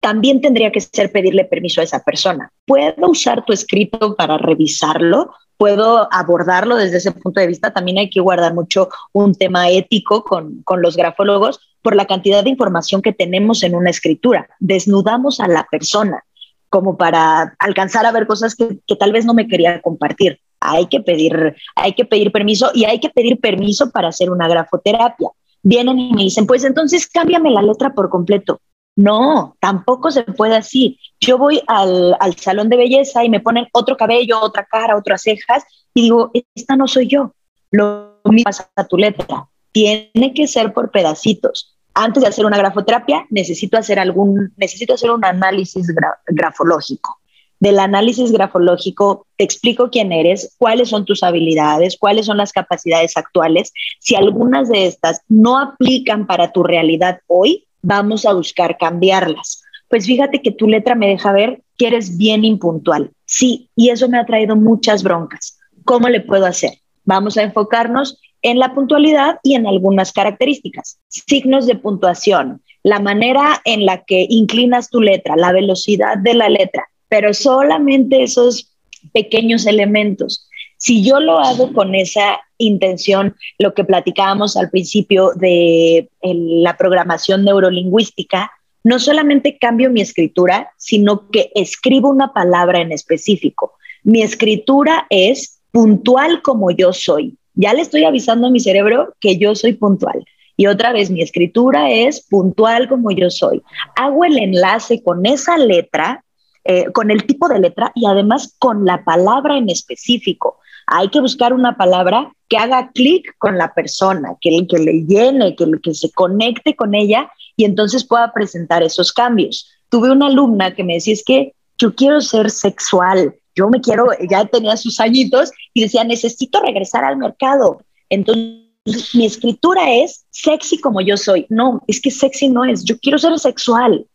también 0.00 0.40
tendría 0.40 0.72
que 0.72 0.80
ser 0.80 1.12
pedirle 1.12 1.44
permiso 1.44 1.80
a 1.80 1.84
esa 1.84 2.02
persona. 2.02 2.50
¿Puedo 2.66 3.10
usar 3.10 3.44
tu 3.44 3.52
escrito 3.52 4.16
para 4.16 4.38
revisarlo? 4.38 5.32
¿Puedo 5.58 6.08
abordarlo 6.10 6.76
desde 6.76 6.96
ese 6.96 7.12
punto 7.12 7.40
de 7.40 7.46
vista? 7.46 7.72
También 7.72 7.98
hay 7.98 8.08
que 8.08 8.20
guardar 8.20 8.54
mucho 8.54 8.88
un 9.12 9.34
tema 9.34 9.68
ético 9.68 10.24
con, 10.24 10.64
los 10.78 10.96
grafólogos 10.96 11.60
por 11.82 11.94
la 11.94 12.06
cantidad 12.06 12.42
de 12.42 12.50
información 12.50 13.02
que 13.02 13.12
tenemos 13.12 13.62
en 13.62 13.74
una 13.74 13.90
escritura. 13.90 14.48
Desnudamos 14.58 15.38
a 15.40 15.48
la 15.48 15.66
persona 15.70 16.24
como 16.70 16.96
para 16.96 17.54
alcanzar 17.58 18.06
a 18.06 18.12
ver 18.12 18.26
cosas 18.26 18.54
que, 18.54 18.78
que 18.86 18.96
tal 18.96 19.12
vez 19.12 19.26
no 19.26 19.34
me 19.34 19.48
quería 19.48 19.82
compartir. 19.82 20.40
Hay 20.60 20.86
que 20.86 21.00
pedir, 21.00 21.56
hay 21.74 21.92
que 21.92 22.04
pedir 22.04 22.32
permiso 22.32 22.70
y 22.72 22.84
hay 22.84 23.00
que 23.00 23.10
pedir 23.10 23.38
permiso 23.40 23.90
para 23.90 24.08
hacer 24.08 24.30
una 24.30 24.48
grafoterapia. 24.48 25.28
Vienen 25.62 25.98
y 25.98 26.12
me 26.14 26.22
dicen, 26.22 26.46
pues 26.46 26.64
entonces 26.64 27.06
cámbiame 27.06 27.50
la 27.50 27.60
letra 27.60 27.92
por 27.92 28.08
completo 28.08 28.60
no, 29.00 29.56
tampoco 29.60 30.10
se 30.10 30.24
puede 30.24 30.56
así. 30.56 30.98
Yo 31.20 31.38
voy 31.38 31.62
al, 31.68 32.18
salón 32.36 32.68
de 32.68 32.76
belleza 32.76 33.24
y 33.24 33.30
me 33.30 33.40
ponen 33.40 33.66
otro 33.72 33.96
cabello, 33.96 34.38
otra 34.42 34.66
cara, 34.70 34.94
otras 34.94 35.22
cejas 35.22 35.64
y 35.94 36.02
digo, 36.02 36.30
esta 36.54 36.76
no 36.76 36.86
soy 36.86 37.06
yo. 37.06 37.32
Lo 37.70 38.20
mismo 38.26 38.44
pasa 38.44 38.70
a 38.76 38.86
tu 38.86 38.98
letra. 38.98 39.48
Tiene 39.72 40.34
que 40.34 40.46
ser 40.46 40.74
por 40.74 40.90
pedacitos. 40.90 41.78
Antes 41.94 42.22
de 42.22 42.28
hacer 42.28 42.44
una 42.44 42.58
grafoterapia, 42.58 43.26
necesito 43.30 43.78
hacer 43.78 43.98
algún, 43.98 44.52
necesito 44.58 44.92
hacer 44.92 45.10
un 45.10 45.24
análisis 45.24 45.86
grafológico. 46.26 47.20
Del 47.58 47.78
análisis 47.78 48.32
grafológico 48.32 49.26
te 49.38 49.44
explico 49.44 49.88
quién 49.88 50.12
eres, 50.12 50.54
cuáles 50.58 50.90
son 50.90 51.06
tus 51.06 51.22
habilidades, 51.22 51.96
cuáles 51.98 52.26
son 52.26 52.36
las 52.36 52.52
capacidades 52.52 53.16
actuales. 53.16 53.72
Si 53.98 54.14
algunas 54.14 54.68
de 54.68 54.86
estas 54.86 55.22
no 55.26 55.58
aplican 55.58 56.26
para 56.26 56.52
tu 56.52 56.62
realidad 56.62 57.20
hoy, 57.26 57.66
vamos 57.82 58.26
a 58.26 58.32
buscar 58.32 58.78
cambiarlas. 58.78 59.62
Pues 59.88 60.06
fíjate 60.06 60.40
que 60.42 60.52
tu 60.52 60.68
letra 60.68 60.94
me 60.94 61.08
deja 61.08 61.32
ver 61.32 61.62
que 61.76 61.88
eres 61.88 62.16
bien 62.16 62.44
impuntual. 62.44 63.10
Sí, 63.24 63.70
y 63.74 63.90
eso 63.90 64.08
me 64.08 64.18
ha 64.18 64.26
traído 64.26 64.56
muchas 64.56 65.02
broncas. 65.02 65.58
¿Cómo 65.84 66.08
le 66.08 66.20
puedo 66.20 66.46
hacer? 66.46 66.78
Vamos 67.04 67.36
a 67.36 67.42
enfocarnos 67.42 68.20
en 68.42 68.58
la 68.58 68.74
puntualidad 68.74 69.38
y 69.42 69.54
en 69.54 69.66
algunas 69.66 70.12
características. 70.12 70.98
Signos 71.08 71.66
de 71.66 71.74
puntuación, 71.74 72.62
la 72.82 73.00
manera 73.00 73.60
en 73.64 73.84
la 73.84 74.04
que 74.04 74.26
inclinas 74.28 74.90
tu 74.90 75.00
letra, 75.00 75.36
la 75.36 75.52
velocidad 75.52 76.18
de 76.18 76.34
la 76.34 76.48
letra, 76.48 76.88
pero 77.08 77.34
solamente 77.34 78.22
esos 78.22 78.76
pequeños 79.12 79.66
elementos. 79.66 80.48
Si 80.76 81.04
yo 81.04 81.20
lo 81.20 81.38
hago 81.38 81.72
con 81.72 81.94
esa 81.94 82.40
intención, 82.60 83.34
lo 83.58 83.74
que 83.74 83.84
platicábamos 83.84 84.56
al 84.56 84.70
principio 84.70 85.32
de 85.34 86.08
la 86.22 86.76
programación 86.76 87.44
neurolingüística, 87.44 88.52
no 88.84 88.98
solamente 88.98 89.58
cambio 89.58 89.90
mi 89.90 90.00
escritura, 90.00 90.70
sino 90.76 91.28
que 91.30 91.50
escribo 91.54 92.08
una 92.08 92.32
palabra 92.32 92.80
en 92.80 92.92
específico. 92.92 93.74
Mi 94.02 94.22
escritura 94.22 95.06
es 95.10 95.60
puntual 95.72 96.42
como 96.42 96.70
yo 96.70 96.92
soy. 96.92 97.36
Ya 97.54 97.74
le 97.74 97.82
estoy 97.82 98.04
avisando 98.04 98.46
a 98.46 98.50
mi 98.50 98.60
cerebro 98.60 99.14
que 99.20 99.36
yo 99.36 99.54
soy 99.54 99.74
puntual. 99.74 100.24
Y 100.56 100.66
otra 100.66 100.92
vez, 100.92 101.10
mi 101.10 101.22
escritura 101.22 101.90
es 101.90 102.20
puntual 102.20 102.88
como 102.88 103.10
yo 103.10 103.30
soy. 103.30 103.62
Hago 103.96 104.24
el 104.24 104.38
enlace 104.38 105.02
con 105.02 105.24
esa 105.24 105.56
letra, 105.56 106.24
eh, 106.64 106.86
con 106.92 107.10
el 107.10 107.24
tipo 107.24 107.48
de 107.48 107.60
letra 107.60 107.92
y 107.94 108.06
además 108.06 108.54
con 108.58 108.84
la 108.84 109.04
palabra 109.04 109.56
en 109.56 109.70
específico. 109.70 110.58
Hay 110.92 111.08
que 111.08 111.20
buscar 111.20 111.52
una 111.52 111.76
palabra 111.76 112.32
que 112.48 112.56
haga 112.56 112.90
clic 112.92 113.32
con 113.38 113.56
la 113.56 113.72
persona, 113.72 114.34
que, 114.40 114.66
que 114.68 114.78
le 114.78 115.04
llene, 115.06 115.54
que, 115.54 115.66
que 115.80 115.94
se 115.94 116.10
conecte 116.10 116.74
con 116.74 116.94
ella 116.94 117.30
y 117.56 117.64
entonces 117.64 118.04
pueda 118.04 118.32
presentar 118.32 118.82
esos 118.82 119.12
cambios. 119.12 119.70
Tuve 119.88 120.10
una 120.10 120.26
alumna 120.26 120.74
que 120.74 120.82
me 120.82 120.94
decía, 120.94 121.14
es 121.14 121.24
que 121.24 121.54
yo 121.78 121.94
quiero 121.94 122.20
ser 122.20 122.50
sexual, 122.50 123.36
yo 123.54 123.68
me 123.68 123.80
quiero, 123.80 124.08
ya 124.28 124.44
tenía 124.46 124.76
sus 124.76 124.98
añitos 124.98 125.52
y 125.74 125.82
decía, 125.82 126.02
necesito 126.02 126.60
regresar 126.60 127.04
al 127.04 127.16
mercado. 127.16 127.82
Entonces 128.08 129.14
mi 129.14 129.26
escritura 129.26 129.92
es 129.92 130.24
sexy 130.30 130.80
como 130.80 131.00
yo 131.00 131.16
soy. 131.16 131.46
No, 131.50 131.82
es 131.86 132.00
que 132.00 132.10
sexy 132.10 132.48
no 132.48 132.64
es, 132.64 132.84
yo 132.84 132.98
quiero 132.98 133.18
ser 133.18 133.38
sexual. 133.38 134.06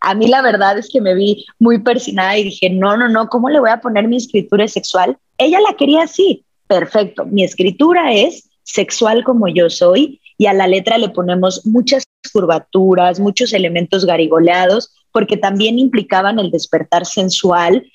A 0.00 0.14
mí 0.14 0.26
la 0.26 0.42
verdad 0.42 0.78
es 0.78 0.90
que 0.90 1.00
me 1.00 1.14
vi 1.14 1.46
muy 1.58 1.78
persinada 1.78 2.36
y 2.36 2.44
dije, 2.44 2.68
no, 2.70 2.96
no, 2.96 3.08
no, 3.08 3.28
¿cómo 3.28 3.48
le 3.48 3.60
voy 3.60 3.70
a 3.70 3.80
poner 3.80 4.08
mi 4.08 4.16
escritura 4.16 4.68
sexual? 4.68 5.16
Ella 5.42 5.60
la 5.60 5.74
quería 5.74 6.02
así, 6.02 6.44
perfecto. 6.66 7.24
Mi 7.26 7.44
escritura 7.44 8.12
es 8.12 8.50
sexual 8.62 9.24
como 9.24 9.48
yo 9.48 9.68
soy 9.68 10.20
y 10.38 10.46
a 10.46 10.52
la 10.52 10.66
letra 10.66 10.98
le 10.98 11.08
ponemos 11.08 11.66
muchas 11.66 12.04
curvaturas, 12.32 13.20
muchos 13.20 13.52
elementos 13.52 14.04
garigoleados, 14.04 14.94
porque 15.12 15.36
también 15.36 15.78
implicaban 15.78 16.38
el 16.38 16.50
despertar 16.50 17.04
sensual, 17.04 17.86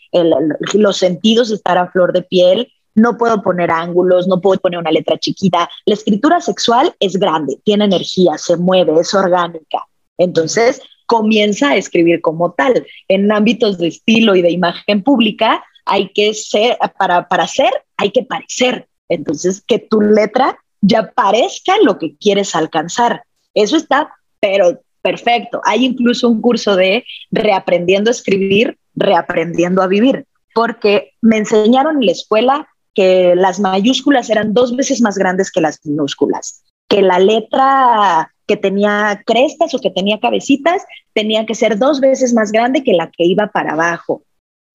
los 0.74 0.98
sentidos 0.98 1.50
de 1.50 1.56
estar 1.56 1.78
a 1.78 1.90
flor 1.92 2.14
de 2.14 2.22
piel, 2.22 2.72
no 2.96 3.18
puedo 3.18 3.42
poner 3.42 3.72
ángulos, 3.72 4.28
no 4.28 4.42
puedo 4.42 4.60
poner 4.60 4.80
una 4.80 4.92
letra 4.92 5.18
chiquita. 5.18 5.70
La 5.86 5.94
escritura 5.94 6.42
sexual 6.42 6.94
es 7.00 7.18
grande, 7.18 7.60
tiene 7.64 7.86
energía, 7.86 8.38
se 8.38 8.58
mueve, 8.58 9.00
es 9.00 9.14
orgánica. 9.14 9.84
Entonces, 10.18 10.82
comienza 11.06 11.70
a 11.70 11.76
escribir 11.76 12.22
como 12.22 12.54
tal. 12.54 12.86
En 13.08 13.32
ámbitos 13.32 13.78
de 13.78 13.88
estilo 13.88 14.36
y 14.36 14.42
de 14.42 14.52
imagen 14.52 15.04
pública, 15.04 15.64
hay 15.88 16.10
que 16.10 16.34
ser, 16.34 16.78
para, 16.98 17.28
para 17.28 17.48
ser, 17.48 17.72
hay 17.98 18.12
que 18.12 18.24
parecer. 18.24 18.88
Entonces, 19.10 19.62
que 19.66 19.80
tu 19.80 20.02
letra 20.02 20.58
ya 20.82 21.12
parezca 21.12 21.76
lo 21.84 21.98
que 21.98 22.16
quieres 22.18 22.56
alcanzar. 22.56 23.24
Eso 23.54 23.78
está, 23.78 24.14
pero 24.40 24.82
perfecto. 25.02 25.62
Hay 25.64 25.86
incluso 25.86 26.30
un 26.30 26.42
curso 26.42 26.76
de 26.76 27.06
reaprendiendo 27.32 28.10
a 28.10 28.12
escribir, 28.12 28.78
reaprendiendo 28.96 29.82
a 29.82 29.88
vivir, 29.88 30.26
porque 30.54 31.14
me 31.22 31.38
enseñaron 31.38 31.98
en 31.98 32.06
la 32.06 32.12
escuela 32.12 32.68
que 32.94 33.36
las 33.36 33.60
mayúsculas 33.60 34.30
eran 34.30 34.54
dos 34.54 34.76
veces 34.76 35.02
más 35.02 35.18
grandes 35.18 35.52
que 35.52 35.62
las 35.62 35.80
minúsculas, 35.86 36.64
que 36.88 37.02
la 37.02 37.20
letra 37.20 38.34
que 38.48 38.58
tenía 38.58 39.22
crestas 39.26 39.74
o 39.74 39.80
que 39.80 39.92
tenía 39.92 40.20
cabecitas 40.20 40.84
tenía 41.14 41.46
que 41.46 41.54
ser 41.54 41.78
dos 41.78 42.00
veces 42.00 42.34
más 42.34 42.52
grande 42.52 42.84
que 42.84 42.94
la 42.94 43.12
que 43.12 43.26
iba 43.26 43.48
para 43.48 43.74
abajo, 43.74 44.24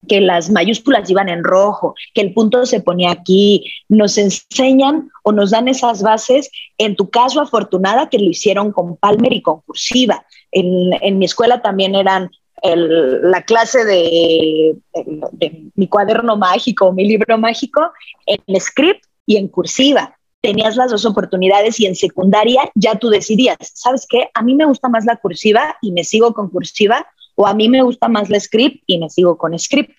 que 0.07 0.21
las 0.21 0.49
mayúsculas 0.49 1.09
iban 1.09 1.29
en 1.29 1.43
rojo, 1.43 1.95
que 2.13 2.21
el 2.21 2.33
punto 2.33 2.65
se 2.65 2.81
ponía 2.81 3.11
aquí. 3.11 3.65
Nos 3.89 4.17
enseñan 4.17 5.09
o 5.23 5.31
nos 5.31 5.51
dan 5.51 5.67
esas 5.67 6.01
bases, 6.01 6.49
en 6.77 6.95
tu 6.95 7.09
caso 7.09 7.41
afortunada, 7.41 8.09
que 8.09 8.19
lo 8.19 8.29
hicieron 8.29 8.71
con 8.71 8.97
Palmer 8.97 9.33
y 9.33 9.41
con 9.41 9.61
cursiva. 9.61 10.25
En, 10.51 10.93
en 11.01 11.17
mi 11.17 11.25
escuela 11.25 11.61
también 11.61 11.95
eran 11.95 12.29
la 12.63 13.41
clase 13.41 13.83
de, 13.83 14.75
mi 15.75 15.87
cuaderno 15.87 16.37
mágico, 16.37 16.93
mi 16.93 17.05
libro 17.05 17.37
mágico, 17.37 17.91
en 18.25 18.59
script 18.59 19.03
y 19.25 19.37
en 19.37 19.49
cursiva. 19.49 20.17
Tenías 20.41 20.75
las 20.75 20.91
dos 20.91 21.05
oportunidades 21.05 21.79
y 21.79 21.85
en 21.85 21.95
secundaria 21.95 22.69
ya 22.75 22.95
tú 22.95 23.09
decidías, 23.09 23.57
¿sabes 23.61 24.05
qué? 24.09 24.29
A 24.33 24.41
mí 24.41 24.55
me 24.55 24.65
gusta 24.65 24.89
más 24.89 25.05
la 25.05 25.17
cursiva 25.17 25.77
y 25.81 25.91
me 25.91 26.03
sigo 26.03 26.33
con 26.33 26.49
cursiva 26.49 27.07
o 27.35 27.47
a 27.47 27.53
mí 27.53 27.69
me 27.69 27.81
gusta 27.81 28.07
más 28.07 28.29
la 28.29 28.39
script 28.39 28.83
y 28.87 28.99
me 28.99 29.09
sigo 29.09 29.37
con 29.37 29.57
script. 29.57 29.91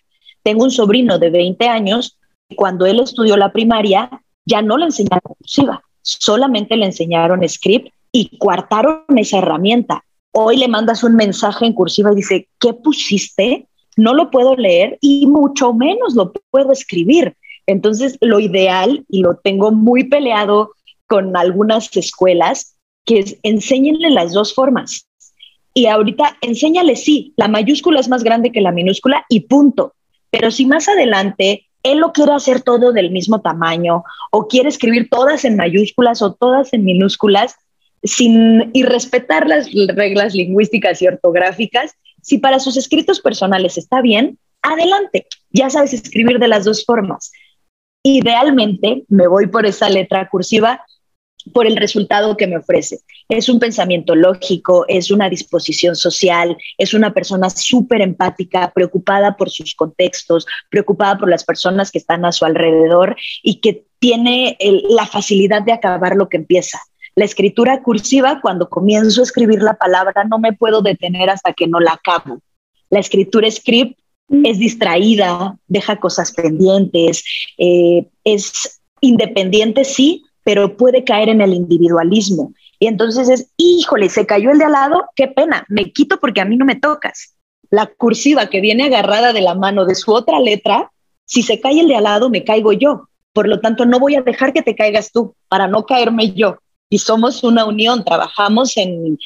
Tengo 0.42 0.64
un 0.64 0.70
sobrino 0.70 1.18
de 1.18 1.30
20 1.30 1.68
años, 1.68 2.18
cuando 2.56 2.86
él 2.86 3.00
estudió 3.00 3.36
la 3.36 3.52
primaria, 3.52 4.10
ya 4.44 4.62
no 4.62 4.76
le 4.76 4.86
enseñaron 4.86 5.34
cursiva, 5.38 5.82
solamente 6.02 6.76
le 6.76 6.86
enseñaron 6.86 7.48
script 7.48 7.88
y 8.12 8.36
coartaron 8.38 9.04
esa 9.16 9.38
herramienta 9.38 10.04
hoy 10.34 10.56
le 10.56 10.68
mandas 10.68 11.04
un 11.04 11.14
mensaje 11.14 11.64
en 11.64 11.72
cursiva 11.72 12.12
y 12.12 12.16
dice, 12.16 12.48
¿qué 12.58 12.74
pusiste? 12.74 13.68
No 13.96 14.14
lo 14.14 14.30
puedo 14.30 14.56
leer 14.56 14.98
y 15.00 15.26
mucho 15.26 15.72
menos 15.72 16.14
lo 16.14 16.32
puedo 16.50 16.72
escribir. 16.72 17.36
Entonces, 17.66 18.18
lo 18.20 18.40
ideal, 18.40 19.04
y 19.08 19.22
lo 19.22 19.36
tengo 19.36 19.70
muy 19.70 20.04
peleado 20.04 20.72
con 21.06 21.36
algunas 21.36 21.96
escuelas, 21.96 22.74
que 23.06 23.20
es 23.20 23.38
enséñenle 23.42 24.10
las 24.10 24.32
dos 24.32 24.54
formas. 24.54 25.06
Y 25.74 25.86
ahorita 25.86 26.36
enséñale, 26.40 26.94
sí, 26.94 27.34
la 27.36 27.48
mayúscula 27.48 27.98
es 27.98 28.08
más 28.08 28.22
grande 28.22 28.52
que 28.52 28.60
la 28.60 28.70
minúscula 28.70 29.24
y 29.28 29.40
punto. 29.40 29.94
Pero 30.30 30.50
si 30.50 30.66
más 30.66 30.88
adelante 30.88 31.66
él 31.82 31.98
lo 31.98 32.12
quiere 32.12 32.32
hacer 32.32 32.62
todo 32.62 32.92
del 32.92 33.10
mismo 33.10 33.42
tamaño 33.42 34.04
o 34.30 34.48
quiere 34.48 34.68
escribir 34.68 35.08
todas 35.10 35.44
en 35.44 35.56
mayúsculas 35.56 36.22
o 36.22 36.32
todas 36.32 36.72
en 36.72 36.84
minúsculas, 36.84 37.56
sin 38.02 38.70
y 38.72 38.82
respetar 38.82 39.48
las 39.48 39.70
reglas 39.72 40.34
lingüísticas 40.34 41.00
y 41.02 41.08
ortográficas. 41.08 41.94
Si 42.22 42.38
para 42.38 42.58
sus 42.58 42.76
escritos 42.76 43.20
personales 43.20 43.76
está 43.76 44.00
bien, 44.00 44.38
adelante. 44.62 45.26
Ya 45.50 45.70
sabes 45.70 45.92
escribir 45.92 46.38
de 46.38 46.48
las 46.48 46.64
dos 46.64 46.84
formas. 46.84 47.32
Idealmente 48.02 49.04
me 49.08 49.26
voy 49.26 49.46
por 49.46 49.66
esa 49.66 49.88
letra 49.88 50.28
cursiva 50.28 50.84
por 51.52 51.66
el 51.66 51.76
resultado 51.76 52.36
que 52.36 52.46
me 52.46 52.56
ofrece. 52.56 53.00
Es 53.28 53.48
un 53.48 53.58
pensamiento 53.58 54.14
lógico, 54.14 54.84
es 54.88 55.10
una 55.10 55.28
disposición 55.28 55.96
social, 55.96 56.56
es 56.78 56.94
una 56.94 57.12
persona 57.12 57.50
súper 57.50 58.00
empática, 58.00 58.72
preocupada 58.74 59.36
por 59.36 59.50
sus 59.50 59.74
contextos, 59.74 60.46
preocupada 60.70 61.18
por 61.18 61.28
las 61.28 61.44
personas 61.44 61.90
que 61.90 61.98
están 61.98 62.24
a 62.24 62.32
su 62.32 62.44
alrededor 62.44 63.16
y 63.42 63.60
que 63.60 63.84
tiene 63.98 64.56
la 64.88 65.06
facilidad 65.06 65.62
de 65.62 65.72
acabar 65.72 66.16
lo 66.16 66.28
que 66.28 66.36
empieza. 66.36 66.78
La 67.16 67.24
escritura 67.24 67.82
cursiva, 67.82 68.40
cuando 68.40 68.68
comienzo 68.68 69.20
a 69.20 69.24
escribir 69.24 69.62
la 69.62 69.74
palabra, 69.74 70.24
no 70.24 70.38
me 70.38 70.52
puedo 70.52 70.82
detener 70.82 71.30
hasta 71.30 71.52
que 71.52 71.68
no 71.68 71.78
la 71.78 71.92
acabo. 71.92 72.40
La 72.90 72.98
escritura 72.98 73.50
script 73.50 73.98
es 74.28 74.58
distraída, 74.58 75.56
deja 75.68 75.96
cosas 75.96 76.32
pendientes, 76.32 77.24
eh, 77.56 78.06
es 78.24 78.80
independiente, 79.00 79.84
sí, 79.84 80.24
pero 80.44 80.76
puede 80.76 81.02
caer 81.04 81.28
en 81.28 81.40
el 81.40 81.52
individualismo. 81.52 82.52
Y 82.78 82.86
entonces 82.86 83.28
es, 83.28 83.50
híjole, 83.56 84.08
se 84.08 84.26
cayó 84.26 84.50
el 84.50 84.58
de 84.58 84.66
al 84.66 84.72
lado, 84.72 85.04
qué 85.16 85.28
pena, 85.28 85.64
me 85.68 85.90
quito 85.92 86.20
porque 86.20 86.40
a 86.40 86.44
mí 86.44 86.56
no 86.56 86.64
me 86.64 86.76
tocas. 86.76 87.34
La 87.70 87.86
cursiva 87.86 88.48
que 88.48 88.60
viene 88.60 88.84
agarrada 88.84 89.32
de 89.32 89.40
la 89.40 89.54
mano 89.54 89.84
de 89.84 89.94
su 89.94 90.12
otra 90.12 90.38
letra, 90.38 90.92
si 91.24 91.42
se 91.42 91.60
cae 91.60 91.80
el 91.80 91.88
de 91.88 91.96
al 91.96 92.04
lado, 92.04 92.30
me 92.30 92.44
caigo 92.44 92.72
yo. 92.72 93.08
Por 93.32 93.48
lo 93.48 93.60
tanto, 93.60 93.84
no 93.84 93.98
voy 93.98 94.14
a 94.14 94.22
dejar 94.22 94.52
que 94.52 94.62
te 94.62 94.76
caigas 94.76 95.10
tú 95.10 95.34
para 95.48 95.66
no 95.66 95.84
caerme 95.86 96.32
yo 96.32 96.58
y 96.94 96.98
somos 96.98 97.42
una 97.42 97.64
unión, 97.64 98.04
trabajamos 98.04 98.76
en, 98.76 99.18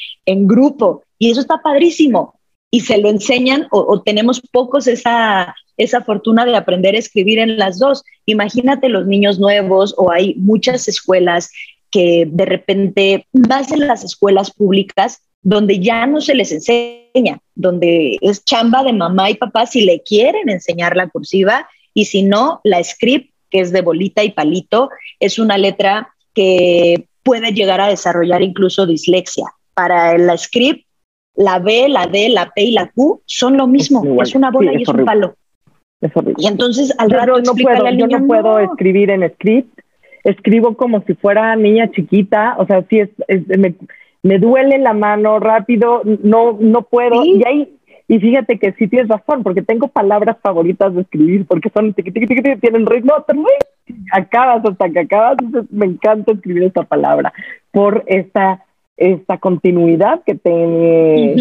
grupo 0.47 1.03
y 1.19 1.31
eso 1.31 1.41
está 1.41 1.61
padrísimo. 1.63 2.41
Y 2.71 2.81
se 2.81 2.97
lo 2.97 3.11
enseñan 3.11 3.67
o, 3.71 4.01
tenemos 4.01 4.41
pocos 4.53 4.87
esa, 4.87 5.55
esa 5.79 6.03
fortuna 6.03 6.45
de 6.45 6.57
aprender 6.57 6.95
a 6.95 6.99
escribir 6.99 7.39
en 7.39 7.57
las 7.57 7.79
dos. 7.79 8.05
Imagínate 8.27 8.89
los 8.89 9.07
niños 9.07 9.39
nuevos 9.39 9.95
o 9.97 10.11
hay 10.11 10.35
muchas 10.35 10.89
escuelas 10.89 11.51
que 11.91 12.29
de 12.31 12.45
repente, 12.45 13.27
más 13.33 13.73
en 13.73 13.87
las 13.87 14.05
escuelas 14.05 14.51
públicas, 14.51 15.23
donde 15.41 15.79
ya 15.79 16.07
no 16.07 16.21
se 16.21 16.35
les 16.35 16.53
enseña, 16.53 17.41
donde 17.55 18.19
es 18.21 18.45
chamba 18.45 18.83
de 18.83 18.93
mamá 18.93 19.31
y 19.31 19.35
papá 19.35 19.67
si 19.67 19.83
le 19.83 20.03
quieren 20.03 20.51
enseñar 20.51 20.97
la 20.97 21.09
cursiva 21.09 21.67
y 21.95 22.05
si 22.05 22.23
no, 22.23 22.61
la 22.65 22.83
script, 22.83 23.33
que 23.51 23.61
es 23.61 23.73
de 23.73 23.81
bolita 23.81 24.23
y 24.23 24.31
palito, 24.31 24.91
es 25.21 25.39
una 25.39 25.57
letra 25.57 26.15
que 26.35 27.07
puede 27.23 27.53
llegar 27.53 27.81
a 27.81 27.89
desarrollar 27.89 28.43
incluso 28.43 28.87
dislexia. 28.87 29.47
Para 29.75 30.15
el 30.15 30.39
script, 30.39 30.87
la 31.35 31.59
B, 31.61 31.89
la 31.89 32.07
D, 32.07 32.29
la 32.29 32.51
P 32.51 32.65
y 32.65 32.73
la 32.73 32.91
Q 32.91 33.23
son 33.25 33.57
lo 33.57 33.67
mismo, 33.67 34.03
es, 34.21 34.35
una 34.35 34.51
bola 34.51 34.73
y 34.75 34.83
es 34.83 34.89
un 34.89 35.05
palo. 35.05 35.37
Es 36.01 36.17
horrible. 36.17 36.37
Y 36.39 36.47
entonces 36.47 36.95
al 36.99 37.11
rato 37.11 37.41
no 37.41 37.55
puedo, 37.55 37.91
yo 37.91 38.07
no 38.07 38.27
puedo 38.27 38.59
escribir 38.61 39.11
en 39.11 39.29
script, 39.35 39.81
escribo 40.25 40.77
como 40.77 41.03
si 41.03 41.15
fuera 41.15 41.57
niña 41.57 41.91
chiquita, 41.91 42.57
o 42.59 42.67
sea, 42.67 42.85
sí 42.89 43.01
es, 43.01 43.11
me, 43.59 43.75
me, 44.23 44.39
duele 44.39 44.79
la 44.79 44.93
mano 44.93 45.41
rápido, 45.41 46.03
no, 46.05 46.57
no 46.61 46.83
puedo, 46.83 47.25
y 47.25 47.43
ahí 47.45 47.79
y 48.11 48.19
fíjate 48.19 48.59
que 48.59 48.73
sí 48.73 48.89
tienes 48.89 49.09
razón, 49.09 49.43
porque 49.43 49.61
tengo 49.61 49.89
palabras 49.89 50.39
favoritas 50.43 50.95
de 50.95 51.03
escribir, 51.03 51.47
porque 51.47 51.69
son 51.69 51.93
tienen 51.93 52.87
ritmo, 52.87 53.13
acabas 54.13 54.65
hasta 54.65 54.89
que 54.89 55.01
acabas, 55.01 55.37
me 55.71 55.85
encanta 55.85 56.33
escribir 56.33 56.65
esta 56.65 56.85
palabra 56.85 57.35
por 57.71 58.05
esta, 58.07 58.65
esta 58.97 59.37
continuidad 59.37 60.23
que 60.25 60.37
tiene, 60.37 61.37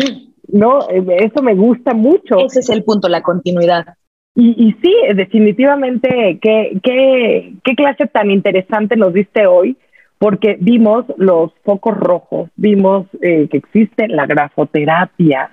¿no? 0.49 0.79
Eso 0.89 1.41
me 1.41 1.55
gusta 1.55 1.93
mucho. 1.93 2.37
Ese 2.39 2.59
es 2.59 2.69
el 2.69 2.83
punto, 2.83 3.07
la 3.07 3.21
continuidad. 3.21 3.95
Y, 4.39 4.53
y 4.55 4.73
sí, 4.83 4.93
definitivamente, 5.15 6.37
¿qué, 6.39 6.77
qué, 6.83 7.53
qué 7.63 7.75
clase 7.75 8.05
tan 8.05 8.29
interesante 8.29 8.95
nos 8.95 9.11
diste 9.11 9.47
hoy, 9.47 9.77
porque 10.19 10.57
vimos 10.61 11.05
los 11.17 11.51
focos 11.63 11.97
rojos, 11.97 12.51
vimos 12.55 13.07
eh, 13.23 13.47
que 13.49 13.57
existe 13.57 14.07
la 14.07 14.27
grafoterapia, 14.27 15.49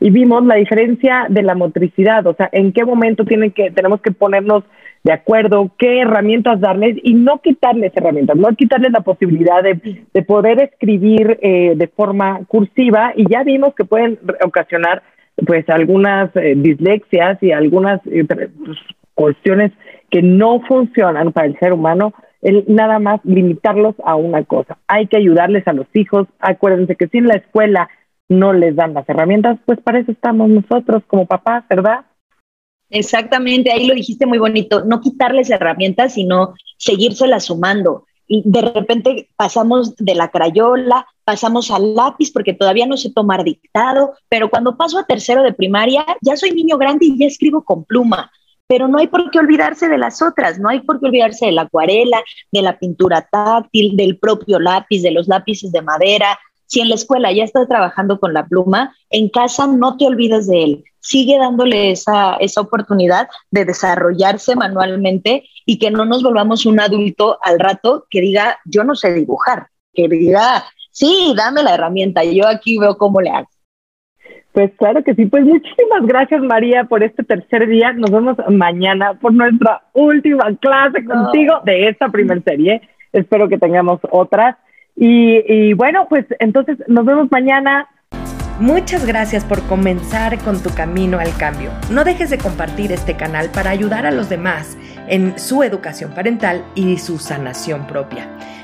y 0.00 0.10
vimos 0.10 0.44
la 0.44 0.56
diferencia 0.56 1.26
de 1.28 1.42
la 1.42 1.54
motricidad, 1.54 2.26
o 2.26 2.34
sea, 2.34 2.48
en 2.52 2.72
qué 2.72 2.84
momento 2.84 3.24
tienen 3.24 3.52
que, 3.52 3.70
tenemos 3.70 4.00
que 4.00 4.10
ponernos 4.10 4.64
de 5.04 5.12
acuerdo, 5.12 5.70
qué 5.78 6.00
herramientas 6.00 6.60
darles 6.60 6.96
y 7.02 7.14
no 7.14 7.40
quitarles 7.40 7.92
herramientas, 7.94 8.36
no 8.36 8.54
quitarles 8.54 8.92
la 8.92 9.00
posibilidad 9.00 9.62
de, 9.62 10.04
de 10.12 10.22
poder 10.22 10.62
escribir 10.62 11.38
eh, 11.42 11.74
de 11.76 11.88
forma 11.88 12.40
cursiva 12.48 13.12
y 13.16 13.30
ya 13.30 13.44
vimos 13.44 13.74
que 13.74 13.84
pueden 13.84 14.18
ocasionar 14.44 15.02
pues 15.46 15.68
algunas 15.68 16.34
eh, 16.36 16.54
dislexias 16.56 17.42
y 17.42 17.52
algunas 17.52 18.00
eh, 18.06 18.24
pues, 18.24 18.78
cuestiones 19.14 19.72
que 20.10 20.22
no 20.22 20.60
funcionan 20.62 21.32
para 21.32 21.46
el 21.46 21.58
ser 21.58 21.72
humano 21.72 22.12
el 22.40 22.64
nada 22.68 22.98
más 22.98 23.20
limitarlos 23.24 23.94
a 24.04 24.14
una 24.14 24.44
cosa. 24.44 24.78
Hay 24.86 25.06
que 25.08 25.16
ayudarles 25.16 25.66
a 25.66 25.72
los 25.72 25.86
hijos. 25.94 26.28
Acuérdense 26.38 26.94
que 26.94 27.08
si 27.08 27.20
la 27.20 27.34
escuela 27.34 27.88
no 28.28 28.52
les 28.52 28.76
dan 28.76 28.94
las 28.94 29.08
herramientas, 29.08 29.58
pues 29.66 29.80
para 29.80 29.98
eso 29.98 30.12
estamos 30.12 30.48
nosotros 30.48 31.02
como 31.08 31.26
papás, 31.26 31.64
¿verdad? 31.68 32.04
Exactamente, 32.90 33.70
ahí 33.70 33.86
lo 33.86 33.94
dijiste 33.94 34.24
muy 34.24 34.38
bonito, 34.38 34.84
no 34.84 35.00
quitarles 35.00 35.50
herramientas, 35.50 36.14
sino 36.14 36.54
seguírselas 36.78 37.46
sumando. 37.46 38.06
Y 38.26 38.42
de 38.46 38.62
repente 38.62 39.28
pasamos 39.36 39.96
de 39.96 40.14
la 40.14 40.28
crayola, 40.28 41.06
pasamos 41.28 41.70
al 41.70 41.94
lápiz 41.94 42.32
porque 42.32 42.54
todavía 42.54 42.86
no 42.86 42.96
sé 42.96 43.12
tomar 43.12 43.44
dictado, 43.44 44.14
pero 44.30 44.48
cuando 44.48 44.78
paso 44.78 44.98
a 44.98 45.04
tercero 45.04 45.42
de 45.42 45.52
primaria, 45.52 46.06
ya 46.22 46.38
soy 46.38 46.52
niño 46.52 46.78
grande 46.78 47.04
y 47.04 47.18
ya 47.18 47.26
escribo 47.26 47.62
con 47.62 47.84
pluma. 47.84 48.32
Pero 48.66 48.88
no 48.88 48.96
hay 48.96 49.08
por 49.08 49.30
qué 49.30 49.38
olvidarse 49.38 49.90
de 49.90 49.98
las 49.98 50.22
otras, 50.22 50.58
no 50.58 50.70
hay 50.70 50.80
por 50.80 50.98
qué 50.98 51.04
olvidarse 51.04 51.44
de 51.44 51.52
la 51.52 51.62
acuarela, 51.62 52.22
de 52.50 52.62
la 52.62 52.78
pintura 52.78 53.28
táctil, 53.30 53.94
del 53.94 54.16
propio 54.16 54.58
lápiz, 54.58 55.02
de 55.02 55.10
los 55.10 55.28
lápices 55.28 55.70
de 55.70 55.82
madera, 55.82 56.38
si 56.64 56.80
en 56.80 56.88
la 56.88 56.94
escuela 56.94 57.30
ya 57.30 57.44
estás 57.44 57.68
trabajando 57.68 58.18
con 58.18 58.32
la 58.32 58.46
pluma, 58.46 58.96
en 59.10 59.28
casa 59.28 59.66
no 59.66 59.98
te 59.98 60.06
olvides 60.06 60.46
de 60.46 60.64
él. 60.64 60.84
Sigue 61.00 61.36
dándole 61.36 61.90
esa, 61.90 62.36
esa 62.36 62.62
oportunidad 62.62 63.28
de 63.50 63.66
desarrollarse 63.66 64.56
manualmente 64.56 65.44
y 65.66 65.78
que 65.78 65.90
no 65.90 66.06
nos 66.06 66.22
volvamos 66.22 66.64
un 66.64 66.80
adulto 66.80 67.38
al 67.42 67.58
rato 67.58 68.06
que 68.08 68.22
diga, 68.22 68.60
yo 68.64 68.82
no 68.82 68.94
sé 68.94 69.12
dibujar, 69.12 69.68
que 69.92 70.08
diga, 70.08 70.64
sí, 70.98 71.32
dame 71.36 71.62
la 71.62 71.74
herramienta, 71.74 72.24
yo 72.24 72.46
aquí 72.46 72.78
veo 72.78 72.96
cómo 72.96 73.20
le 73.20 73.30
hago. 73.30 73.48
Pues 74.52 74.72
claro 74.76 75.04
que 75.04 75.14
sí, 75.14 75.26
pues 75.26 75.44
muchísimas 75.44 76.04
gracias 76.04 76.42
María 76.42 76.84
por 76.84 77.04
este 77.04 77.22
tercer 77.22 77.68
día. 77.68 77.92
Nos 77.92 78.10
vemos 78.10 78.36
mañana 78.50 79.14
por 79.14 79.32
nuestra 79.32 79.82
última 79.92 80.52
clase 80.56 81.04
contigo 81.04 81.60
de 81.64 81.88
esta 81.88 82.08
primer 82.08 82.42
serie. 82.42 82.80
Espero 83.12 83.48
que 83.48 83.58
tengamos 83.58 84.00
otras. 84.10 84.56
Y, 84.96 85.74
bueno, 85.74 86.06
pues 86.08 86.26
entonces 86.40 86.76
nos 86.88 87.04
vemos 87.04 87.30
mañana. 87.30 87.86
Muchas 88.58 89.06
gracias 89.06 89.44
por 89.44 89.62
comenzar 89.68 90.36
con 90.38 90.60
tu 90.60 90.70
camino 90.70 91.20
al 91.20 91.36
cambio. 91.36 91.70
No 91.92 92.02
dejes 92.02 92.30
de 92.30 92.38
compartir 92.38 92.90
este 92.90 93.16
canal 93.16 93.50
para 93.54 93.70
ayudar 93.70 94.06
a 94.06 94.10
los 94.10 94.28
demás 94.28 94.76
en 95.06 95.38
su 95.38 95.62
educación 95.62 96.10
parental 96.12 96.64
y 96.74 96.98
su 96.98 97.18
sanación 97.18 97.86
propia. 97.86 98.26